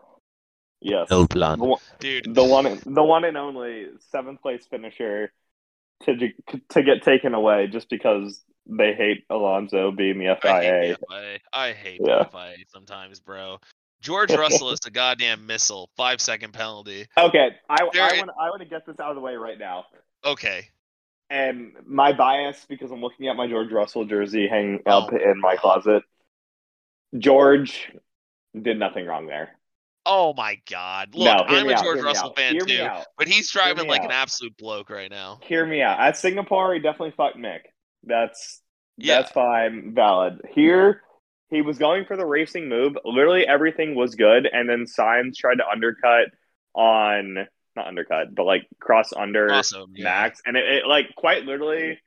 Yes, 0.81 1.07
plan, 1.29 1.59
the, 1.59 1.65
one- 1.65 1.79
dude. 1.99 2.35
the 2.35 2.43
one, 2.43 2.79
the 2.85 3.03
one 3.03 3.23
and 3.25 3.37
only 3.37 3.87
seventh 4.11 4.41
place 4.41 4.65
finisher 4.67 5.31
to 6.03 6.15
to 6.69 6.83
get 6.83 7.01
taken 7.03 7.33
away 7.33 7.67
just 7.67 7.89
because 7.89 8.43
they 8.67 8.93
hate 8.93 9.23
Alonso 9.29 9.91
being 9.91 10.19
the 10.19 10.29
I 10.29 10.35
hate 10.35 10.41
FIA. 10.41 10.97
the 10.97 11.05
FIA. 11.09 11.39
I 11.53 11.71
hate 11.71 12.01
Yeah. 12.03 12.19
the 12.23 12.25
FIA 12.29 12.55
sometimes, 12.67 13.19
bro. 13.19 13.59
George 14.01 14.31
Russell 14.35 14.71
is 14.71 14.79
a 14.85 14.91
goddamn 14.91 15.47
missile. 15.47 15.89
Five 15.95 16.19
second 16.21 16.53
penalty. 16.53 17.05
Okay, 17.17 17.49
I 17.69 17.77
There 17.93 18.03
I 18.03 18.09
it- 18.09 18.17
want 18.17 18.31
I 18.39 18.49
want 18.49 18.61
to 18.61 18.67
get 18.67 18.85
this 18.85 18.99
out 18.99 19.09
of 19.09 19.15
the 19.15 19.21
way 19.21 19.35
right 19.35 19.57
now. 19.57 19.85
Okay. 20.23 20.69
And 21.31 21.73
my 21.87 22.11
bias, 22.13 22.65
because 22.69 22.91
I'm 22.91 23.01
looking 23.01 23.27
at 23.27 23.35
my 23.35 23.47
George 23.47 23.71
Russell 23.71 24.05
jersey 24.05 24.47
hanging 24.47 24.81
Oh. 24.85 24.99
up 24.99 25.13
in 25.13 25.39
my 25.39 25.55
closet. 25.55 26.03
George 27.17 27.91
did 28.59 28.77
nothing 28.77 29.05
wrong 29.05 29.25
there. 29.27 29.54
Oh 30.05 30.33
my 30.35 30.59
God! 30.69 31.15
Look, 31.15 31.25
no, 31.25 31.43
I'm 31.47 31.67
a 31.69 31.73
out, 31.73 31.83
George 31.83 32.01
Russell 32.01 32.29
out, 32.29 32.35
fan 32.35 32.53
hear 32.53 32.65
too, 32.65 32.89
but 33.17 33.27
he's 33.27 33.49
driving 33.49 33.87
like 33.87 34.03
an 34.03 34.11
absolute 34.11 34.55
bloke 34.57 34.89
right 34.89 35.09
now. 35.09 35.39
Hear 35.43 35.65
me 35.65 35.81
out. 35.81 35.99
At 35.99 36.17
Singapore, 36.17 36.73
he 36.73 36.79
definitely 36.79 37.13
fucked 37.17 37.37
Mick. 37.37 37.61
That's 38.03 38.61
Yeah. 38.97 39.21
that's 39.21 39.31
fine, 39.31 39.93
valid. 39.95 40.41
Here, 40.53 41.01
he 41.49 41.61
was 41.61 41.77
going 41.77 42.05
for 42.05 42.17
the 42.17 42.25
racing 42.25 42.69
move. 42.69 42.97
Literally 43.03 43.47
everything 43.47 43.95
was 43.95 44.15
good, 44.15 44.47
and 44.51 44.69
then 44.69 44.85
Sainz 44.85 45.35
tried 45.35 45.55
to 45.55 45.67
undercut 45.67 46.29
on 46.73 47.47
not 47.75 47.87
undercut, 47.87 48.33
but 48.33 48.45
like 48.45 48.67
cross 48.79 49.11
under 49.11 49.51
Awesome. 49.51 49.91
Yeah. 49.95 50.05
Max, 50.05 50.41
and 50.45 50.55
it, 50.55 50.65
it 50.65 50.87
like 50.87 51.07
quite 51.17 51.43
literally 51.43 51.99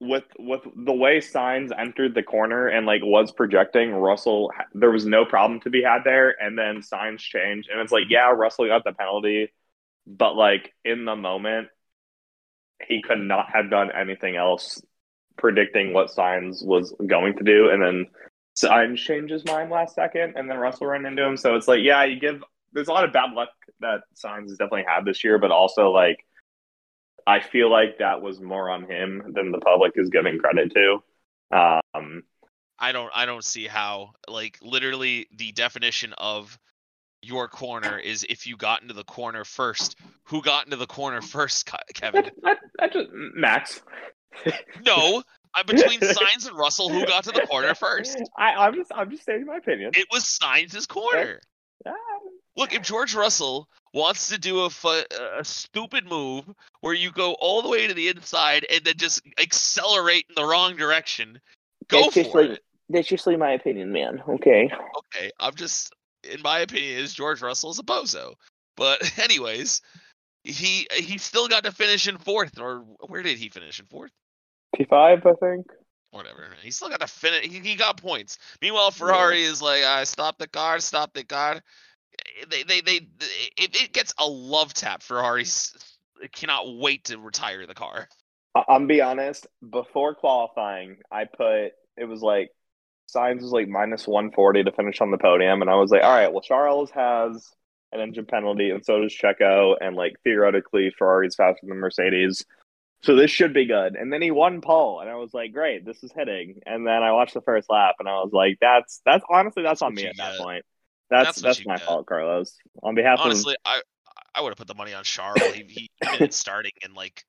with 0.00 0.24
with 0.38 0.60
the 0.76 0.92
way 0.92 1.18
Sainz 1.18 1.70
entered 1.76 2.14
the 2.14 2.22
corner 2.22 2.66
and 2.68 2.86
like 2.86 3.02
was 3.02 3.32
projecting 3.32 3.92
Russell, 3.92 4.52
there 4.74 4.90
was 4.90 5.06
no 5.06 5.24
problem 5.24 5.60
to 5.60 5.70
be 5.70 5.82
had 5.82 6.02
there, 6.04 6.34
and 6.40 6.58
then 6.58 6.80
Sainz 6.82 7.18
changed, 7.18 7.68
and 7.70 7.80
it's 7.80 7.92
like 7.92 8.04
yeah, 8.08 8.30
Russell 8.30 8.66
got 8.66 8.84
the 8.84 8.92
penalty, 8.92 9.52
but 10.06 10.36
like 10.36 10.72
in 10.84 11.04
the 11.04 11.16
moment, 11.16 11.68
he 12.86 13.02
could 13.02 13.20
not 13.20 13.46
have 13.52 13.70
done 13.70 13.90
anything 13.92 14.36
else 14.36 14.82
predicting 15.38 15.92
what 15.92 16.10
Sainz 16.10 16.64
was 16.64 16.94
going 17.06 17.36
to 17.36 17.44
do, 17.44 17.70
and 17.70 17.82
then 17.82 18.06
Sainz 18.54 18.98
changed 18.98 19.32
his 19.32 19.44
mind 19.44 19.70
last 19.70 19.94
second, 19.94 20.34
and 20.36 20.50
then 20.50 20.58
Russell 20.58 20.88
ran 20.88 21.06
into 21.06 21.22
him. 21.22 21.36
So 21.36 21.56
it's 21.56 21.68
like, 21.68 21.80
yeah, 21.82 22.04
you 22.04 22.20
give. 22.20 22.42
There's 22.72 22.88
a 22.88 22.92
lot 22.92 23.04
of 23.04 23.12
bad 23.12 23.32
luck 23.32 23.48
that 23.80 24.00
Sainz 24.14 24.48
has 24.48 24.58
definitely 24.58 24.84
had 24.86 25.06
this 25.06 25.24
year, 25.24 25.38
but 25.38 25.50
also 25.50 25.90
like 25.90 26.25
I 27.26 27.40
feel 27.40 27.70
like 27.70 27.98
that 27.98 28.22
was 28.22 28.40
more 28.40 28.70
on 28.70 28.88
him 28.88 29.32
than 29.34 29.50
the 29.50 29.58
public 29.58 29.92
is 29.96 30.10
giving 30.10 30.38
credit 30.38 30.72
to. 30.74 31.02
Um, 31.94 32.22
I 32.78 32.92
don't 32.92 33.10
I 33.14 33.26
don't 33.26 33.44
see 33.44 33.66
how 33.66 34.12
like 34.28 34.58
literally 34.62 35.26
the 35.36 35.52
definition 35.52 36.12
of 36.18 36.58
your 37.22 37.48
corner 37.48 37.98
is 37.98 38.24
if 38.28 38.46
you 38.46 38.56
got 38.56 38.82
into 38.82 38.94
the 38.94 39.04
corner 39.04 39.44
first. 39.44 39.96
Who 40.24 40.42
got 40.42 40.66
into 40.66 40.76
the 40.76 40.86
corner 40.86 41.20
first, 41.22 41.70
Kevin? 41.94 42.30
I, 42.44 42.56
I 42.80 42.88
just 42.88 43.08
Max. 43.12 43.80
No, 44.84 45.22
I, 45.54 45.62
between 45.62 46.00
Sainz 46.00 46.46
and 46.46 46.56
Russell, 46.56 46.90
who 46.90 47.06
got 47.06 47.24
to 47.24 47.32
the 47.32 47.46
corner 47.46 47.74
first? 47.74 48.20
I, 48.38 48.52
I'm 48.52 48.74
just 48.74 48.92
I'm 48.94 49.10
just 49.10 49.22
stating 49.22 49.46
my 49.46 49.56
opinion. 49.56 49.92
It 49.94 50.06
was 50.12 50.24
Sainz' 50.24 50.86
corner. 50.86 51.40
Ah, 51.86 51.92
Look, 52.56 52.74
if 52.74 52.82
George 52.82 53.14
Russell 53.14 53.68
wants 53.96 54.28
to 54.28 54.38
do 54.38 54.60
a, 54.60 54.70
a 55.38 55.44
stupid 55.44 56.06
move 56.06 56.44
where 56.82 56.92
you 56.92 57.10
go 57.10 57.32
all 57.40 57.62
the 57.62 57.68
way 57.68 57.86
to 57.86 57.94
the 57.94 58.08
inside 58.08 58.66
and 58.70 58.84
then 58.84 58.94
just 58.98 59.22
accelerate 59.40 60.26
in 60.28 60.34
the 60.36 60.44
wrong 60.44 60.76
direction, 60.76 61.40
go 61.88 62.10
just 62.10 62.30
for 62.30 62.42
like- 62.42 62.50
it. 62.52 62.62
That's 62.88 63.08
just 63.08 63.26
like 63.26 63.38
my 63.38 63.50
opinion, 63.50 63.90
man. 63.90 64.22
Okay. 64.28 64.70
Okay, 64.98 65.32
I'm 65.40 65.56
just, 65.56 65.92
in 66.22 66.40
my 66.42 66.60
opinion, 66.60 67.00
is 67.00 67.12
George 67.12 67.42
Russell 67.42 67.70
is 67.70 67.80
a 67.80 67.82
bozo. 67.82 68.34
But 68.76 69.18
anyways, 69.18 69.80
he 70.44 70.86
he 70.92 71.18
still 71.18 71.48
got 71.48 71.64
to 71.64 71.72
finish 71.72 72.06
in 72.06 72.18
fourth, 72.18 72.60
or 72.60 72.84
where 73.08 73.24
did 73.24 73.38
he 73.38 73.48
finish 73.48 73.80
in 73.80 73.86
fourth? 73.86 74.12
P 74.76 74.84
five, 74.84 75.26
I 75.26 75.32
think. 75.32 75.66
Whatever. 76.12 76.46
He 76.62 76.70
still 76.70 76.88
got 76.88 77.00
to 77.00 77.08
finish. 77.08 77.50
He, 77.50 77.58
he 77.58 77.74
got 77.74 78.00
points. 78.00 78.38
Meanwhile, 78.62 78.92
Ferrari 78.92 79.42
is 79.42 79.60
like, 79.60 79.82
I 79.82 80.04
stop 80.04 80.38
the 80.38 80.46
car, 80.46 80.78
stop 80.78 81.12
the 81.12 81.24
car. 81.24 81.60
They 82.50 82.62
they 82.62 82.80
they 82.80 82.96
it, 83.56 83.82
it 83.82 83.92
gets 83.92 84.14
a 84.18 84.26
love 84.26 84.74
tap. 84.74 85.02
Ferrari 85.02 85.44
cannot 86.32 86.76
wait 86.76 87.04
to 87.04 87.18
retire 87.18 87.66
the 87.66 87.74
car. 87.74 88.08
I'm 88.68 88.86
be 88.86 89.00
honest. 89.00 89.46
Before 89.68 90.14
qualifying, 90.14 90.98
I 91.10 91.24
put 91.24 91.72
it 91.96 92.08
was 92.08 92.22
like 92.22 92.50
Sainz 93.14 93.42
was 93.42 93.52
like 93.52 93.68
minus 93.68 94.06
140 94.06 94.64
to 94.64 94.72
finish 94.72 95.00
on 95.00 95.10
the 95.10 95.18
podium, 95.18 95.62
and 95.62 95.70
I 95.70 95.76
was 95.76 95.90
like, 95.90 96.02
all 96.02 96.14
right, 96.14 96.32
well 96.32 96.42
Charles 96.42 96.90
has 96.90 97.50
an 97.92 98.00
engine 98.00 98.26
penalty, 98.26 98.70
and 98.70 98.84
so 98.84 99.00
does 99.00 99.16
Checo, 99.16 99.76
and 99.80 99.96
like 99.96 100.14
theoretically 100.24 100.92
Ferrari's 100.98 101.36
faster 101.36 101.66
than 101.66 101.78
Mercedes, 101.78 102.44
so 103.02 103.14
this 103.14 103.30
should 103.30 103.52
be 103.52 103.66
good. 103.66 103.94
And 103.94 104.12
then 104.12 104.22
he 104.22 104.30
won 104.30 104.60
pole, 104.60 105.00
and 105.00 105.08
I 105.08 105.14
was 105.16 105.32
like, 105.32 105.52
great, 105.52 105.84
this 105.84 106.02
is 106.02 106.12
hitting. 106.12 106.60
And 106.66 106.86
then 106.86 107.02
I 107.02 107.12
watched 107.12 107.34
the 107.34 107.40
first 107.40 107.70
lap, 107.70 107.96
and 107.98 108.08
I 108.08 108.14
was 108.14 108.32
like, 108.32 108.58
that's 108.60 109.00
that's 109.04 109.24
honestly 109.30 109.62
that's 109.62 109.82
on 109.82 109.94
me 109.94 110.06
at 110.06 110.16
that 110.16 110.40
uh, 110.40 110.42
point. 110.42 110.64
That's 111.10 111.40
That's 111.40 111.58
that's, 111.58 111.66
my 111.66 111.76
get. 111.76 111.86
fault, 111.86 112.06
Carlos. 112.06 112.56
On 112.82 112.94
behalf 112.94 113.20
of 113.20 113.26
Honestly, 113.26 113.56
I 113.64 113.80
I 114.34 114.40
would 114.40 114.50
have 114.50 114.58
put 114.58 114.66
the 114.66 114.74
money 114.74 114.92
on 114.92 115.04
Charles. 115.04 115.54
He, 115.54 115.64
he 115.68 115.90
even 116.02 116.22
in 116.22 116.30
starting 116.32 116.72
in 116.82 116.94
like 116.94 117.24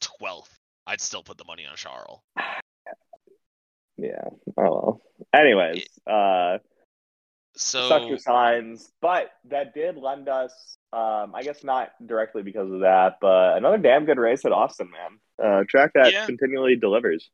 twelfth, 0.00 0.56
I'd 0.86 1.00
still 1.00 1.22
put 1.22 1.36
the 1.36 1.44
money 1.44 1.66
on 1.66 1.76
Charles. 1.76 2.20
yeah, 3.96 4.24
oh 4.24 4.62
well. 4.62 5.00
Anyways, 5.34 5.84
uh. 6.06 6.58
So 7.56 7.88
such 7.88 8.02
for 8.02 8.16
Sainz, 8.16 8.88
but 9.00 9.32
that 9.46 9.74
did 9.74 9.96
lend 9.96 10.28
us, 10.28 10.76
um, 10.92 11.34
I 11.34 11.42
guess 11.42 11.64
not 11.64 11.90
directly 12.06 12.44
because 12.44 12.70
of 12.70 12.80
that, 12.80 13.16
but 13.20 13.56
another 13.56 13.78
damn 13.78 14.04
good 14.04 14.18
race 14.18 14.44
at 14.44 14.52
Austin, 14.52 14.90
man. 14.92 15.18
Uh, 15.44 15.64
track 15.68 15.90
that 15.94 16.12
Yeah. 16.12 16.24
continually 16.24 16.76
delivers. 16.76 17.30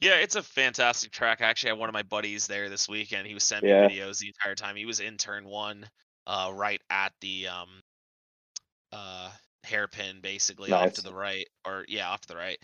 Yeah, 0.00 0.16
it's 0.16 0.34
a 0.36 0.42
fantastic 0.42 1.12
track. 1.12 1.40
I 1.40 1.46
actually 1.46 1.70
had 1.70 1.78
one 1.78 1.88
of 1.88 1.92
my 1.92 2.02
buddies 2.02 2.46
there 2.46 2.68
this 2.68 2.88
weekend. 2.88 3.26
He 3.26 3.34
was 3.34 3.44
sending 3.44 3.66
Yeah. 3.68 3.88
me 3.88 3.88
videos 3.88 4.18
the 4.18 4.28
entire 4.28 4.54
time. 4.54 4.76
He 4.76 4.86
was 4.86 5.00
in 5.00 5.16
turn 5.16 5.44
one, 5.46 5.88
uh, 6.26 6.50
right 6.54 6.80
at 6.90 7.12
the 7.20 7.48
um, 7.48 7.80
uh, 8.92 9.30
hairpin, 9.64 10.20
basically 10.20 10.72
off 10.72 10.92
to 10.94 11.02
the 11.02 11.14
right, 11.14 11.46
or 11.64 11.84
yeah, 11.88 12.08
off 12.10 12.20
to 12.22 12.28
the 12.28 12.36
right. 12.36 12.58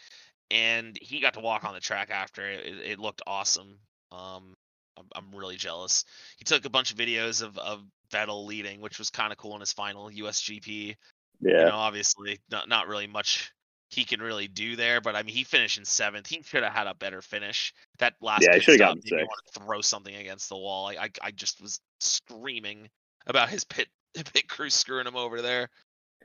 And 0.51 0.97
he 1.01 1.21
got 1.21 1.35
to 1.35 1.41
walk 1.41 1.65
on 1.65 1.75
the 1.75 1.81
track 1.81 2.11
after. 2.11 2.49
It, 2.49 2.67
it, 2.67 2.81
it 2.93 2.99
looked 2.99 3.23
awesome. 3.27 3.81
Um, 4.13 4.55
I'm, 4.97 5.09
I'm 5.15 5.35
really 5.35 5.57
jealous. 5.57 6.05
He 6.39 6.45
took 6.45 6.65
a 6.65 6.71
bunch 6.71 6.93
of 6.93 6.99
videos 6.99 7.43
of 7.43 7.59
of 7.59 7.85
Vettel 8.11 8.47
leading, 8.47 8.81
which 8.81 8.99
was 8.99 9.11
kind 9.11 9.33
of 9.33 9.39
cool 9.39 9.55
in 9.55 9.61
his 9.61 9.73
final 9.73 10.11
USGP 10.11 10.97
Yeah, 11.41 11.59
you 11.59 11.67
know, 11.67 11.77
obviously 11.77 12.39
not 12.51 12.69
not 12.69 12.89
really 12.89 13.07
much 13.09 13.53
he 13.89 14.05
can 14.05 14.21
really 14.21 14.49
do 14.49 14.77
there, 14.77 15.01
but 15.01 15.15
I 15.15 15.23
mean 15.23 15.35
he 15.35 15.45
finished 15.45 15.79
in 15.79 15.85
seventh. 15.85 16.27
He 16.27 16.43
should 16.43 16.63
have 16.63 16.73
had 16.73 16.87
a 16.87 16.95
better 16.95 17.23
finish. 17.23 17.73
That 17.99 18.15
last 18.21 18.43
Yeah, 18.43 18.59
should 18.59 18.81
have 18.81 18.97
gotten 18.97 19.03
want 19.11 19.41
to 19.53 19.61
throw 19.61 19.81
something 19.81 20.15
against 20.15 20.49
the 20.49 20.57
wall. 20.57 20.89
I, 20.89 21.05
I 21.05 21.11
I 21.23 21.31
just 21.31 21.61
was 21.61 21.81
screaming 22.01 22.89
about 23.27 23.49
his 23.49 23.65
pit 23.65 23.89
pit 24.33 24.49
crew 24.49 24.71
screwing 24.71 25.07
him 25.07 25.17
over 25.17 25.43
there. 25.43 25.69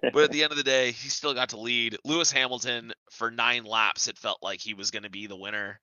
But 0.02 0.24
at 0.24 0.32
the 0.32 0.44
end 0.44 0.52
of 0.52 0.58
the 0.58 0.64
day, 0.64 0.92
he 0.92 1.10
still 1.10 1.36
got 1.36 1.50
to 1.50 1.60
lead. 1.60 1.98
Lewis 2.04 2.32
Hamilton 2.32 2.92
for 3.12 3.30
nine 3.30 3.66
laps, 3.66 4.08
it 4.08 4.18
felt 4.18 4.40
like 4.42 4.60
he 4.60 4.74
was 4.74 4.90
going 4.90 5.04
to 5.04 5.12
be 5.12 5.28
the 5.28 5.36
winner. 5.36 5.80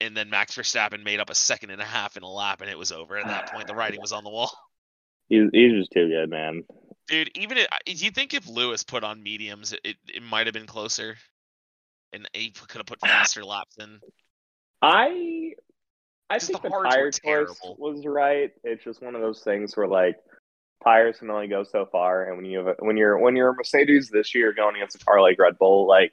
And 0.00 0.16
then 0.16 0.30
Max 0.30 0.54
Verstappen 0.54 1.04
made 1.04 1.20
up 1.20 1.28
a 1.28 1.34
second 1.34 1.68
and 1.68 1.82
a 1.82 1.84
half 1.84 2.16
in 2.16 2.22
a 2.22 2.30
lap, 2.30 2.62
and 2.62 2.70
it 2.70 2.78
was 2.78 2.92
over. 2.92 3.18
At 3.18 3.26
that 3.26 3.52
point, 3.52 3.66
the 3.66 3.74
writing 3.74 4.00
was 4.00 4.12
on 4.12 4.24
the 4.24 4.30
wall. 4.30 4.50
he's, 5.28 5.50
he's 5.52 5.72
just 5.72 5.92
too 5.92 6.08
good, 6.08 6.30
man. 6.30 6.64
Dude, 7.10 7.30
even 7.34 7.58
if, 7.58 7.66
do 7.84 7.92
you 7.92 8.12
think 8.12 8.34
if 8.34 8.48
Lewis 8.48 8.84
put 8.84 9.02
on 9.02 9.22
mediums, 9.22 9.74
it, 9.84 9.96
it 10.08 10.22
might 10.22 10.46
have 10.46 10.54
been 10.54 10.66
closer, 10.66 11.16
and 12.12 12.28
he 12.32 12.50
could 12.50 12.78
have 12.78 12.86
put 12.86 13.00
faster 13.04 13.44
laps 13.44 13.76
in? 13.78 13.98
I 14.80 15.54
I 16.30 16.38
Just 16.38 16.46
think 16.46 16.62
the 16.62 16.68
the, 16.68 16.88
tire 16.88 17.10
choice 17.10 17.60
was 17.76 18.06
right. 18.06 18.52
It's 18.62 18.84
just 18.84 19.02
one 19.02 19.16
of 19.16 19.20
those 19.20 19.42
things 19.42 19.76
where 19.76 19.88
like 19.88 20.16
tires 20.84 21.18
can 21.18 21.28
only 21.30 21.48
go 21.48 21.64
so 21.64 21.86
far, 21.90 22.24
and 22.24 22.36
when 22.36 22.46
you 22.46 22.58
have 22.58 22.68
a, 22.68 22.74
when 22.78 22.96
you're 22.96 23.18
when 23.18 23.34
you're 23.34 23.50
a 23.50 23.54
Mercedes 23.54 24.08
this 24.08 24.32
year 24.32 24.52
going 24.52 24.76
against 24.76 24.94
a 24.94 25.04
car 25.04 25.20
like 25.20 25.38
Red 25.38 25.58
Bull, 25.58 25.88
like 25.88 26.12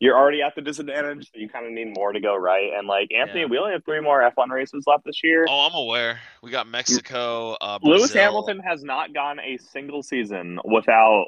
you're 0.00 0.16
already 0.16 0.42
at 0.42 0.54
the 0.54 0.62
disadvantage. 0.62 1.26
So 1.26 1.38
you 1.38 1.48
kind 1.48 1.66
of 1.66 1.72
need 1.72 1.94
more 1.94 2.12
to 2.12 2.20
go 2.20 2.34
right. 2.34 2.72
And 2.76 2.88
like 2.88 3.12
Anthony, 3.12 3.40
Yeah. 3.40 3.46
we 3.46 3.58
only 3.58 3.72
have 3.72 3.84
three 3.84 4.00
more 4.00 4.22
F1 4.22 4.48
races 4.50 4.84
left 4.86 5.04
this 5.04 5.22
year. 5.22 5.46
Oh, 5.48 5.68
I'm 5.68 5.74
aware. 5.74 6.18
We 6.42 6.50
got 6.50 6.66
Mexico, 6.66 7.52
uh, 7.60 7.78
Lewis 7.82 8.12
Hamilton 8.12 8.60
has 8.60 8.82
not 8.82 9.12
gone 9.12 9.38
a 9.38 9.58
single 9.58 10.02
season 10.02 10.58
without 10.64 11.26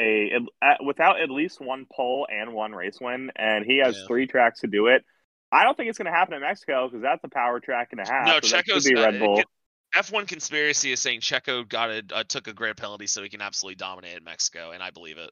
a 0.00 0.40
without 0.84 1.20
at 1.20 1.30
least 1.30 1.60
one 1.60 1.86
pole 1.92 2.26
and 2.28 2.52
one 2.52 2.72
race 2.72 2.98
win, 3.00 3.30
and 3.36 3.64
he 3.64 3.78
has 3.78 3.96
Yeah. 3.96 4.06
three 4.08 4.26
tracks 4.26 4.60
to 4.60 4.66
do 4.66 4.88
it. 4.88 5.04
I 5.52 5.62
don't 5.62 5.76
think 5.76 5.88
it's 5.88 5.98
going 5.98 6.10
to 6.10 6.18
happen 6.18 6.34
in 6.34 6.40
Mexico 6.40 6.88
because 6.88 7.00
that's 7.00 7.22
a 7.22 7.28
power 7.28 7.60
track 7.60 7.88
and 7.92 8.00
a 8.00 8.10
half. 8.10 8.26
No, 8.26 8.40
so 8.42 8.56
that 8.56 8.64
Checo's 8.64 8.82
should 8.82 8.94
be 8.94 9.00
Red 9.00 9.16
uh, 9.16 9.18
Bull. 9.18 9.42
F1 9.94 10.26
conspiracy 10.26 10.90
is 10.90 11.00
saying 11.00 11.20
Checo 11.20 11.68
got 11.68 11.90
a 11.90 12.02
uh, 12.12 12.24
took 12.26 12.48
a 12.48 12.52
grid 12.52 12.76
penalty 12.76 13.06
so 13.06 13.22
he 13.22 13.28
can 13.28 13.40
absolutely 13.40 13.76
dominate 13.76 14.16
in 14.16 14.24
Mexico, 14.24 14.72
and 14.72 14.82
I 14.82 14.90
believe 14.90 15.18
it. 15.18 15.30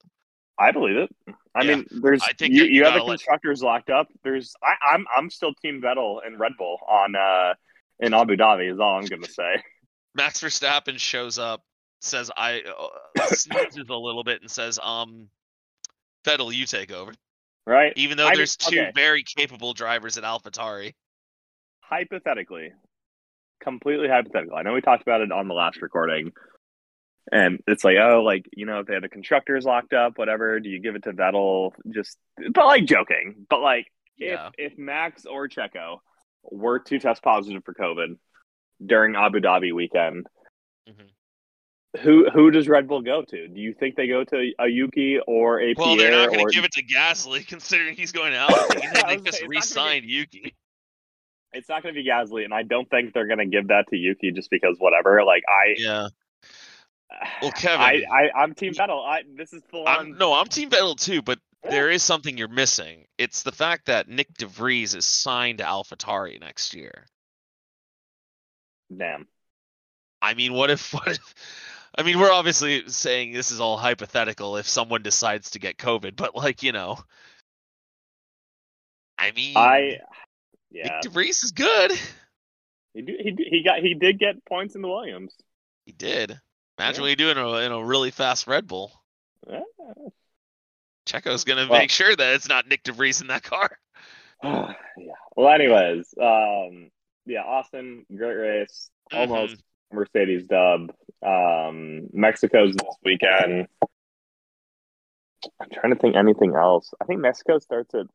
I 0.58 0.70
believe 0.70 0.96
it. 0.96 1.10
I 1.54 1.62
Yeah. 1.62 1.76
mean, 1.76 1.86
there's 1.90 2.22
I 2.22 2.32
think 2.32 2.54
you, 2.54 2.64
you 2.64 2.70
you 2.70 2.84
have 2.84 2.94
the 2.94 3.00
gotta 3.00 3.10
let- 3.10 3.18
constructors 3.18 3.62
locked 3.62 3.90
up. 3.90 4.08
There's 4.22 4.54
I, 4.62 4.74
I'm 4.94 5.06
I'm 5.16 5.30
still 5.30 5.54
Team 5.54 5.80
Vettel 5.82 6.18
and 6.24 6.38
Red 6.38 6.52
Bull 6.58 6.78
on 6.88 7.14
uh 7.16 7.54
in 8.00 8.14
Abu 8.14 8.36
Dhabi 8.36 8.72
is 8.72 8.80
all 8.80 8.98
I'm 8.98 9.06
going 9.06 9.22
to 9.22 9.30
say. 9.30 9.62
Max 10.14 10.40
Verstappen 10.40 10.98
shows 10.98 11.38
up, 11.38 11.62
says 12.00 12.30
I 12.36 12.60
uh, 12.62 13.26
sneezes 13.34 13.88
a 13.88 13.94
little 13.96 14.24
bit, 14.24 14.40
and 14.42 14.50
says, 14.50 14.78
"Um, 14.82 15.28
Vettel, 16.24 16.52
you 16.54 16.66
take 16.66 16.92
over." 16.92 17.12
Right? 17.66 17.92
Even 17.96 18.16
though 18.18 18.26
I 18.26 18.30
mean, 18.30 18.38
there's 18.38 18.56
two 18.56 18.78
okay. 18.80 18.92
very 18.94 19.22
capable 19.22 19.72
drivers 19.72 20.18
at 20.18 20.24
AlphaTauri. 20.24 20.94
hypothetically, 21.80 22.72
completely 23.62 24.08
hypothetical. 24.08 24.56
I 24.56 24.62
know 24.62 24.72
we 24.72 24.80
talked 24.80 25.02
about 25.02 25.20
it 25.20 25.30
on 25.32 25.48
the 25.48 25.54
last 25.54 25.80
recording, 25.80 26.32
and 27.30 27.60
it's 27.66 27.84
like, 27.84 27.96
oh, 28.02 28.22
like 28.24 28.46
you 28.52 28.66
know, 28.66 28.80
if 28.80 28.86
they 28.86 28.94
had 28.94 29.02
the 29.02 29.08
constructors 29.08 29.64
locked 29.64 29.92
up, 29.92 30.18
whatever, 30.18 30.58
do 30.60 30.68
you 30.68 30.80
give 30.80 30.96
it 30.96 31.04
to 31.04 31.12
Vettel? 31.12 31.72
Just, 31.90 32.18
but 32.50 32.66
like 32.66 32.84
joking, 32.84 33.46
but 33.48 33.60
like 33.60 33.86
Yeah. 34.16 34.48
if 34.56 34.72
if 34.72 34.78
Max 34.78 35.26
or 35.26 35.48
Checo 35.48 35.98
were 36.42 36.80
to 36.80 36.98
test 36.98 37.22
positive 37.22 37.64
for 37.64 37.74
COVID 37.74 38.16
during 38.84 39.14
Abu 39.14 39.40
Dhabi 39.40 39.72
weekend. 39.72 40.26
mm-hmm. 40.88 41.06
Who 42.02 42.30
who 42.30 42.50
does 42.50 42.68
Red 42.68 42.88
Bull 42.88 43.02
go 43.02 43.22
to? 43.22 43.48
Do 43.48 43.60
you 43.60 43.74
think 43.74 43.96
they 43.96 44.06
go 44.06 44.24
to 44.24 44.52
a 44.58 44.66
Yuki 44.66 45.18
or 45.26 45.60
a 45.60 45.74
Well, 45.76 45.94
Pierre? 45.94 46.10
they're 46.10 46.20
not 46.20 46.30
going 46.30 46.46
or... 46.46 46.48
to 46.48 46.54
give 46.54 46.64
it 46.64 46.72
to 46.72 46.82
Gasly, 46.82 47.46
considering 47.54 47.94
he's 47.94 48.12
going 48.12 48.34
out. 48.34 48.50
Alpha. 48.50 48.78
I 48.82 48.86
and 48.86 48.96
then 48.96 49.06
was 49.06 49.22
they 49.22 49.30
just 49.30 49.38
say, 49.38 49.46
it's 49.50 49.74
not 49.76 49.84
gonna 49.84 49.90
re-signed 49.90 50.04
Yuki. 50.06 50.54
It's 51.52 51.68
not 51.68 51.82
going 51.82 51.94
to 51.94 52.02
be 52.02 52.08
Gasly, 52.08 52.44
and 52.44 52.54
I 52.54 52.62
don't 52.62 52.88
think 52.88 53.12
they're 53.12 53.26
going 53.26 53.38
to 53.40 53.46
give 53.46 53.68
that 53.68 53.86
to 53.88 53.96
Yuki 53.96 54.32
just 54.32 54.48
because 54.50 54.76
whatever. 54.78 55.22
Like 55.22 55.42
I, 55.46 55.74
Yeah. 55.76 56.08
Well, 57.40 57.52
Kevin, 57.56 57.80
I, 57.80 58.02
I 58.10 58.42
I'm 58.42 58.54
Team 58.54 58.74
Vettel. 58.74 59.04
I 59.04 59.22
this 59.36 59.52
is 59.52 59.62
full 59.70 59.86
I'm 59.86 60.12
on. 60.12 60.18
no, 60.18 60.34
I'm 60.34 60.46
Team 60.46 60.70
Vettel 60.70 60.98
too, 60.98 61.22
but 61.22 61.38
there 61.68 61.90
is 61.90 62.02
something 62.02 62.36
you're 62.36 62.48
missing. 62.48 63.06
It's 63.18 63.42
the 63.42 63.52
fact 63.52 63.86
that 63.86 64.08
Nyck 64.08 64.34
de 64.38 64.46
Vries 64.46 64.94
is 64.94 65.06
signed 65.06 65.58
to 65.58 65.64
AlphaTauri 65.64 66.40
next 66.40 66.74
year. 66.74 67.06
Damn. 68.94 69.26
I 70.20 70.34
mean, 70.34 70.52
what 70.52 70.70
if 70.70 70.92
what 70.94 71.08
if 71.08 71.34
I 71.96 72.02
mean, 72.02 72.18
we're 72.18 72.32
obviously 72.32 72.88
saying 72.88 73.32
this 73.32 73.50
is 73.50 73.60
all 73.60 73.76
hypothetical 73.76 74.56
if 74.56 74.66
someone 74.66 75.02
decides 75.02 75.50
to 75.50 75.58
get 75.58 75.76
COVID, 75.76 76.16
but 76.16 76.34
like, 76.34 76.62
you 76.62 76.72
know, 76.72 76.98
I 79.18 79.32
mean, 79.32 79.56
I 79.56 79.98
yeah. 80.70 80.88
Nyck 80.88 81.00
de 81.02 81.10
Vries 81.10 81.42
is 81.42 81.52
good. 81.52 81.92
He 82.94 83.02
do, 83.02 83.16
he 83.18 83.36
he 83.38 83.62
got 83.62 83.80
he 83.80 83.94
did 83.94 84.18
get 84.18 84.44
points 84.44 84.74
in 84.74 84.82
the 84.82 84.88
Williams. 84.88 85.34
He 85.84 85.92
did. 85.92 86.40
Imagine 86.82 87.00
Yeah. 87.00 87.04
what 87.04 87.10
you 87.10 87.16
do 87.16 87.30
in 87.30 87.38
a 87.38 87.56
in 87.58 87.72
a 87.72 87.84
really 87.84 88.10
fast 88.10 88.46
Red 88.48 88.66
Bull. 88.66 88.90
Yeah. 89.48 89.60
Checo's 91.06 91.44
gonna 91.44 91.68
Well- 91.68 91.78
make 91.78 91.90
sure 91.90 92.14
that 92.14 92.34
it's 92.34 92.48
not 92.48 92.66
Nyck 92.66 92.82
de 92.82 92.92
Vries 92.92 93.20
in 93.20 93.28
that 93.28 93.42
car. 93.44 93.78
yeah. 94.42 94.74
Well, 95.36 95.48
anyways, 95.52 96.14
um, 96.20 96.90
yeah, 97.26 97.42
Austin, 97.44 98.04
great 98.14 98.34
race, 98.34 98.90
almost 99.12 99.54
Mm-hmm. 99.54 99.96
Mercedes 99.96 100.46
dub. 100.46 100.92
Um, 101.24 102.08
Mexico's 102.12 102.74
this 102.74 102.96
weekend. 103.04 103.68
I'm 105.60 105.68
trying 105.72 105.92
to 105.94 105.98
think 106.00 106.16
anything 106.16 106.54
else. 106.56 106.92
I 107.00 107.04
think 107.04 107.20
Mexico 107.20 107.58
starts 107.58 107.94
at 107.94 108.06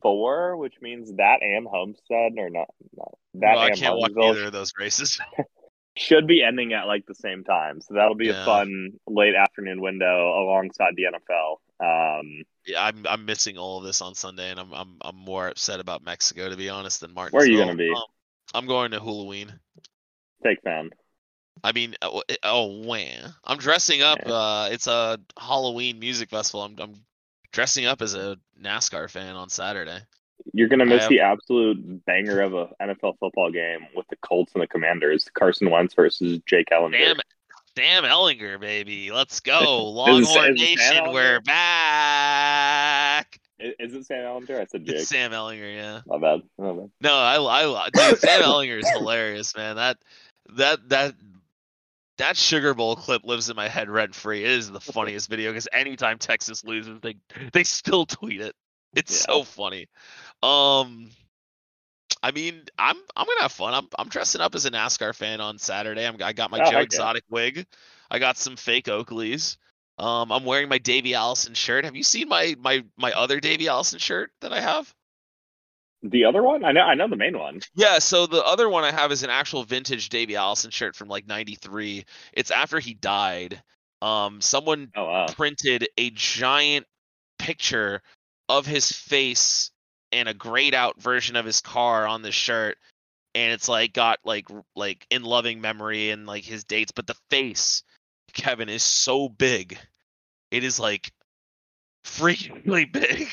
four, 0.00 0.56
which 0.56 0.74
means 0.80 1.12
that 1.16 1.42
and 1.42 1.66
Homestead 1.66 2.32
or 2.38 2.50
not. 2.50 2.68
not 2.96 3.18
that 3.34 3.56
Well, 3.56 3.58
I 3.64 3.70
can't 3.70 3.98
watch 3.98 4.12
either 4.16 4.46
of 4.46 4.52
those 4.52 4.72
races. 4.78 5.20
should 5.98 6.26
be 6.26 6.42
ending 6.42 6.72
at 6.72 6.86
like 6.86 7.04
the 7.06 7.14
same 7.14 7.44
time. 7.44 7.80
So 7.80 7.94
that'll 7.94 8.14
be 8.14 8.26
Yeah. 8.26 8.42
a 8.42 8.44
fun 8.44 8.92
late 9.06 9.34
afternoon 9.34 9.80
window 9.80 10.28
alongside 10.42 10.94
the 10.96 11.04
NFL. 11.04 11.56
Um, 11.80 12.44
yeah, 12.66 12.84
I'm 12.84 13.06
I'm 13.08 13.24
missing 13.24 13.58
all 13.58 13.78
of 13.78 13.84
this 13.84 14.00
on 14.00 14.14
Sunday, 14.14 14.50
and 14.50 14.58
I'm 14.60 14.72
I'm 14.72 14.96
I'm 15.02 15.16
more 15.16 15.48
upset 15.48 15.80
about 15.80 16.04
Mexico 16.04 16.48
to 16.48 16.56
be 16.56 16.68
honest 16.68 17.00
than 17.00 17.12
Martin. 17.14 17.36
Where 17.36 17.44
are 17.44 17.48
you 17.48 17.58
gonna 17.58 17.74
be? 17.74 17.90
Um, 17.90 18.02
I'm 18.54 18.66
going 18.66 18.90
to 18.92 19.00
Halloween. 19.00 19.52
take 20.42 20.62
fan. 20.62 20.90
I 21.64 21.72
mean, 21.72 21.96
oh, 22.02 22.22
oh 22.44 22.82
man, 22.84 23.34
I'm 23.44 23.58
dressing 23.58 24.00
up. 24.02 24.18
Yeah. 24.24 24.32
Uh, 24.32 24.68
it's 24.70 24.86
a 24.86 25.18
Halloween 25.38 25.98
music 25.98 26.30
festival. 26.30 26.62
I'm 26.62 26.76
I'm 26.78 26.94
dressing 27.52 27.86
up 27.86 28.02
as 28.02 28.14
a 28.14 28.36
NASCAR 28.60 29.10
fan 29.10 29.34
on 29.36 29.48
Saturday. 29.48 29.98
You're 30.52 30.68
gonna 30.68 30.86
miss 30.86 31.06
the 31.08 31.20
absolute 31.20 32.04
banger 32.06 32.40
of 32.40 32.54
a 32.54 32.68
NFL 32.80 33.18
football 33.18 33.50
game 33.50 33.86
with 33.94 34.06
the 34.08 34.16
Colts 34.16 34.52
and 34.54 34.62
the 34.62 34.66
Commanders. 34.66 35.28
Carson 35.34 35.70
Wentz 35.70 35.94
versus 35.94 36.40
Jake 36.46 36.68
Ehlinger. 36.72 36.92
Damn, 36.92 37.16
damn 37.74 38.04
Ehlinger, 38.04 38.58
baby, 38.60 39.10
let's 39.12 39.40
go, 39.40 39.58
it- 39.60 39.64
Longhorn 39.64 40.22
it 40.22 40.26
Sam 40.26 40.54
Nation, 40.54 41.12
we're 41.12 41.40
back. 41.40 43.40
Is 43.58 43.94
it 43.94 44.06
Sam 44.06 44.24
Ehlinger? 44.24 44.60
I 44.60 44.64
said 44.66 44.84
Jake. 44.86 44.96
It's 44.96 45.08
Sam 45.08 45.32
Ehlinger, 45.32 45.74
yeah. 45.74 46.00
My 46.06 46.18
bad. 46.18 46.42
My 46.58 46.72
bad. 46.72 46.90
No, 47.00 47.12
I, 47.14 47.86
I, 47.86 47.90
dude, 47.92 48.18
Sam 48.18 48.42
Ehlinger 48.42 48.78
is 48.78 48.88
hilarious, 48.90 49.56
man. 49.56 49.76
That, 49.76 49.98
that, 50.54 50.88
that, 50.88 51.14
that 52.18 52.36
Sugar 52.36 52.74
Bowl 52.74 52.94
clip 52.96 53.24
lives 53.24 53.50
in 53.50 53.56
my 53.56 53.68
head 53.68 53.90
rent 53.90 54.14
free. 54.14 54.44
It 54.44 54.50
is 54.52 54.70
the 54.70 54.80
funniest 54.80 55.28
video 55.28 55.50
because 55.50 55.68
anytime 55.72 56.18
Texas 56.18 56.64
loses, 56.64 57.00
they, 57.00 57.16
they 57.52 57.64
still 57.64 58.06
tweet 58.06 58.40
it. 58.40 58.54
It's 58.94 59.12
Yeah. 59.12 59.34
so 59.34 59.42
funny. 59.44 59.86
Um, 60.42 61.10
I 62.22 62.30
mean, 62.32 62.62
I'm, 62.78 62.96
I'm 63.16 63.26
gonna 63.26 63.42
have 63.42 63.52
fun. 63.52 63.74
I'm, 63.74 63.88
I'm 63.98 64.08
dressing 64.08 64.40
up 64.40 64.54
as 64.54 64.66
a 64.66 64.70
NASCAR 64.70 65.14
fan 65.14 65.40
on 65.40 65.58
Saturday. 65.58 66.06
I'm, 66.06 66.16
I 66.22 66.32
got 66.32 66.50
my 66.50 66.60
Oh, 66.64 66.70
Joe. 66.70 66.80
Exotic 66.80 67.24
wig. 67.30 67.66
I 68.10 68.18
got 68.18 68.36
some 68.36 68.56
fake 68.56 68.86
Oakleys. 68.86 69.56
Um, 69.98 70.30
I'm 70.30 70.44
wearing 70.44 70.68
my 70.68 70.78
Davey 70.78 71.14
Allison 71.14 71.54
shirt. 71.54 71.84
Have 71.84 71.96
you 71.96 72.04
seen 72.04 72.28
my, 72.28 72.54
my, 72.60 72.84
my 72.96 73.12
other 73.12 73.40
Davey 73.40 73.68
Allison 73.68 73.98
shirt 73.98 74.30
that 74.40 74.52
I 74.52 74.60
have? 74.60 74.92
The 76.02 76.24
other 76.24 76.42
one? 76.42 76.64
I 76.64 76.70
know. 76.70 76.82
I 76.82 76.94
know 76.94 77.08
the 77.08 77.16
main 77.16 77.36
one. 77.36 77.60
Yeah, 77.74 77.98
so 77.98 78.26
the 78.26 78.44
other 78.44 78.68
one 78.68 78.84
I 78.84 78.92
have 78.92 79.10
is 79.10 79.24
an 79.24 79.30
actual 79.30 79.64
vintage 79.64 80.08
Davey 80.08 80.36
Allison 80.36 80.70
shirt 80.70 80.94
from 80.94 81.08
like 81.08 81.26
'93. 81.26 82.04
It's 82.32 82.52
after 82.52 82.78
he 82.78 82.94
died. 82.94 83.60
Um, 84.00 84.40
someone 84.40 84.92
Oh 84.96 85.06
wow. 85.06 85.26
printed 85.26 85.88
a 85.98 86.10
giant 86.10 86.86
picture 87.40 88.00
of 88.48 88.64
his 88.64 88.92
face 88.92 89.72
and 90.12 90.28
a 90.28 90.34
grayed 90.34 90.74
out 90.74 91.00
version 91.00 91.36
of 91.36 91.46
his 91.46 91.60
car 91.60 92.06
on 92.06 92.22
the 92.22 92.32
shirt, 92.32 92.78
and 93.34 93.52
it's 93.52 93.68
like 93.68 93.92
got 93.92 94.18
like 94.24 94.48
like 94.74 95.06
in 95.10 95.22
loving 95.22 95.60
memory 95.60 96.10
and 96.10 96.26
like 96.26 96.44
his 96.44 96.64
dates, 96.64 96.92
but 96.92 97.06
the 97.06 97.16
face, 97.30 97.82
Kevin, 98.32 98.68
is 98.68 98.82
so 98.82 99.28
big. 99.28 99.78
It 100.50 100.64
is 100.64 100.80
like 100.80 101.12
freakingly 102.04 102.90
big. 102.92 103.28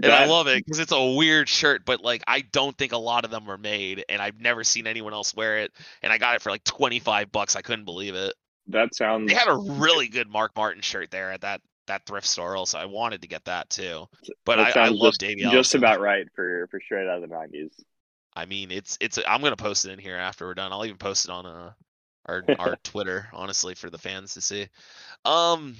And 0.00 0.12
I 0.12 0.26
love 0.26 0.46
it 0.48 0.64
because 0.64 0.78
it's 0.78 0.92
a 0.92 1.12
weird 1.14 1.48
shirt, 1.48 1.84
but 1.84 2.02
like 2.02 2.22
I 2.26 2.42
don't 2.42 2.76
think 2.76 2.92
a 2.92 2.98
lot 2.98 3.24
of 3.24 3.30
them 3.30 3.46
were 3.46 3.58
made, 3.58 4.04
and 4.08 4.20
I've 4.20 4.40
never 4.40 4.62
seen 4.62 4.86
anyone 4.86 5.12
else 5.12 5.34
wear 5.34 5.58
it. 5.58 5.72
And 6.02 6.12
I 6.12 6.18
got 6.18 6.36
it 6.36 6.42
for 6.42 6.50
like 6.50 6.62
twenty 6.64 7.00
five 7.00 7.32
bucks. 7.32 7.56
I 7.56 7.62
couldn't 7.62 7.86
believe 7.86 8.14
it. 8.14 8.34
That 8.68 8.94
sounds. 8.94 9.28
They 9.28 9.34
had 9.34 9.48
a 9.48 9.56
really 9.56 10.08
good 10.08 10.28
Mark 10.28 10.52
Martin 10.54 10.82
shirt 10.82 11.10
there 11.10 11.32
at 11.32 11.40
that 11.40 11.62
that 11.88 12.06
thrift 12.06 12.26
store, 12.26 12.56
also. 12.56 12.78
I 12.78 12.86
wanted 12.86 13.22
to 13.22 13.28
get 13.28 13.44
that 13.44 13.68
too. 13.68 14.06
But 14.44 14.56
that 14.56 14.76
I, 14.76 14.86
I 14.86 14.88
love 14.88 15.12
just, 15.12 15.20
Davey 15.20 15.42
just 15.42 15.52
Allison. 15.52 15.78
about 15.78 16.00
right 16.00 16.26
for 16.34 16.66
for 16.70 16.80
straight 16.80 17.08
out 17.08 17.22
of 17.22 17.28
the 17.28 17.34
nineties. 17.34 17.72
I 18.34 18.46
mean, 18.46 18.70
it's 18.70 18.96
it's. 19.00 19.18
I'm 19.26 19.42
gonna 19.42 19.56
post 19.56 19.84
it 19.84 19.90
in 19.90 19.98
here 19.98 20.16
after 20.16 20.46
we're 20.46 20.54
done. 20.54 20.72
I'll 20.72 20.84
even 20.84 20.96
post 20.96 21.24
it 21.24 21.30
on 21.30 21.44
uh 21.44 21.72
our 22.26 22.44
our 22.58 22.76
Twitter, 22.84 23.28
honestly, 23.32 23.74
for 23.74 23.90
the 23.90 23.98
fans 23.98 24.34
to 24.34 24.40
see. 24.40 24.68
Um. 25.24 25.74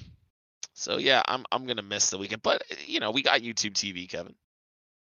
So 0.74 0.98
yeah, 0.98 1.22
I'm 1.26 1.44
I'm 1.52 1.66
gonna 1.66 1.82
miss 1.82 2.11
the 2.11 2.18
weekend, 2.18 2.42
but 2.42 2.62
you 2.86 3.00
know 3.00 3.11
we 3.11 3.22
got 3.22 3.40
YouTube 3.40 3.72
TV, 3.72 4.09
Kevin. 4.09 4.34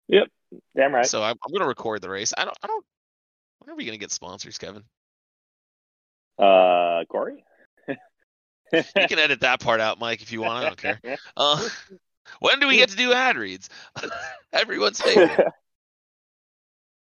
Yep, 0.07 0.27
damn 0.75 0.93
right. 0.93 1.05
So 1.05 1.23
I'm, 1.23 1.35
I'm 1.45 1.51
gonna 1.51 1.67
record 1.67 2.01
the 2.01 2.09
race. 2.09 2.33
I 2.37 2.45
don't 2.45 2.57
I 2.63 2.67
don't. 2.67 2.85
When 3.59 3.73
are 3.73 3.75
we 3.75 3.85
gonna 3.85 3.97
get 3.97 4.11
sponsors, 4.11 4.57
Kevin? 4.57 4.83
uh, 6.37 7.03
Corey. 7.09 7.43
You 8.73 9.07
can 9.07 9.19
edit 9.19 9.41
that 9.41 9.59
part 9.59 9.79
out, 9.79 9.99
Mike, 9.99 10.21
if 10.21 10.31
you 10.31 10.41
want. 10.41 10.63
I 10.63 10.67
don't 10.67 10.77
care. 10.77 10.99
Uh, 11.37 11.67
when 12.39 12.59
do 12.59 12.67
we 12.67 12.77
get 12.77 12.89
to 12.89 12.97
do 12.97 13.13
ad 13.13 13.37
reads? 13.37 13.69
Everyone's 14.53 15.01
favorite. 15.01 15.53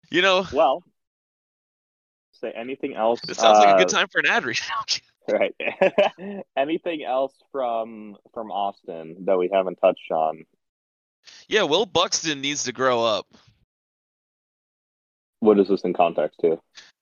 You 0.09 0.21
know, 0.21 0.45
well, 0.51 0.83
say 2.41 2.51
anything 2.51 2.95
else? 2.95 3.19
it 3.27 3.35
sounds 3.35 3.59
like 3.59 3.75
a 3.75 3.77
good 3.77 3.93
uh, 3.93 3.97
time 3.97 4.07
for 4.11 4.19
an 4.19 4.25
ad 4.25 4.45
read. 4.45 4.59
Right. 5.27 5.53
anything 6.57 7.03
else 7.03 7.33
from 7.51 8.17
from 8.33 8.51
Austin 8.51 9.25
that 9.25 9.37
we 9.37 9.49
haven't 9.53 9.75
touched 9.75 10.11
on? 10.11 10.45
yeah, 11.47 11.63
Will 11.63 11.85
Buxton 11.85 12.41
needs 12.41 12.63
to 12.63 12.71
grow 12.71 13.03
up. 13.03 13.27
What 15.41 15.59
is 15.59 15.67
this 15.67 15.81
in 15.81 15.93
context 15.93 16.39
to? 16.41 16.59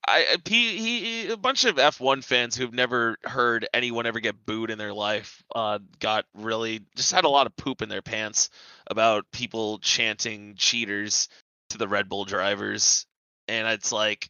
I 0.08 0.36
he, 0.44 0.78
he 0.78 1.28
a 1.30 1.36
bunch 1.36 1.64
of 1.64 1.76
F1 1.76 2.24
fans 2.24 2.56
who've 2.56 2.72
never 2.72 3.16
heard 3.24 3.68
anyone 3.74 4.06
ever 4.06 4.20
get 4.20 4.46
booed 4.46 4.70
in 4.70 4.78
their 4.78 4.92
life 4.92 5.42
uh 5.54 5.78
got 5.98 6.24
really 6.34 6.80
just 6.96 7.12
had 7.12 7.24
a 7.24 7.28
lot 7.28 7.46
of 7.46 7.56
poop 7.56 7.82
in 7.82 7.88
their 7.88 8.02
pants 8.02 8.50
about 8.86 9.24
people 9.32 9.78
chanting 9.78 10.54
cheaters 10.56 11.28
to 11.70 11.78
the 11.78 11.88
Red 11.88 12.08
Bull 12.08 12.24
drivers 12.24 13.06
and 13.48 13.68
it's 13.68 13.92
like 13.92 14.28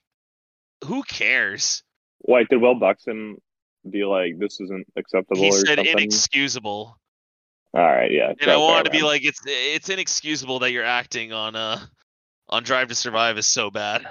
who 0.85 1.03
cares? 1.03 1.83
Like, 2.26 2.49
did 2.49 2.61
Will 2.61 2.74
Buxton 2.74 3.37
be 3.89 4.05
like, 4.05 4.39
"This 4.39 4.61
isn't 4.61 4.87
acceptable"? 4.97 5.43
He 5.43 5.49
or 5.49 5.53
said 5.53 5.76
something? 5.76 5.99
inexcusable. 5.99 6.99
All 7.74 7.83
right, 7.83 8.11
yeah. 8.11 8.33
And 8.41 8.51
I 8.51 8.57
wanted 8.57 8.85
to 8.85 8.91
be 8.91 9.03
like 9.03 9.24
it's 9.24 9.41
it's 9.47 9.89
inexcusable 9.89 10.61
that 10.61 10.72
you're 10.72 10.85
acting 10.85 11.33
on 11.33 11.55
uh 11.55 11.79
on 12.49 12.63
Drive 12.63 12.89
to 12.89 12.95
Survive 12.95 13.39
is 13.39 13.47
so 13.47 13.71
bad. 13.71 14.07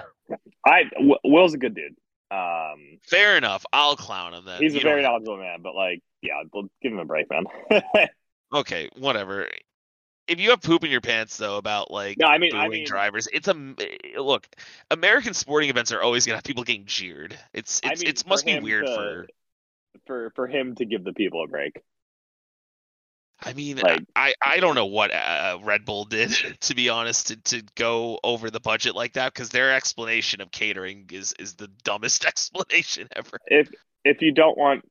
I 0.66 0.84
w- 0.94 1.16
Will's 1.24 1.54
a 1.54 1.58
good 1.58 1.74
dude. 1.74 1.96
Um, 2.30 2.98
Fair 3.08 3.36
enough. 3.36 3.64
I'll 3.72 3.96
clown 3.96 4.34
him 4.34 4.44
then. 4.44 4.60
he's 4.60 4.74
a 4.74 4.76
You 4.78 4.82
very 4.82 5.02
knowledgeable 5.02 5.38
man, 5.38 5.60
but 5.62 5.74
like, 5.74 6.02
yeah, 6.22 6.42
well, 6.52 6.68
give 6.82 6.92
him 6.92 6.98
a 6.98 7.04
break, 7.04 7.26
man. 7.30 7.44
okay, 8.54 8.90
whatever. 8.98 9.48
If 10.26 10.38
you 10.38 10.50
have 10.50 10.60
poop 10.60 10.84
in 10.84 10.90
your 10.90 11.00
pants 11.00 11.38
though 11.38 11.56
about 11.56 11.90
like 11.90 12.18
no, 12.18 12.26
I 12.26 12.36
mean, 12.36 12.54
I 12.54 12.68
mean, 12.68 12.84
drivers. 12.86 13.28
It's 13.32 13.48
a 13.48 13.54
look. 14.20 14.46
American 14.90 15.32
sporting 15.32 15.70
events 15.70 15.90
are 15.90 16.02
always 16.02 16.26
gonna 16.26 16.36
have 16.36 16.44
people 16.44 16.64
getting 16.64 16.84
jeered. 16.84 17.38
It's 17.54 17.80
I 17.82 17.92
it's 17.92 18.02
mean, 18.02 18.10
it 18.10 18.26
must 18.26 18.44
be 18.44 18.60
weird 18.60 18.84
to- 18.86 18.94
for. 18.94 19.26
for 20.06 20.30
for 20.36 20.46
him 20.46 20.74
to 20.74 20.84
give 20.84 21.02
the 21.04 21.14
people 21.14 21.42
a 21.44 21.46
break. 21.46 21.80
I 23.44 23.52
mean, 23.52 23.78
like- 23.78 24.04
I 24.16 24.34
I 24.42 24.58
don't 24.58 24.74
know 24.74 24.86
what 24.86 25.12
uh, 25.14 25.58
Red 25.62 25.84
Bull 25.84 26.04
did 26.04 26.30
to 26.60 26.74
be 26.74 26.88
honest 26.88 27.28
to, 27.28 27.36
to 27.36 27.62
go 27.76 28.18
over 28.24 28.50
the 28.50 28.60
budget 28.60 28.94
like 28.94 29.14
that 29.14 29.32
because 29.32 29.50
their 29.50 29.72
explanation 29.72 30.40
of 30.40 30.50
catering 30.50 31.08
is 31.12 31.34
is 31.38 31.54
the 31.54 31.68
dumbest 31.84 32.24
explanation 32.24 33.08
ever. 33.14 33.38
If 33.46 33.68
if 34.04 34.22
you 34.22 34.32
don't 34.32 34.58
want 34.58 34.84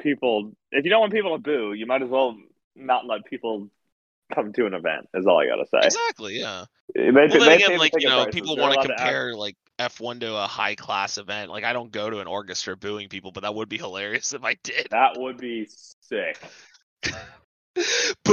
people, 0.00 0.52
if 0.70 0.84
you 0.84 0.90
don't 0.90 1.00
want 1.00 1.12
people 1.12 1.36
to 1.36 1.42
boo, 1.42 1.72
you 1.72 1.86
might 1.86 2.02
as 2.02 2.08
well 2.08 2.36
not 2.76 3.06
let 3.06 3.24
people 3.24 3.68
come 4.34 4.52
to 4.52 4.66
an 4.66 4.74
event. 4.74 5.08
Is 5.14 5.26
all 5.26 5.40
I 5.40 5.46
gotta 5.46 5.66
say. 5.66 5.86
Exactly. 5.86 6.40
Yeah. 6.40 6.64
They, 6.94 7.10
Well, 7.10 7.12
they 7.12 7.38
then 7.38 7.40
pay 7.40 7.64
again, 7.64 7.78
like 7.78 7.92
you 7.98 8.08
know, 8.08 8.24
prices. 8.24 8.34
people 8.40 8.56
want 8.56 8.80
to 8.80 8.86
compare 8.86 9.34
like 9.34 9.56
F1 9.78 10.20
to 10.20 10.36
a 10.36 10.46
high 10.46 10.74
class 10.74 11.18
event. 11.18 11.50
Like 11.50 11.64
I 11.64 11.72
don't 11.72 11.90
go 11.90 12.10
to 12.10 12.18
an 12.20 12.26
orchestra 12.26 12.76
booing 12.76 13.08
people, 13.08 13.32
but 13.32 13.42
that 13.42 13.54
would 13.54 13.68
be 13.68 13.78
hilarious 13.78 14.34
if 14.34 14.44
I 14.44 14.54
did. 14.62 14.88
That 14.90 15.18
would 15.18 15.38
be 15.38 15.68
sick. 16.00 16.38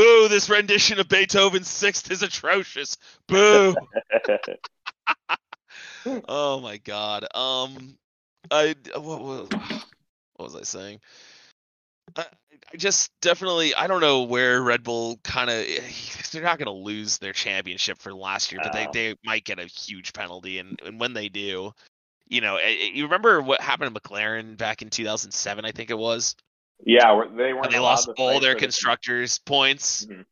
Boo! 0.01 0.27
This 0.29 0.49
rendition 0.49 0.99
of 0.99 1.07
Beethoven's 1.07 1.67
Sixth 1.67 2.09
is 2.09 2.23
atrocious. 2.23 2.97
Boo! 3.27 3.75
oh 6.27 6.59
my 6.59 6.77
god. 6.77 7.27
Um, 7.35 7.99
I 8.49 8.73
what 8.95 9.21
was 9.21 9.49
what 9.51 9.83
was 10.39 10.55
I 10.55 10.63
saying? 10.63 11.01
I, 12.15 12.25
I 12.73 12.77
just 12.77 13.11
definitely 13.21 13.75
I 13.75 13.85
don't 13.85 14.01
know 14.01 14.23
where 14.23 14.63
Red 14.63 14.81
Bull 14.81 15.19
kind 15.23 15.51
of 15.51 15.63
they're 16.31 16.41
not 16.41 16.57
going 16.57 16.65
to 16.65 16.71
lose 16.71 17.19
their 17.19 17.33
championship 17.33 17.99
for 17.99 18.11
last 18.11 18.51
year, 18.51 18.61
but 18.63 18.73
they 18.73 18.87
they 18.91 19.15
might 19.23 19.43
get 19.43 19.59
a 19.59 19.65
huge 19.65 20.13
penalty, 20.13 20.57
and 20.57 20.81
and 20.83 20.99
when 20.99 21.13
they 21.13 21.29
do. 21.29 21.73
You 22.27 22.41
know, 22.41 22.55
eh, 22.55 22.69
eh, 22.69 22.89
you 22.93 23.03
remember 23.03 23.41
what 23.41 23.61
happened 23.61 23.93
to 23.93 24.01
McLaren 24.01 24.55
back 24.55 24.81
in 24.81 24.89
2007, 24.89 25.65
I 25.65 25.71
think 25.73 25.91
it 25.91 25.97
was. 25.97 26.33
Yeah, 26.85 27.23
they 27.35 27.53
weren't. 27.53 27.65
And 27.65 27.73
they 27.73 27.79
lost 27.79 28.09
all 28.17 28.39
their 28.39 28.55
constructors' 28.55 29.39
points. 29.39 30.05
Mhm. 30.05 30.25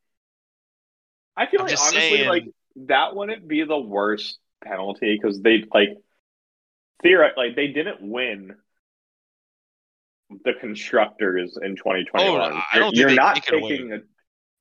I 1.36 1.46
feel 1.46 1.62
I'm 1.62 1.68
like 1.68 1.80
honestly, 1.80 2.00
saying- 2.00 2.30
like 2.30 2.46
that 2.88 3.16
wouldn't 3.16 3.48
be 3.48 3.64
the 3.64 3.78
worst 3.78 4.40
penalty 4.64 5.18
because 5.20 5.42
they 5.42 5.64
like 5.74 5.90
theoretically 7.02 7.48
like, 7.48 7.56
they 7.56 7.68
didn't 7.68 8.02
win 8.02 8.56
the 10.44 10.54
constructors 10.54 11.58
in 11.62 11.76
2021. 11.76 12.52
Oh, 12.54 12.62
you're 12.76 12.90
you're 12.94 13.10
they 13.10 13.16
not 13.16 13.36
taking 13.44 13.94
a 13.94 14.00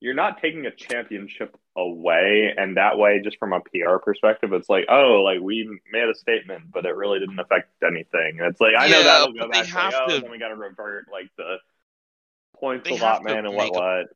you're 0.00 0.14
not 0.14 0.40
taking 0.40 0.64
a 0.66 0.70
championship 0.70 1.56
away, 1.76 2.54
and 2.56 2.76
that 2.76 2.96
way, 2.96 3.20
just 3.22 3.36
from 3.38 3.52
a 3.52 3.60
PR 3.60 3.96
perspective, 3.96 4.52
it's 4.52 4.68
like, 4.68 4.86
oh, 4.88 5.22
like 5.24 5.40
we 5.40 5.68
made 5.90 6.08
a 6.08 6.14
statement, 6.14 6.70
but 6.72 6.86
it 6.86 6.94
really 6.94 7.18
didn't 7.18 7.38
affect 7.38 7.70
anything. 7.82 8.38
And 8.38 8.48
it's 8.48 8.60
like 8.60 8.74
I 8.78 8.88
know 8.88 9.02
that'll 9.02 9.32
go 9.32 9.40
they 9.42 9.48
back 9.48 9.64
like, 9.64 9.66
have 9.66 9.94
oh, 9.96 10.06
to- 10.14 10.20
then 10.20 10.30
we 10.30 10.38
got 10.38 10.48
to 10.48 10.56
revert 10.56 11.06
like 11.10 11.30
the 11.36 11.56
points 12.60 12.88
They 12.88 12.96
have 12.96 13.20
allotment 13.20 13.44
to 13.44 13.48
and 13.48 13.56
what 13.56 13.68
a- 13.68 13.72
what. 13.72 14.06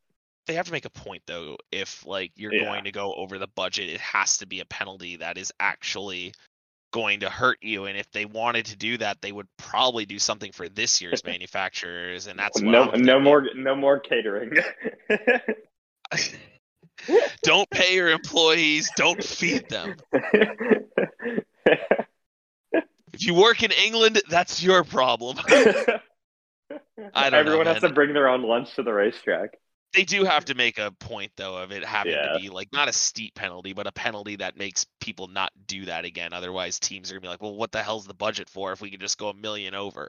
they 0.46 0.54
have 0.54 0.66
to 0.66 0.72
make 0.72 0.84
a 0.84 0.90
point 0.90 1.22
though 1.26 1.56
if 1.70 2.04
like 2.06 2.32
you're 2.36 2.54
Yeah. 2.54 2.64
going 2.64 2.84
to 2.84 2.92
go 2.92 3.14
over 3.14 3.38
the 3.38 3.46
budget 3.46 3.88
it 3.88 4.00
has 4.00 4.38
to 4.38 4.46
be 4.46 4.60
a 4.60 4.64
penalty 4.64 5.16
that 5.16 5.38
is 5.38 5.52
actually 5.60 6.34
going 6.92 7.20
to 7.20 7.30
hurt 7.30 7.58
you 7.62 7.86
and 7.86 7.96
if 7.96 8.10
they 8.12 8.26
wanted 8.26 8.66
to 8.66 8.76
do 8.76 8.98
that 8.98 9.22
they 9.22 9.32
would 9.32 9.48
probably 9.56 10.04
do 10.04 10.18
something 10.18 10.52
for 10.52 10.68
this 10.68 11.00
year's 11.00 11.24
manufacturers 11.32 12.26
and 12.26 12.38
that's 12.38 12.60
no, 12.60 12.90
no 12.90 13.18
more, 13.18 13.46
no 13.54 13.74
more 13.74 13.98
catering. 13.98 14.52
don't 17.42 17.68
pay 17.70 17.94
your 17.94 18.10
employees 18.10 18.90
don't 18.96 19.22
feed 19.24 19.66
them 19.70 19.96
if 23.12 23.26
you 23.26 23.34
work 23.34 23.62
in 23.62 23.70
england 23.84 24.20
that's 24.28 24.62
your 24.62 24.84
problem 24.84 25.36
I 27.14 27.30
don't 27.30 27.32
know, 27.32 27.38
Everyone 27.38 27.66
has 27.66 27.80
to 27.82 27.88
bring 27.90 28.12
their 28.14 28.28
own 28.28 28.42
lunch 28.42 28.74
to 28.76 28.82
the 28.82 28.92
racetrack. 28.92 29.50
they 29.92 30.04
do 30.04 30.24
have 30.24 30.44
to 30.46 30.54
make 30.54 30.78
a 30.78 30.90
point 30.90 31.32
though 31.36 31.56
of 31.58 31.70
it 31.72 31.84
having 31.84 32.12
Yeah. 32.12 32.22
to 32.22 32.40
be 32.40 32.48
like 32.48 32.72
not 32.72 32.88
a 32.88 32.92
steep 32.92 33.34
penalty 33.34 33.72
but 33.72 33.86
a 33.86 33.92
penalty 33.92 34.36
that 34.36 34.56
makes 34.56 34.86
people 35.00 35.28
not 35.28 35.52
do 35.66 35.84
that 35.86 36.04
again 36.04 36.32
otherwise 36.32 36.78
teams 36.80 37.10
are 37.10 37.14
gonna 37.14 37.20
be 37.22 37.28
like 37.28 37.42
well 37.42 37.54
what 37.56 37.72
the 37.72 37.82
hell's 37.82 38.06
the 38.06 38.14
budget 38.14 38.48
for 38.48 38.72
if 38.72 38.80
we 38.80 38.90
can 38.90 39.00
just 39.00 39.18
go 39.18 39.28
a 39.28 39.34
million 39.34 39.74
over 39.74 40.08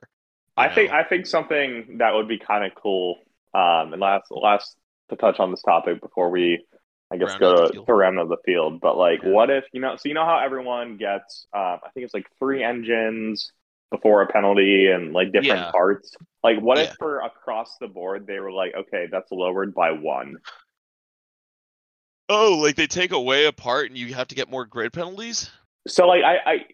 I 0.55 0.69
think? 0.69 0.91
I 0.91 1.03
think 1.03 1.25
something 1.25 1.97
that 1.97 2.13
would 2.13 2.27
be 2.27 2.37
kind 2.37 2.63
of 2.63 2.75
cool. 2.75 3.17
Um, 3.55 3.93
and 3.93 3.99
last 3.99 4.25
last 4.29 4.75
to 5.09 5.15
touch 5.15 5.39
on 5.39 5.51
this 5.51 5.61
topic 5.63 5.99
before 6.01 6.29
we, 6.29 6.63
I 7.11 7.17
guess, 7.17 7.29
Round 7.29 7.39
go 7.39 7.67
to, 7.71 7.85
to 7.85 7.93
round 7.93 8.19
of 8.19 8.29
the 8.29 8.37
field. 8.45 8.79
But 8.79 8.95
like, 8.97 9.21
Yeah. 9.23 9.29
what 9.29 9.49
if 9.49 9.65
you 9.73 9.81
know? 9.81 9.95
So 9.95 10.09
you 10.09 10.13
know 10.13 10.25
how 10.25 10.39
everyone 10.39 10.97
gets, 10.97 11.47
um, 11.53 11.79
I 11.83 11.89
think 11.93 12.05
it's 12.05 12.13
like 12.13 12.27
three 12.39 12.63
engines 12.63 13.51
before 13.93 14.23
a 14.23 14.27
penalty 14.27 14.87
and 14.87 15.13
like 15.13 15.31
different 15.31 15.67
Yeah. 15.67 15.71
parts. 15.71 16.15
Like, 16.43 16.59
what 16.59 16.77
Yeah. 16.79 16.85
if 16.85 16.95
for 16.97 17.19
across 17.21 17.77
the 17.79 17.87
board 17.87 18.25
they 18.25 18.39
were 18.39 18.51
like, 18.51 18.73
okay, 18.75 19.07
that's 19.11 19.31
lowered 19.31 19.73
by 19.73 19.91
one. 19.91 20.37
oh 22.29 22.57
like 22.61 22.75
they 22.75 22.87
take 22.87 23.11
away 23.11 23.45
a 23.45 23.51
part 23.51 23.89
and 23.89 23.97
you 23.97 24.13
have 24.13 24.27
to 24.27 24.35
get 24.35 24.49
more 24.49 24.65
grid 24.65 24.93
penalties 24.93 25.51
So 25.87 26.07
like, 26.07 26.23
I, 26.23 26.37
I 26.53 26.65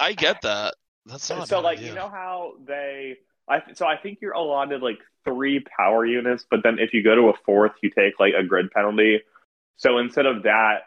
i 0.00 0.12
get 0.12 0.42
that 0.42 0.74
that's 1.06 1.28
not 1.30 1.48
so 1.48 1.60
like 1.60 1.78
idea. 1.78 1.90
you 1.90 1.94
know 1.96 2.08
how 2.08 2.52
they 2.66 3.16
I 3.48 3.62
so 3.72 3.86
I 3.86 3.96
think 3.96 4.18
you're 4.20 4.32
allotted 4.34 4.82
like 4.82 4.98
three 5.24 5.60
power 5.76 6.04
units, 6.04 6.44
but 6.50 6.62
then 6.62 6.78
if 6.78 6.92
you 6.92 7.02
go 7.02 7.14
to 7.14 7.28
a 7.28 7.34
fourth, 7.46 7.72
you 7.82 7.90
take 7.90 8.20
like 8.20 8.34
a 8.34 8.44
grid 8.44 8.70
penalty. 8.70 9.20
So 9.76 9.98
instead 9.98 10.26
of 10.26 10.42
that, 10.42 10.82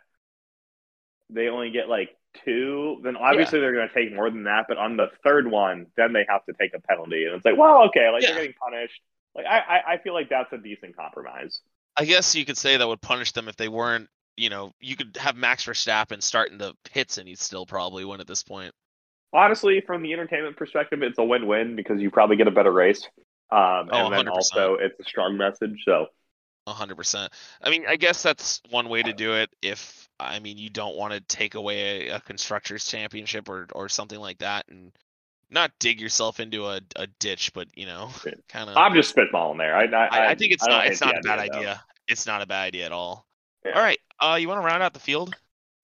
they 1.31 1.47
only 1.47 1.71
get 1.71 1.89
like 1.89 2.09
two. 2.45 2.99
Then 3.03 3.15
obviously 3.17 3.59
they're 3.59 3.73
going 3.73 3.87
to 3.87 3.93
take 3.93 4.13
more 4.13 4.29
than 4.29 4.43
that. 4.43 4.65
But 4.67 4.77
on 4.77 4.97
the 4.97 5.07
third 5.23 5.49
one, 5.49 5.87
then 5.97 6.13
they 6.13 6.25
have 6.29 6.45
to 6.45 6.53
take 6.59 6.73
a 6.75 6.79
penalty, 6.81 7.25
and 7.25 7.35
it's 7.35 7.45
like, 7.45 7.57
well, 7.57 7.83
okay, 7.87 8.09
like 8.11 8.23
Yeah. 8.23 8.31
they're 8.33 8.41
getting 8.43 8.53
punished. 8.61 9.01
Like 9.35 9.45
I, 9.45 9.59
I, 9.59 9.93
I 9.93 9.97
feel 9.99 10.13
like 10.13 10.29
that's 10.29 10.51
a 10.53 10.57
decent 10.57 10.95
compromise. 10.97 11.61
i 11.97 12.05
guess 12.05 12.35
you 12.35 12.45
could 12.45 12.57
say 12.57 12.77
that 12.77 12.87
would 12.87 13.01
punish 13.01 13.31
them 13.31 13.47
if 13.47 13.55
they 13.57 13.67
weren't 13.69 14.09
you 14.37 14.49
know 14.49 14.71
you 14.79 14.95
could 14.95 15.15
have 15.17 15.35
max 15.35 15.65
verstappen 15.65 16.21
starting 16.21 16.57
the 16.57 16.73
pits 16.85 17.17
and 17.17 17.27
he'd 17.27 17.39
still 17.39 17.65
probably 17.65 18.05
win 18.05 18.19
at 18.21 18.27
this 18.27 18.43
point 18.43 18.73
Honestly, 19.33 19.81
from 19.87 20.03
the 20.03 20.11
entertainment 20.11 20.57
perspective, 20.57 21.01
it's 21.03 21.17
a 21.17 21.23
win-win 21.23 21.75
because 21.75 22.01
you 22.01 22.11
probably 22.11 22.35
get 22.35 22.47
a 22.47 22.51
better 22.51 22.71
race. 22.71 23.07
Um, 23.49 23.89
Oh, 23.91 24.07
and 24.07 24.11
then 24.11 24.25
100%. 24.25 24.27
also 24.27 24.75
it's 24.75 24.99
a 24.99 25.03
strong 25.03 25.37
message. 25.37 25.83
So 25.85 26.07
hundred 26.67 26.95
percent. 26.95 27.31
I 27.61 27.69
mean, 27.69 27.85
I 27.87 27.95
guess 27.95 28.21
that's 28.23 28.61
one 28.69 28.89
way 28.89 29.03
to 29.03 29.13
do 29.13 29.33
it. 29.35 29.49
If 29.61 30.07
I 30.19 30.39
mean, 30.39 30.57
you 30.57 30.69
don't 30.69 30.95
want 30.95 31.13
to 31.13 31.21
take 31.21 31.55
away 31.55 32.07
a, 32.09 32.17
a 32.17 32.19
constructors 32.21 32.85
championship 32.85 33.49
or 33.49 33.67
or 33.73 33.89
something 33.89 34.19
like 34.19 34.39
that, 34.39 34.65
and 34.69 34.91
not 35.49 35.71
dig 35.79 35.99
yourself 35.99 36.39
into 36.39 36.67
a, 36.67 36.79
a 36.95 37.07
ditch, 37.19 37.51
but 37.53 37.67
you 37.75 37.85
know, 37.85 38.09
kind 38.49 38.69
of. 38.69 38.77
I'm 38.77 38.93
just 38.93 39.15
spitballing 39.15 39.57
there. 39.57 39.75
I, 39.75 39.85
I, 39.85 40.29
I, 40.31 40.35
think 40.35 40.53
it's 40.53 40.63
I 40.63 40.83
don't 40.83 40.91
It's 40.91 41.01
not 41.01 41.17
a 41.17 41.21
bad 41.21 41.39
though. 41.39 41.57
idea. 41.57 41.83
It's 42.07 42.25
not 42.25 42.41
a 42.41 42.45
bad 42.45 42.67
idea 42.67 42.85
at 42.85 42.91
all. 42.91 43.25
Yeah. 43.65 43.73
All 43.73 43.81
right. 43.81 43.99
Uh, 44.19 44.37
you 44.39 44.47
want 44.47 44.61
to 44.61 44.65
round 44.65 44.81
out 44.81 44.93
the 44.93 44.99
field? 44.99 45.35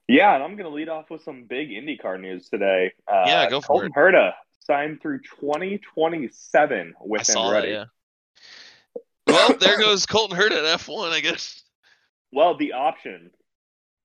Yeah, 0.08 0.34
and 0.34 0.44
I'm 0.44 0.56
going 0.56 0.70
to 0.70 0.76
lead 0.76 0.90
off 0.90 1.10
with 1.10 1.22
some 1.24 1.44
big 1.44 1.70
IndyCar 1.70 2.20
news 2.20 2.50
today. 2.50 2.94
Uh, 3.12 3.24
Yeah, 3.26 3.50
go 3.50 3.60
for 3.60 3.68
Colton 3.68 3.92
Herta 3.92 4.32
signed 4.62 5.02
through 5.02 5.20
2027 5.40 6.94
I 7.00 7.04
with 7.06 7.26
saw 7.26 7.52
that. 7.52 7.68
Yeah. 7.68 7.86
Well, 9.28 9.58
there 9.60 9.80
goes 9.80 10.06
Colton 10.06 10.38
Herta 10.38 10.64
F1, 10.76 11.12
I 11.12 11.20
guess. 11.20 11.64
Well, 12.32 12.58
the 12.58 12.74
option 12.74 13.32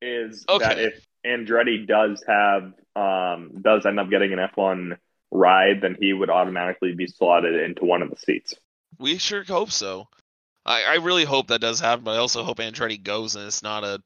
is 0.00 0.44
that 0.48 0.78
if 0.78 1.06
Andretti 1.24 1.86
does 1.86 2.22
have 2.26 2.72
um, 2.96 3.62
does 3.62 3.86
end 3.86 4.00
up 4.00 4.10
getting 4.10 4.32
an 4.32 4.38
F1 4.38 4.98
ride, 5.30 5.80
then 5.80 5.96
he 5.98 6.12
would 6.12 6.30
automatically 6.30 6.94
be 6.94 7.06
slotted 7.06 7.54
into 7.54 7.84
one 7.84 8.02
of 8.02 8.10
the 8.10 8.16
seats. 8.16 8.54
We 8.98 9.18
sure 9.18 9.44
hope 9.44 9.70
so. 9.70 10.08
I, 10.64 10.84
I 10.84 10.94
really 10.96 11.24
hope 11.24 11.48
that 11.48 11.60
does 11.60 11.80
happen, 11.80 12.04
but 12.04 12.12
I 12.12 12.18
also 12.18 12.44
hope 12.44 12.58
Andretti 12.58 13.02
goes 13.02 13.34
and 13.34 13.46
it's 13.46 13.62
not 13.62 13.82
a 13.84 14.00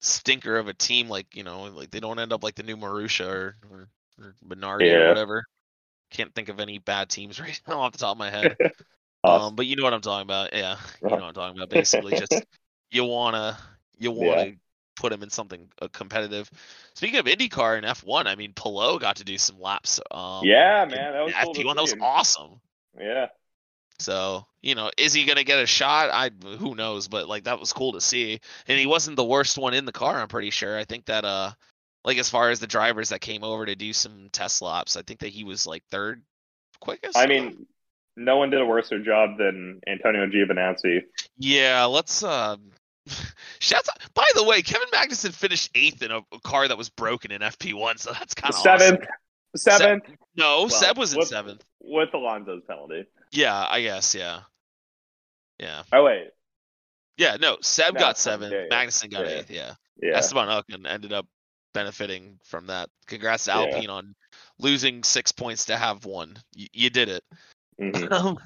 stinker 0.00 0.56
of 0.56 0.68
a 0.68 0.74
team 0.74 1.08
like 1.08 1.34
you 1.36 1.42
know, 1.42 1.64
like 1.64 1.90
they 1.90 2.00
don't 2.00 2.18
end 2.18 2.32
up 2.32 2.42
like 2.42 2.54
the 2.54 2.62
new 2.62 2.76
Marussia 2.76 3.26
or 3.26 3.56
or, 3.70 3.88
or 4.18 4.34
Minardi 4.46 4.92
or 4.94 5.08
whatever. 5.08 5.44
Can't 6.10 6.34
think 6.34 6.48
of 6.48 6.60
any 6.60 6.78
bad 6.78 7.08
teams 7.08 7.40
right 7.40 7.60
now 7.66 7.80
off 7.80 7.92
the 7.92 7.98
top 7.98 8.12
of 8.12 8.18
my 8.18 8.30
head. 8.30 8.56
Us. 9.24 9.42
um, 9.42 9.56
but 9.56 9.66
you 9.66 9.76
know 9.76 9.84
what 9.84 9.94
I'm 9.94 10.00
talking 10.00 10.26
about. 10.26 10.52
Yeah, 10.52 10.76
you 11.00 11.08
know 11.08 11.16
what 11.16 11.22
I'm 11.24 11.34
talking 11.34 11.56
about. 11.58 11.70
Basically, 11.70 12.12
just 12.12 12.44
you 12.90 13.04
wanna 13.04 13.58
you 13.98 14.10
wanna 14.10 14.52
put 14.96 15.12
him 15.12 15.22
in 15.22 15.30
something 15.30 15.68
uh, 15.80 15.88
competitive. 15.92 16.50
Speaking 16.94 17.18
of 17.18 17.26
IndyCar 17.26 17.76
and 17.76 17.86
F1, 17.86 18.26
I 18.26 18.34
mean, 18.34 18.52
Palou 18.52 18.98
got 18.98 19.16
to 19.16 19.24
do 19.24 19.38
some 19.38 19.60
laps. 19.60 20.00
Um, 20.10 20.44
yeah, 20.44 20.86
man, 20.88 21.12
that 21.12 21.24
was 21.24 21.34
cool 21.42 21.54
FP1. 21.54 21.74
That 21.74 21.82
was 21.82 21.94
awesome. 22.00 22.60
Yeah, 22.98 23.28
So, 23.98 24.46
you 24.60 24.74
know, 24.74 24.90
is 24.98 25.12
he 25.12 25.24
gonna 25.24 25.44
get 25.44 25.58
a 25.58 25.66
shot? 25.66 26.10
I 26.12 26.30
who 26.56 26.74
knows, 26.74 27.08
but 27.08 27.28
like 27.28 27.44
that 27.44 27.58
was 27.58 27.72
cool 27.72 27.92
to 27.92 28.00
see. 28.00 28.40
And 28.68 28.78
he 28.78 28.86
wasn't 28.86 29.16
the 29.16 29.24
worst 29.24 29.56
one 29.56 29.74
in 29.74 29.84
the 29.84 29.92
car, 29.92 30.20
I'm 30.20 30.28
pretty 30.28 30.50
sure. 30.50 30.78
I 30.78 30.84
think 30.84 31.06
that 31.06 31.24
uh 31.24 31.52
like 32.04 32.18
as 32.18 32.28
far 32.28 32.50
as 32.50 32.60
the 32.60 32.66
drivers 32.66 33.10
that 33.10 33.20
came 33.20 33.44
over 33.44 33.64
to 33.64 33.74
do 33.74 33.92
some 33.92 34.28
test 34.32 34.60
laps, 34.60 34.96
I 34.96 35.02
think 35.02 35.20
that 35.20 35.28
he 35.28 35.44
was 35.44 35.66
like 35.66 35.84
third 35.90 36.22
quickest. 36.80 37.16
I 37.16 37.26
mean, 37.26 37.66
no 38.16 38.36
one 38.36 38.50
did 38.50 38.60
a 38.60 38.66
worse 38.66 38.90
job 39.04 39.38
than 39.38 39.80
Antonio 39.86 40.26
Giovinazzi. 40.26 41.00
Yeah, 41.38 41.84
let's 41.84 42.22
uh 42.22 42.56
Shouts 43.58 43.88
out. 43.88 43.98
By 44.14 44.28
the 44.34 44.44
way, 44.44 44.62
Kevin 44.62 44.88
Magnussen 44.92 45.32
finished 45.32 45.70
eighth 45.74 46.02
in 46.02 46.10
a 46.10 46.18
a 46.18 46.40
car 46.44 46.68
that 46.68 46.76
was 46.78 46.88
broken 46.90 47.30
in 47.32 47.40
FP1, 47.40 47.98
so 47.98 48.12
that's 48.12 48.34
kind 48.34 48.52
of 48.54 48.60
Seventh, 48.60 49.04
seventh 49.56 50.04
No, 50.36 50.60
Well, 50.60 50.68
Seb 50.68 50.96
was 50.98 51.12
in 51.12 51.18
with- 51.18 51.28
seventh. 51.28 51.62
with 51.80 52.12
Alonso's 52.14 52.62
penalty. 52.68 53.04
Yeah, 53.32 53.66
I 53.68 53.82
guess. 53.82 54.14
Yeah, 54.14 54.40
yeah, 55.58 55.82
Oh 55.92 56.04
wait, 56.04 56.28
yeah. 57.16 57.36
No, 57.40 57.56
Seb 57.62 57.94
No, 57.94 58.00
got 58.00 58.18
seven, 58.18 58.50
seventh. 58.50 58.68
yeah, 58.70 58.76
yeah. 58.78 58.84
Magnussen 58.86 59.10
got 59.10 59.26
Yeah. 59.26 59.32
eighth. 59.38 59.50
Yeah. 59.50 59.74
yeah, 60.02 60.16
Esteban 60.18 60.48
Ocon 60.48 60.86
ended 60.88 61.12
up 61.12 61.26
benefiting 61.74 62.38
from 62.44 62.66
that. 62.66 62.88
Congrats 63.06 63.46
to 63.46 63.50
Yeah. 63.52 63.58
Alpine 63.60 63.88
on 63.90 64.14
losing 64.58 65.02
six 65.02 65.32
points 65.32 65.64
to 65.66 65.76
have 65.76 66.04
one. 66.04 66.36
Y- 66.56 66.68
you 66.72 66.90
did 66.90 67.08
it. 67.08 67.24
Mhm. 67.80 68.10
Um, 68.12 68.38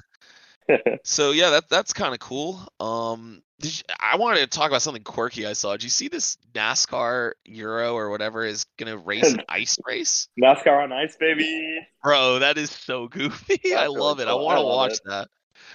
so 1.03 1.31
yeah, 1.31 1.49
that 1.51 1.69
that's 1.69 1.93
kind 1.93 2.13
of 2.13 2.19
cool. 2.19 2.67
Um, 2.79 3.41
did 3.59 3.77
you, 3.77 3.83
I 3.99 4.17
wanted 4.17 4.39
to 4.39 4.47
talk 4.47 4.69
about 4.69 4.81
something 4.81 5.03
quirky 5.03 5.45
I 5.45 5.53
saw. 5.53 5.71
Did 5.71 5.83
you 5.83 5.89
see 5.89 6.09
this 6.09 6.37
NASCAR 6.53 7.31
Euro 7.45 7.93
or 7.95 8.09
whatever 8.09 8.43
is 8.43 8.65
gonna 8.77 8.97
race 8.97 9.31
an 9.31 9.41
ice 9.49 9.77
race? 9.85 10.27
NASCAR 10.41 10.83
on 10.83 10.91
ice, 10.91 11.15
baby. 11.17 11.79
Bro, 12.03 12.39
that 12.39 12.57
is 12.57 12.69
so 12.69 13.07
goofy. 13.07 13.59
That's 13.63 13.75
I 13.75 13.83
really 13.85 13.99
love 13.99 14.19
it. 14.19 14.27
I 14.27 14.33
want 14.33 14.59
to 14.59 14.65
watch 14.65 14.93
it. 14.93 15.01
that. 15.05 15.29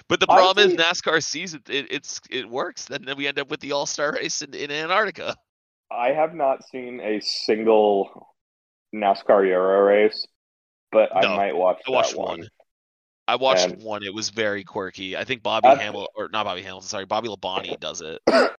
But 0.07 0.19
the 0.19 0.27
problem 0.27 0.69
is 0.69 0.77
NASCAR 0.77 1.23
sees 1.23 1.53
it, 1.53 1.67
it 1.69 1.87
it's 1.89 2.21
it 2.29 2.47
works. 2.49 2.85
Then 2.85 3.05
we 3.17 3.27
end 3.27 3.39
up 3.39 3.49
with 3.49 3.61
the 3.61 3.71
All 3.71 3.85
Star 3.85 4.13
race 4.13 4.41
in, 4.41 4.53
in 4.53 4.69
Antarctica. 4.71 5.35
I 5.91 6.09
have 6.09 6.33
not 6.33 6.63
seen 6.67 6.99
a 7.01 7.19
single 7.19 8.27
NASCAR 8.93 9.47
Euro 9.47 9.81
race, 9.81 10.27
but 10.91 11.09
No, 11.15 11.29
I 11.29 11.35
might 11.35 11.55
watch 11.55 11.77
I 11.77 11.91
that 11.91 11.91
watched 11.91 12.15
one. 12.15 12.39
one. 12.39 12.47
I 13.27 13.35
watched 13.37 13.65
And- 13.65 13.81
one. 13.83 14.03
It 14.03 14.13
was 14.13 14.29
very 14.29 14.63
quirky. 14.63 15.15
I 15.15 15.23
think 15.23 15.43
Bobby 15.43 15.67
Hamilton 15.69 16.07
or 16.15 16.27
not 16.29 16.43
Bobby 16.45 16.61
Hamilton. 16.61 16.87
Sorry, 16.87 17.05
Bobby 17.05 17.29
Labonte 17.29 17.79
does 17.79 18.01
it. 18.01 18.21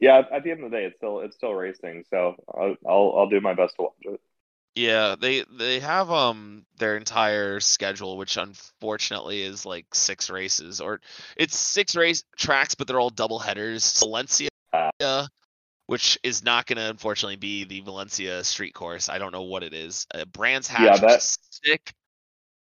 Yeah, 0.00 0.22
at 0.32 0.42
the 0.42 0.50
end 0.50 0.64
of 0.64 0.70
the 0.72 0.76
day, 0.76 0.84
it's 0.86 0.96
still 0.96 1.20
it's 1.20 1.36
still 1.36 1.52
racing, 1.54 2.04
so 2.10 2.34
I'll 2.52 2.74
I'll, 2.88 3.14
I'll 3.18 3.28
do 3.28 3.40
my 3.40 3.54
best 3.54 3.76
to 3.76 3.82
watch 3.82 3.92
it. 4.00 4.20
Yeah, 4.74 5.14
they 5.20 5.44
they 5.56 5.78
have 5.78 6.10
um 6.10 6.64
their 6.78 6.96
entire 6.96 7.60
schedule, 7.60 8.16
which 8.16 8.36
unfortunately 8.36 9.42
is 9.42 9.64
like 9.64 9.86
six 9.94 10.28
races, 10.28 10.80
or 10.80 11.00
it's 11.36 11.56
six 11.56 11.94
race 11.94 12.24
tracks, 12.36 12.74
but 12.74 12.88
they're 12.88 12.98
all 12.98 13.10
double 13.10 13.38
headers. 13.38 14.00
Valencia, 14.00 14.48
Ah. 14.72 15.28
which 15.86 16.18
is 16.24 16.42
not 16.42 16.66
going 16.66 16.78
to 16.78 16.90
unfortunately 16.90 17.36
be 17.36 17.62
the 17.64 17.80
Valencia 17.82 18.42
street 18.42 18.74
course. 18.74 19.08
I 19.08 19.18
don't 19.18 19.30
know 19.32 19.42
what 19.42 19.62
it 19.62 19.74
is. 19.74 20.06
Uh, 20.12 20.24
Brands 20.24 20.66
Hatch, 20.66 20.80
Yeah, 20.80 20.96
that- 20.96 21.22
sick. 21.22 21.92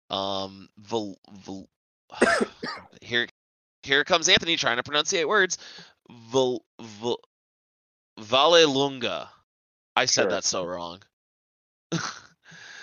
Um, 0.10 0.70
Val, 0.78 1.18
Val, 1.46 1.68
here, 3.02 3.28
here 3.84 4.04
comes 4.04 4.30
Anthony 4.30 4.56
trying 4.56 4.78
to 4.78 4.84
pronunciate 4.84 5.28
words. 5.28 5.58
Val, 6.10 6.64
Val, 6.82 7.20
Vallelunga. 8.20 9.28
I 9.96 10.06
said 10.06 10.24
Sure. 10.24 10.32
that 10.32 10.44
so 10.44 10.66
wrong. 10.66 11.00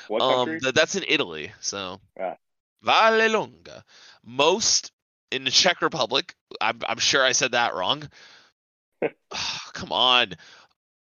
What 0.09 0.23
um, 0.23 0.59
th- 0.59 0.75
that's 0.75 0.97
in 0.97 1.05
Italy. 1.07 1.53
So 1.61 2.01
Yeah. 2.16 2.35
Vallelunga. 2.85 3.85
Most 4.25 4.91
in 5.31 5.45
the 5.45 5.53
Czech 5.53 5.83
Republic. 5.83 6.35
I'm, 6.61 6.81
I'm 6.89 6.99
sure 6.99 7.25
I 7.25 7.31
said 7.31 7.53
that 7.53 7.77
wrong. 7.77 8.09
Come 9.73 9.93
on. 9.93 10.33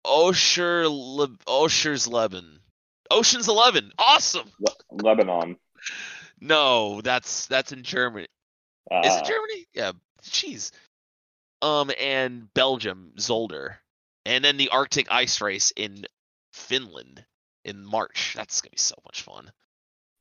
Osher 0.05 0.87
Le- 0.91 1.39
Osher's 1.47 2.09
Leben. 2.09 2.59
Ocean's 3.09 3.47
Eleven. 3.47 3.93
Awesome. 3.97 4.51
Le- 4.59 4.75
Lebanon. 4.91 5.57
No, 6.41 7.01
that's 7.01 7.47
that's 7.47 7.73
in 7.73 7.83
Germany. 7.83 8.27
Uh, 8.91 9.03
Is 9.05 9.17
it 9.17 9.25
Germany? 9.25 9.67
Yeah. 9.75 9.93
Jeez. 10.23 10.73
Um, 11.63 11.91
and 11.99 12.53
Belgium, 12.55 13.13
Zolder, 13.19 13.77
and 14.25 14.45
then 14.45 14.57
the 14.57 14.69
Arctic 14.69 15.07
ice 15.11 15.41
race 15.41 15.73
in 15.75 16.05
Finland 16.53 17.25
in 17.65 17.85
March. 17.85 18.35
That's 18.37 18.61
gonna 18.61 18.71
be 18.71 18.77
so 18.79 18.95
much 19.05 19.23
fun. 19.23 19.51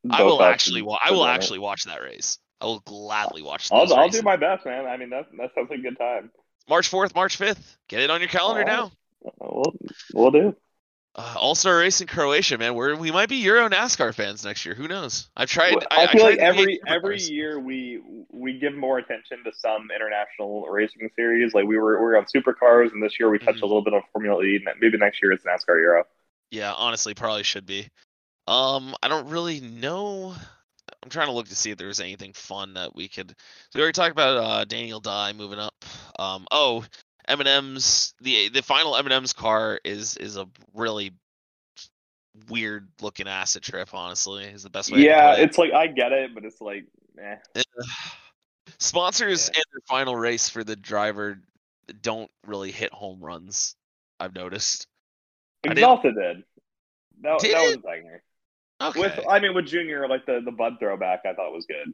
I 0.10 0.24
will 0.24 0.42
actually 0.42 0.82
wa- 0.82 1.00
I 1.04 1.12
will 1.12 1.26
actually 1.26 1.60
watch 1.60 1.84
that 1.86 2.02
race. 2.02 2.40
I 2.62 2.66
will 2.66 2.80
gladly 2.80 3.42
watch. 3.42 3.70
I'll 3.72 3.82
I'll 3.94 4.06
races. 4.06 4.22
do 4.22 4.24
my 4.24 4.38
best, 4.38 4.66
man. 4.66 4.86
I 4.86 4.98
mean 4.98 5.10
that 5.10 5.26
that 5.38 5.52
sounds 5.56 5.70
like 5.70 5.80
a 5.80 5.82
good 5.82 5.98
time. 5.98 6.32
March 6.70 6.88
fourth, 6.88 7.14
March 7.14 7.36
fifth. 7.36 7.78
Get 7.90 8.00
it 8.02 8.10
on 8.10 8.22
your 8.22 8.30
calendar 8.30 8.62
right. 8.62 8.68
now. 8.68 8.92
We'll 9.40 9.74
we'll 10.14 10.32
do. 10.32 10.56
Uh, 11.16 11.34
All 11.38 11.56
Star 11.56 11.78
Race 11.78 12.02
in 12.02 12.08
Croatia, 12.08 12.58
man. 12.58 12.76
We're 12.76 12.96
we 12.96 13.10
might 13.10 13.30
be 13.30 13.38
Euro 13.38 13.70
NASCAR 13.70 14.14
fans 14.14 14.44
next 14.44 14.66
year. 14.66 14.76
Who 14.76 14.88
knows? 14.88 15.30
I've 15.38 15.50
tried. 15.50 15.76
I, 15.90 16.04
I, 16.04 16.08
feel 16.08 16.22
tried 16.22 16.30
like 16.32 16.40
every 16.40 16.82
every 16.86 17.18
supercars. 17.18 17.30
year 17.30 17.60
we 17.60 18.02
we 18.32 18.60
give 18.60 18.74
more 18.76 18.98
attention 18.98 19.42
to 19.46 19.52
some 19.54 19.90
international 19.96 20.68
racing 20.68 21.10
series. 21.16 21.54
Like 21.54 21.66
we 21.66 21.78
were 21.78 21.98
we 22.00 22.04
were 22.04 22.18
on 22.18 22.26
supercars, 22.26 22.92
and 22.92 23.02
this 23.02 23.18
year 23.18 23.30
we 23.30 23.40
touched 23.40 23.60
Mhm. 23.60 23.64
a 23.64 23.66
little 23.66 23.82
bit 23.82 23.94
on 23.94 24.04
Formula 24.12 24.44
E. 24.44 24.66
Maybe 24.82 24.98
next 24.98 25.22
year 25.24 25.32
it's 25.32 25.46
NASCAR 25.46 25.80
Euro. 25.80 26.04
Yeah, 26.52 26.74
honestly, 26.74 27.14
probably 27.14 27.44
should 27.44 27.66
be. 27.66 27.88
Um, 28.48 28.94
I 29.02 29.08
don't 29.08 29.30
really 29.30 29.62
know. 29.62 30.36
I'm 31.02 31.10
trying 31.10 31.28
to 31.28 31.34
look 31.34 31.48
to 31.48 31.56
see 31.56 31.72
if 31.72 31.78
there's 31.78 32.00
anything 32.00 32.34
fun 32.34 32.74
that 32.74 32.94
we 32.94 33.08
could. 33.08 33.30
So 33.30 33.36
we 33.76 33.82
already 33.82 33.94
talked 33.94 34.12
about 34.12 34.38
uh, 34.38 34.66
Daniel 34.66 35.00
Dye 35.00 35.34
moving 35.34 35.60
up. 35.60 35.74
Um, 36.20 36.46
oh, 36.52 36.84
M&M's 37.28 38.14
the 38.22 38.50
the 38.50 38.62
final 38.62 38.96
M&M's 38.98 39.34
car 39.34 39.80
is 39.84 40.18
is 40.18 40.38
a 40.38 40.48
really 40.74 41.12
weird 42.50 42.88
looking 43.02 43.28
acid 43.28 43.64
trip. 43.64 43.90
Honestly, 43.94 44.46
is 44.46 44.64
the 44.64 44.70
best 44.70 44.92
way. 44.92 45.00
Yeah, 45.00 45.36
can 45.36 45.42
it. 45.44 45.50
it's 45.50 45.58
like 45.58 45.74
I 45.74 45.88
get 45.88 46.12
it, 46.12 46.34
but 46.34 46.44
it's 46.46 46.62
like, 46.62 46.86
eh. 47.22 47.36
Sponsors 48.80 49.50
Yeah. 49.54 49.60
and 49.60 49.66
their 49.74 49.82
final 49.88 50.16
race 50.16 50.50
for 50.50 50.64
the 50.64 50.76
driver 50.76 51.40
don't 52.02 52.30
really 52.46 52.72
hit 52.72 52.92
home 52.92 53.20
runs. 53.22 53.76
I've 54.20 54.34
noticed. 54.34 54.88
I 55.66 55.74
didn't- 55.74 56.02
did. 56.02 56.44
That, 57.22 57.40
Did 57.40 57.54
that 57.56 57.62
was 57.68 57.78
banger. 57.78 58.22
Okay. 58.82 59.00
With 59.00 59.20
I 59.30 59.40
mean, 59.40 59.54
with 59.56 59.68
Junior, 59.68 60.08
like 60.08 60.26
the 60.26 60.42
the 60.44 60.52
Bud 60.52 60.74
throwback, 60.80 61.22
I 61.26 61.34
thought 61.34 61.54
was 61.54 61.66
good. 61.66 61.94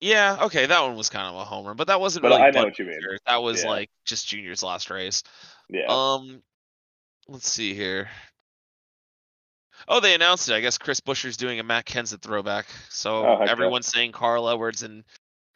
Yeah, 0.00 0.38
okay, 0.44 0.64
that 0.66 0.80
one 0.80 0.96
was 0.96 1.10
kind 1.10 1.26
of 1.26 1.34
a 1.40 1.44
homer, 1.44 1.74
but 1.74 1.88
that 1.88 2.00
wasn't 2.00 2.22
But 2.22 2.30
really. 2.30 2.42
I 2.42 2.50
know 2.50 2.64
what 2.64 2.78
you 2.78 2.86
mean. 2.86 2.98
That 3.26 3.42
was 3.42 3.62
Yeah. 3.64 3.68
like 3.70 3.90
just 4.04 4.26
Junior's 4.28 4.62
last 4.62 4.88
race. 4.90 5.22
Yeah. 5.68 5.86
Um, 5.88 6.42
let's 7.28 7.48
see 7.48 7.74
here. 7.74 8.08
Oh, 9.88 10.00
they 10.00 10.14
announced 10.14 10.48
it. 10.48 10.54
I 10.54 10.60
guess 10.60 10.78
Chris 10.78 11.00
Buescher's 11.00 11.36
doing 11.36 11.58
a 11.60 11.62
Matt 11.62 11.84
Kenseth 11.86 12.22
throwback. 12.22 12.66
So 12.88 13.26
Oh, 13.26 13.38
heck 13.38 13.46
yeah. 13.46 13.52
everyone's 13.52 13.86
saying 13.86 14.12
Carl 14.12 14.48
Edwards 14.48 14.82
and 14.82 15.04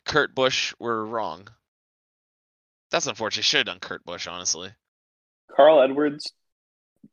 Kurt 0.05 0.35
Busch 0.35 0.75
were 0.79 1.05
wrong. 1.07 1.49
That's 2.91 3.07
unfortunate. 3.07 3.45
Should 3.45 3.59
have 3.59 3.67
done 3.67 3.81
Kurt 3.81 4.05
Busch, 4.05 4.27
honestly. 4.27 4.71
Carl 5.55 5.81
Edwards 5.83 6.33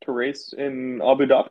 to 0.02 0.12
race 0.12 0.54
in 0.58 1.02
Abu 1.02 1.26
Dhabi. 1.28 1.50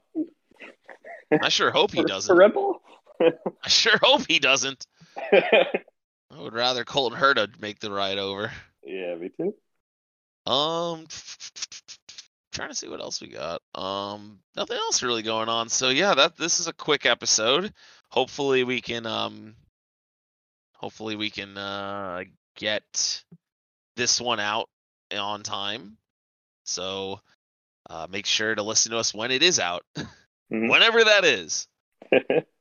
I 1.43 1.49
sure 1.49 1.70
hope 1.70 1.93
he 1.93 2.05
doesn't. 2.05 2.33
for 2.35 2.39
Red 2.39 2.53
Bull. 2.55 2.83
I 3.64 3.68
sure 3.68 3.99
hope 4.03 4.22
he 4.28 4.39
doesn't. 4.39 4.87
I 5.33 6.39
would 6.39 6.55
rather 6.55 6.85
Colton 6.85 7.19
Herta 7.19 7.61
make 7.61 7.81
the 7.81 7.91
ride 7.91 8.19
over. 8.19 8.53
yeah, 8.85 9.15
me 9.17 9.31
too. 9.37 9.55
Um, 10.51 11.07
trying 12.53 12.71
to 12.71 12.75
see 12.75 12.89
what 12.89 13.01
else 13.01 13.21
we 13.21 13.29
got. 13.29 13.61
Um, 13.75 14.39
nothing 14.57 14.77
else 14.77 15.03
really 15.03 15.23
going 15.23 15.49
on. 15.49 15.69
So 15.69 15.89
yeah, 15.91 16.15
that 16.15 16.37
this 16.37 16.61
is 16.61 16.67
a 16.69 16.73
quick 16.73 17.05
episode. 17.07 17.73
Hopefully 18.11 18.65
we 18.65 18.81
can 18.81 19.07
um, 19.07 19.55
hopefully 20.75 21.17
we 21.17 21.31
can 21.31 21.57
uh 21.59 22.25
get 22.57 23.23
this 23.97 24.21
one 24.21 24.41
out 24.41 24.69
on 25.17 25.43
time. 25.43 25.97
So 26.65 27.21
uh, 27.89 28.07
make 28.11 28.27
sure 28.27 28.55
to 28.55 28.63
listen 28.63 28.93
to 28.93 28.99
us 28.99 29.13
when 29.15 29.31
it 29.31 29.43
is 29.43 29.59
out, 29.59 29.83
Mhm. 30.53 30.69
whenever 30.71 31.05
that 31.05 31.25
is. 31.25 31.67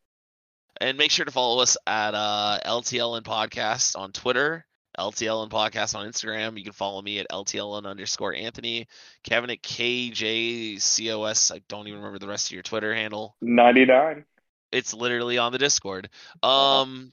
And 0.81 0.97
make 0.97 1.11
sure 1.11 1.25
to 1.25 1.31
follow 1.31 1.61
us 1.61 1.77
at 1.85 2.13
uh, 2.13 2.59
LTLN 2.65 3.23
Podcast 3.23 3.97
on 3.97 4.13
Twitter, 4.13 4.65
LTLN 4.97 5.49
Podcast 5.49 5.93
on 5.93 6.07
Instagram. 6.07 6.57
You 6.57 6.63
can 6.63 6.71
follow 6.71 7.01
me 7.01 7.19
at 7.19 7.27
LTLN 7.29 7.85
underscore 7.85 8.33
Anthony, 8.33 8.87
Kevin 9.23 9.49
at 9.49 9.61
KJCOS. 9.61 11.53
I 11.53 11.61
don't 11.67 11.87
even 11.87 11.99
remember 11.99 12.19
the 12.19 12.27
rest 12.27 12.47
of 12.47 12.53
your 12.53 12.63
Twitter 12.63 12.93
handle. 12.93 13.35
99. 13.41 14.23
It's 14.71 14.93
literally 14.93 15.37
on 15.37 15.51
the 15.51 15.57
Discord. 15.57 16.09
Uh-huh. 16.41 16.81
Um, 16.81 17.11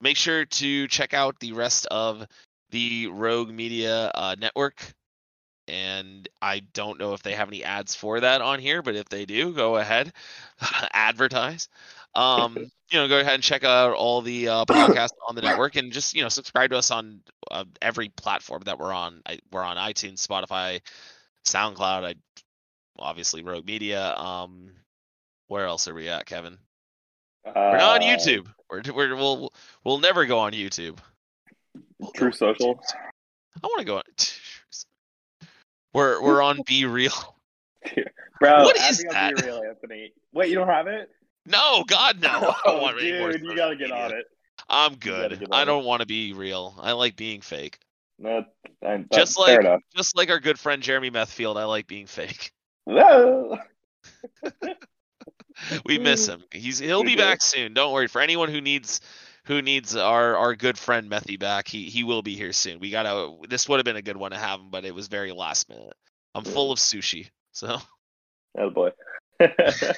make 0.00 0.16
sure 0.16 0.44
to 0.44 0.86
check 0.86 1.14
out 1.14 1.40
the 1.40 1.52
rest 1.52 1.86
of 1.86 2.26
the 2.70 3.08
Rogue 3.08 3.50
Media 3.50 4.10
uh, 4.14 4.36
network. 4.38 4.94
And 5.68 6.28
I 6.40 6.60
don't 6.72 6.98
know 6.98 7.12
if 7.12 7.22
they 7.22 7.32
have 7.34 7.48
any 7.48 7.62
ads 7.62 7.94
for 7.94 8.20
that 8.20 8.40
on 8.40 8.58
here, 8.58 8.82
but 8.82 8.96
if 8.96 9.08
they 9.08 9.26
do, 9.26 9.52
go 9.52 9.76
ahead, 9.76 10.12
advertise. 10.92 11.68
Um, 12.14 12.56
you 12.90 12.98
know, 12.98 13.06
go 13.08 13.20
ahead 13.20 13.34
and 13.34 13.42
check 13.42 13.64
out 13.64 13.92
all 13.92 14.22
the 14.22 14.48
uh, 14.48 14.64
podcasts 14.64 15.10
on 15.26 15.34
the 15.34 15.42
network, 15.42 15.76
and 15.76 15.92
just 15.92 16.14
you 16.14 16.22
know, 16.22 16.28
subscribe 16.28 16.70
to 16.70 16.78
us 16.78 16.90
on 16.90 17.20
uh, 17.50 17.64
every 17.82 18.08
platform 18.08 18.62
that 18.64 18.78
we're 18.78 18.92
on. 18.92 19.20
I, 19.26 19.38
we're 19.52 19.62
on 19.62 19.76
iTunes, 19.76 20.26
Spotify, 20.26 20.80
SoundCloud. 21.44 22.04
I 22.04 22.14
obviously 22.98 23.42
Rogue 23.42 23.66
Media. 23.66 24.16
Um, 24.16 24.70
where 25.48 25.66
else 25.66 25.86
are 25.88 25.94
we 25.94 26.08
at, 26.08 26.26
Kevin? 26.26 26.58
We're 27.44 27.52
not 27.78 28.02
on 28.02 28.08
Uh, 28.08 28.16
YouTube. 28.16 28.46
We're, 28.70 28.82
we're 28.94 29.16
we'll 29.16 29.52
we'll 29.84 29.98
never 29.98 30.26
go 30.26 30.38
on 30.38 30.52
YouTube. 30.52 30.98
We'll 31.98 32.10
Truth 32.12 32.36
Social. 32.36 32.80
I 33.62 33.66
want 33.66 33.80
to 33.80 33.84
go 33.84 33.96
on. 33.96 34.02
We're 35.98 36.22
we're 36.22 36.42
on 36.48 36.60
Be 36.66 36.84
Real. 36.84 37.12
Bro, 38.40 38.62
What 38.64 38.76
is 38.76 39.04
that? 39.10 39.36
Be 39.36 39.42
Real, 39.44 39.62
Anthony. 39.68 40.12
Wait, 40.32 40.48
you 40.48 40.54
don't 40.54 40.68
have 40.68 40.86
it? 40.86 41.10
No, 41.44 41.82
God 41.86 42.20
no. 42.20 42.28
I 42.28 42.32
don't 42.40 42.56
Oh, 42.66 42.82
want 42.82 43.00
any 43.00 43.18
more 43.18 43.32
dude, 43.32 43.42
you 43.42 43.56
gotta 43.56 43.74
get 43.76 43.88
media. 43.88 44.04
on 44.04 44.12
it. 44.12 44.26
I'm 44.68 44.94
good. 44.96 45.46
I 45.50 45.64
don't 45.64 45.84
want 45.84 46.00
to 46.00 46.06
be 46.06 46.32
real. 46.34 46.74
I 46.80 46.92
like 46.92 47.16
being 47.16 47.40
fake. 47.40 47.78
No, 48.18 48.44
Just 49.12 49.38
like 49.38 49.60
just 49.96 50.16
like 50.16 50.30
our 50.30 50.40
good 50.40 50.58
friend 50.58 50.82
Jeremy 50.82 51.10
Methfield, 51.10 51.56
I 51.56 51.64
like 51.64 51.86
being 51.86 52.06
fake. 52.06 52.52
We 55.84 55.98
miss 55.98 56.26
him. 56.28 56.44
He's 56.52 56.78
he'll 56.78 57.02
be 57.04 57.16
back 57.16 57.42
soon. 57.42 57.74
Don't 57.74 57.92
worry. 57.92 58.06
For 58.06 58.20
anyone 58.20 58.48
who 58.48 58.60
needs 58.60 59.00
who 59.48 59.62
needs 59.62 59.96
our 59.96 60.36
our 60.36 60.54
good 60.54 60.78
friend 60.78 61.10
Methy 61.10 61.38
back, 61.38 61.66
he 61.66 61.84
he 61.84 62.04
will 62.04 62.22
be 62.22 62.36
here 62.36 62.52
soon. 62.52 62.78
We 62.78 62.90
gotta. 62.90 63.34
This 63.48 63.68
would 63.68 63.78
have 63.78 63.84
been 63.84 63.96
a 63.96 64.02
good 64.02 64.16
one 64.16 64.30
to 64.30 64.36
have 64.36 64.60
him, 64.60 64.70
but 64.70 64.84
it 64.84 64.94
was 64.94 65.08
very 65.08 65.32
last 65.32 65.68
minute. 65.68 65.94
I'm 66.34 66.44
hmm. 66.44 66.50
full 66.50 66.70
of 66.70 66.78
sushi, 66.78 67.30
so. 67.52 67.78
Oh 68.56 68.70
boy. 68.70 68.90
and 69.40 69.94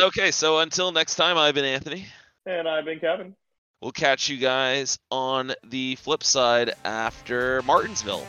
okay, 0.00 0.30
so 0.30 0.58
until 0.58 0.92
next 0.92 1.14
time, 1.14 1.38
I've 1.38 1.54
been 1.54 1.64
Anthony. 1.64 2.06
and 2.46 2.68
I've 2.68 2.84
been 2.84 2.98
Kevin. 2.98 3.34
We'll 3.80 3.92
catch 3.92 4.28
you 4.28 4.38
guys 4.38 4.98
on 5.10 5.52
the 5.62 5.96
flip 5.96 6.24
side 6.24 6.72
after 6.84 7.62
Martinsville. 7.62 8.26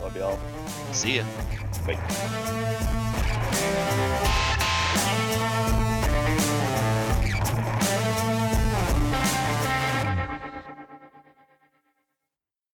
Love 0.00 0.16
y'all. 0.16 0.38
See 0.92 1.16
ya. 1.16 1.24
Bye. 1.86 3.02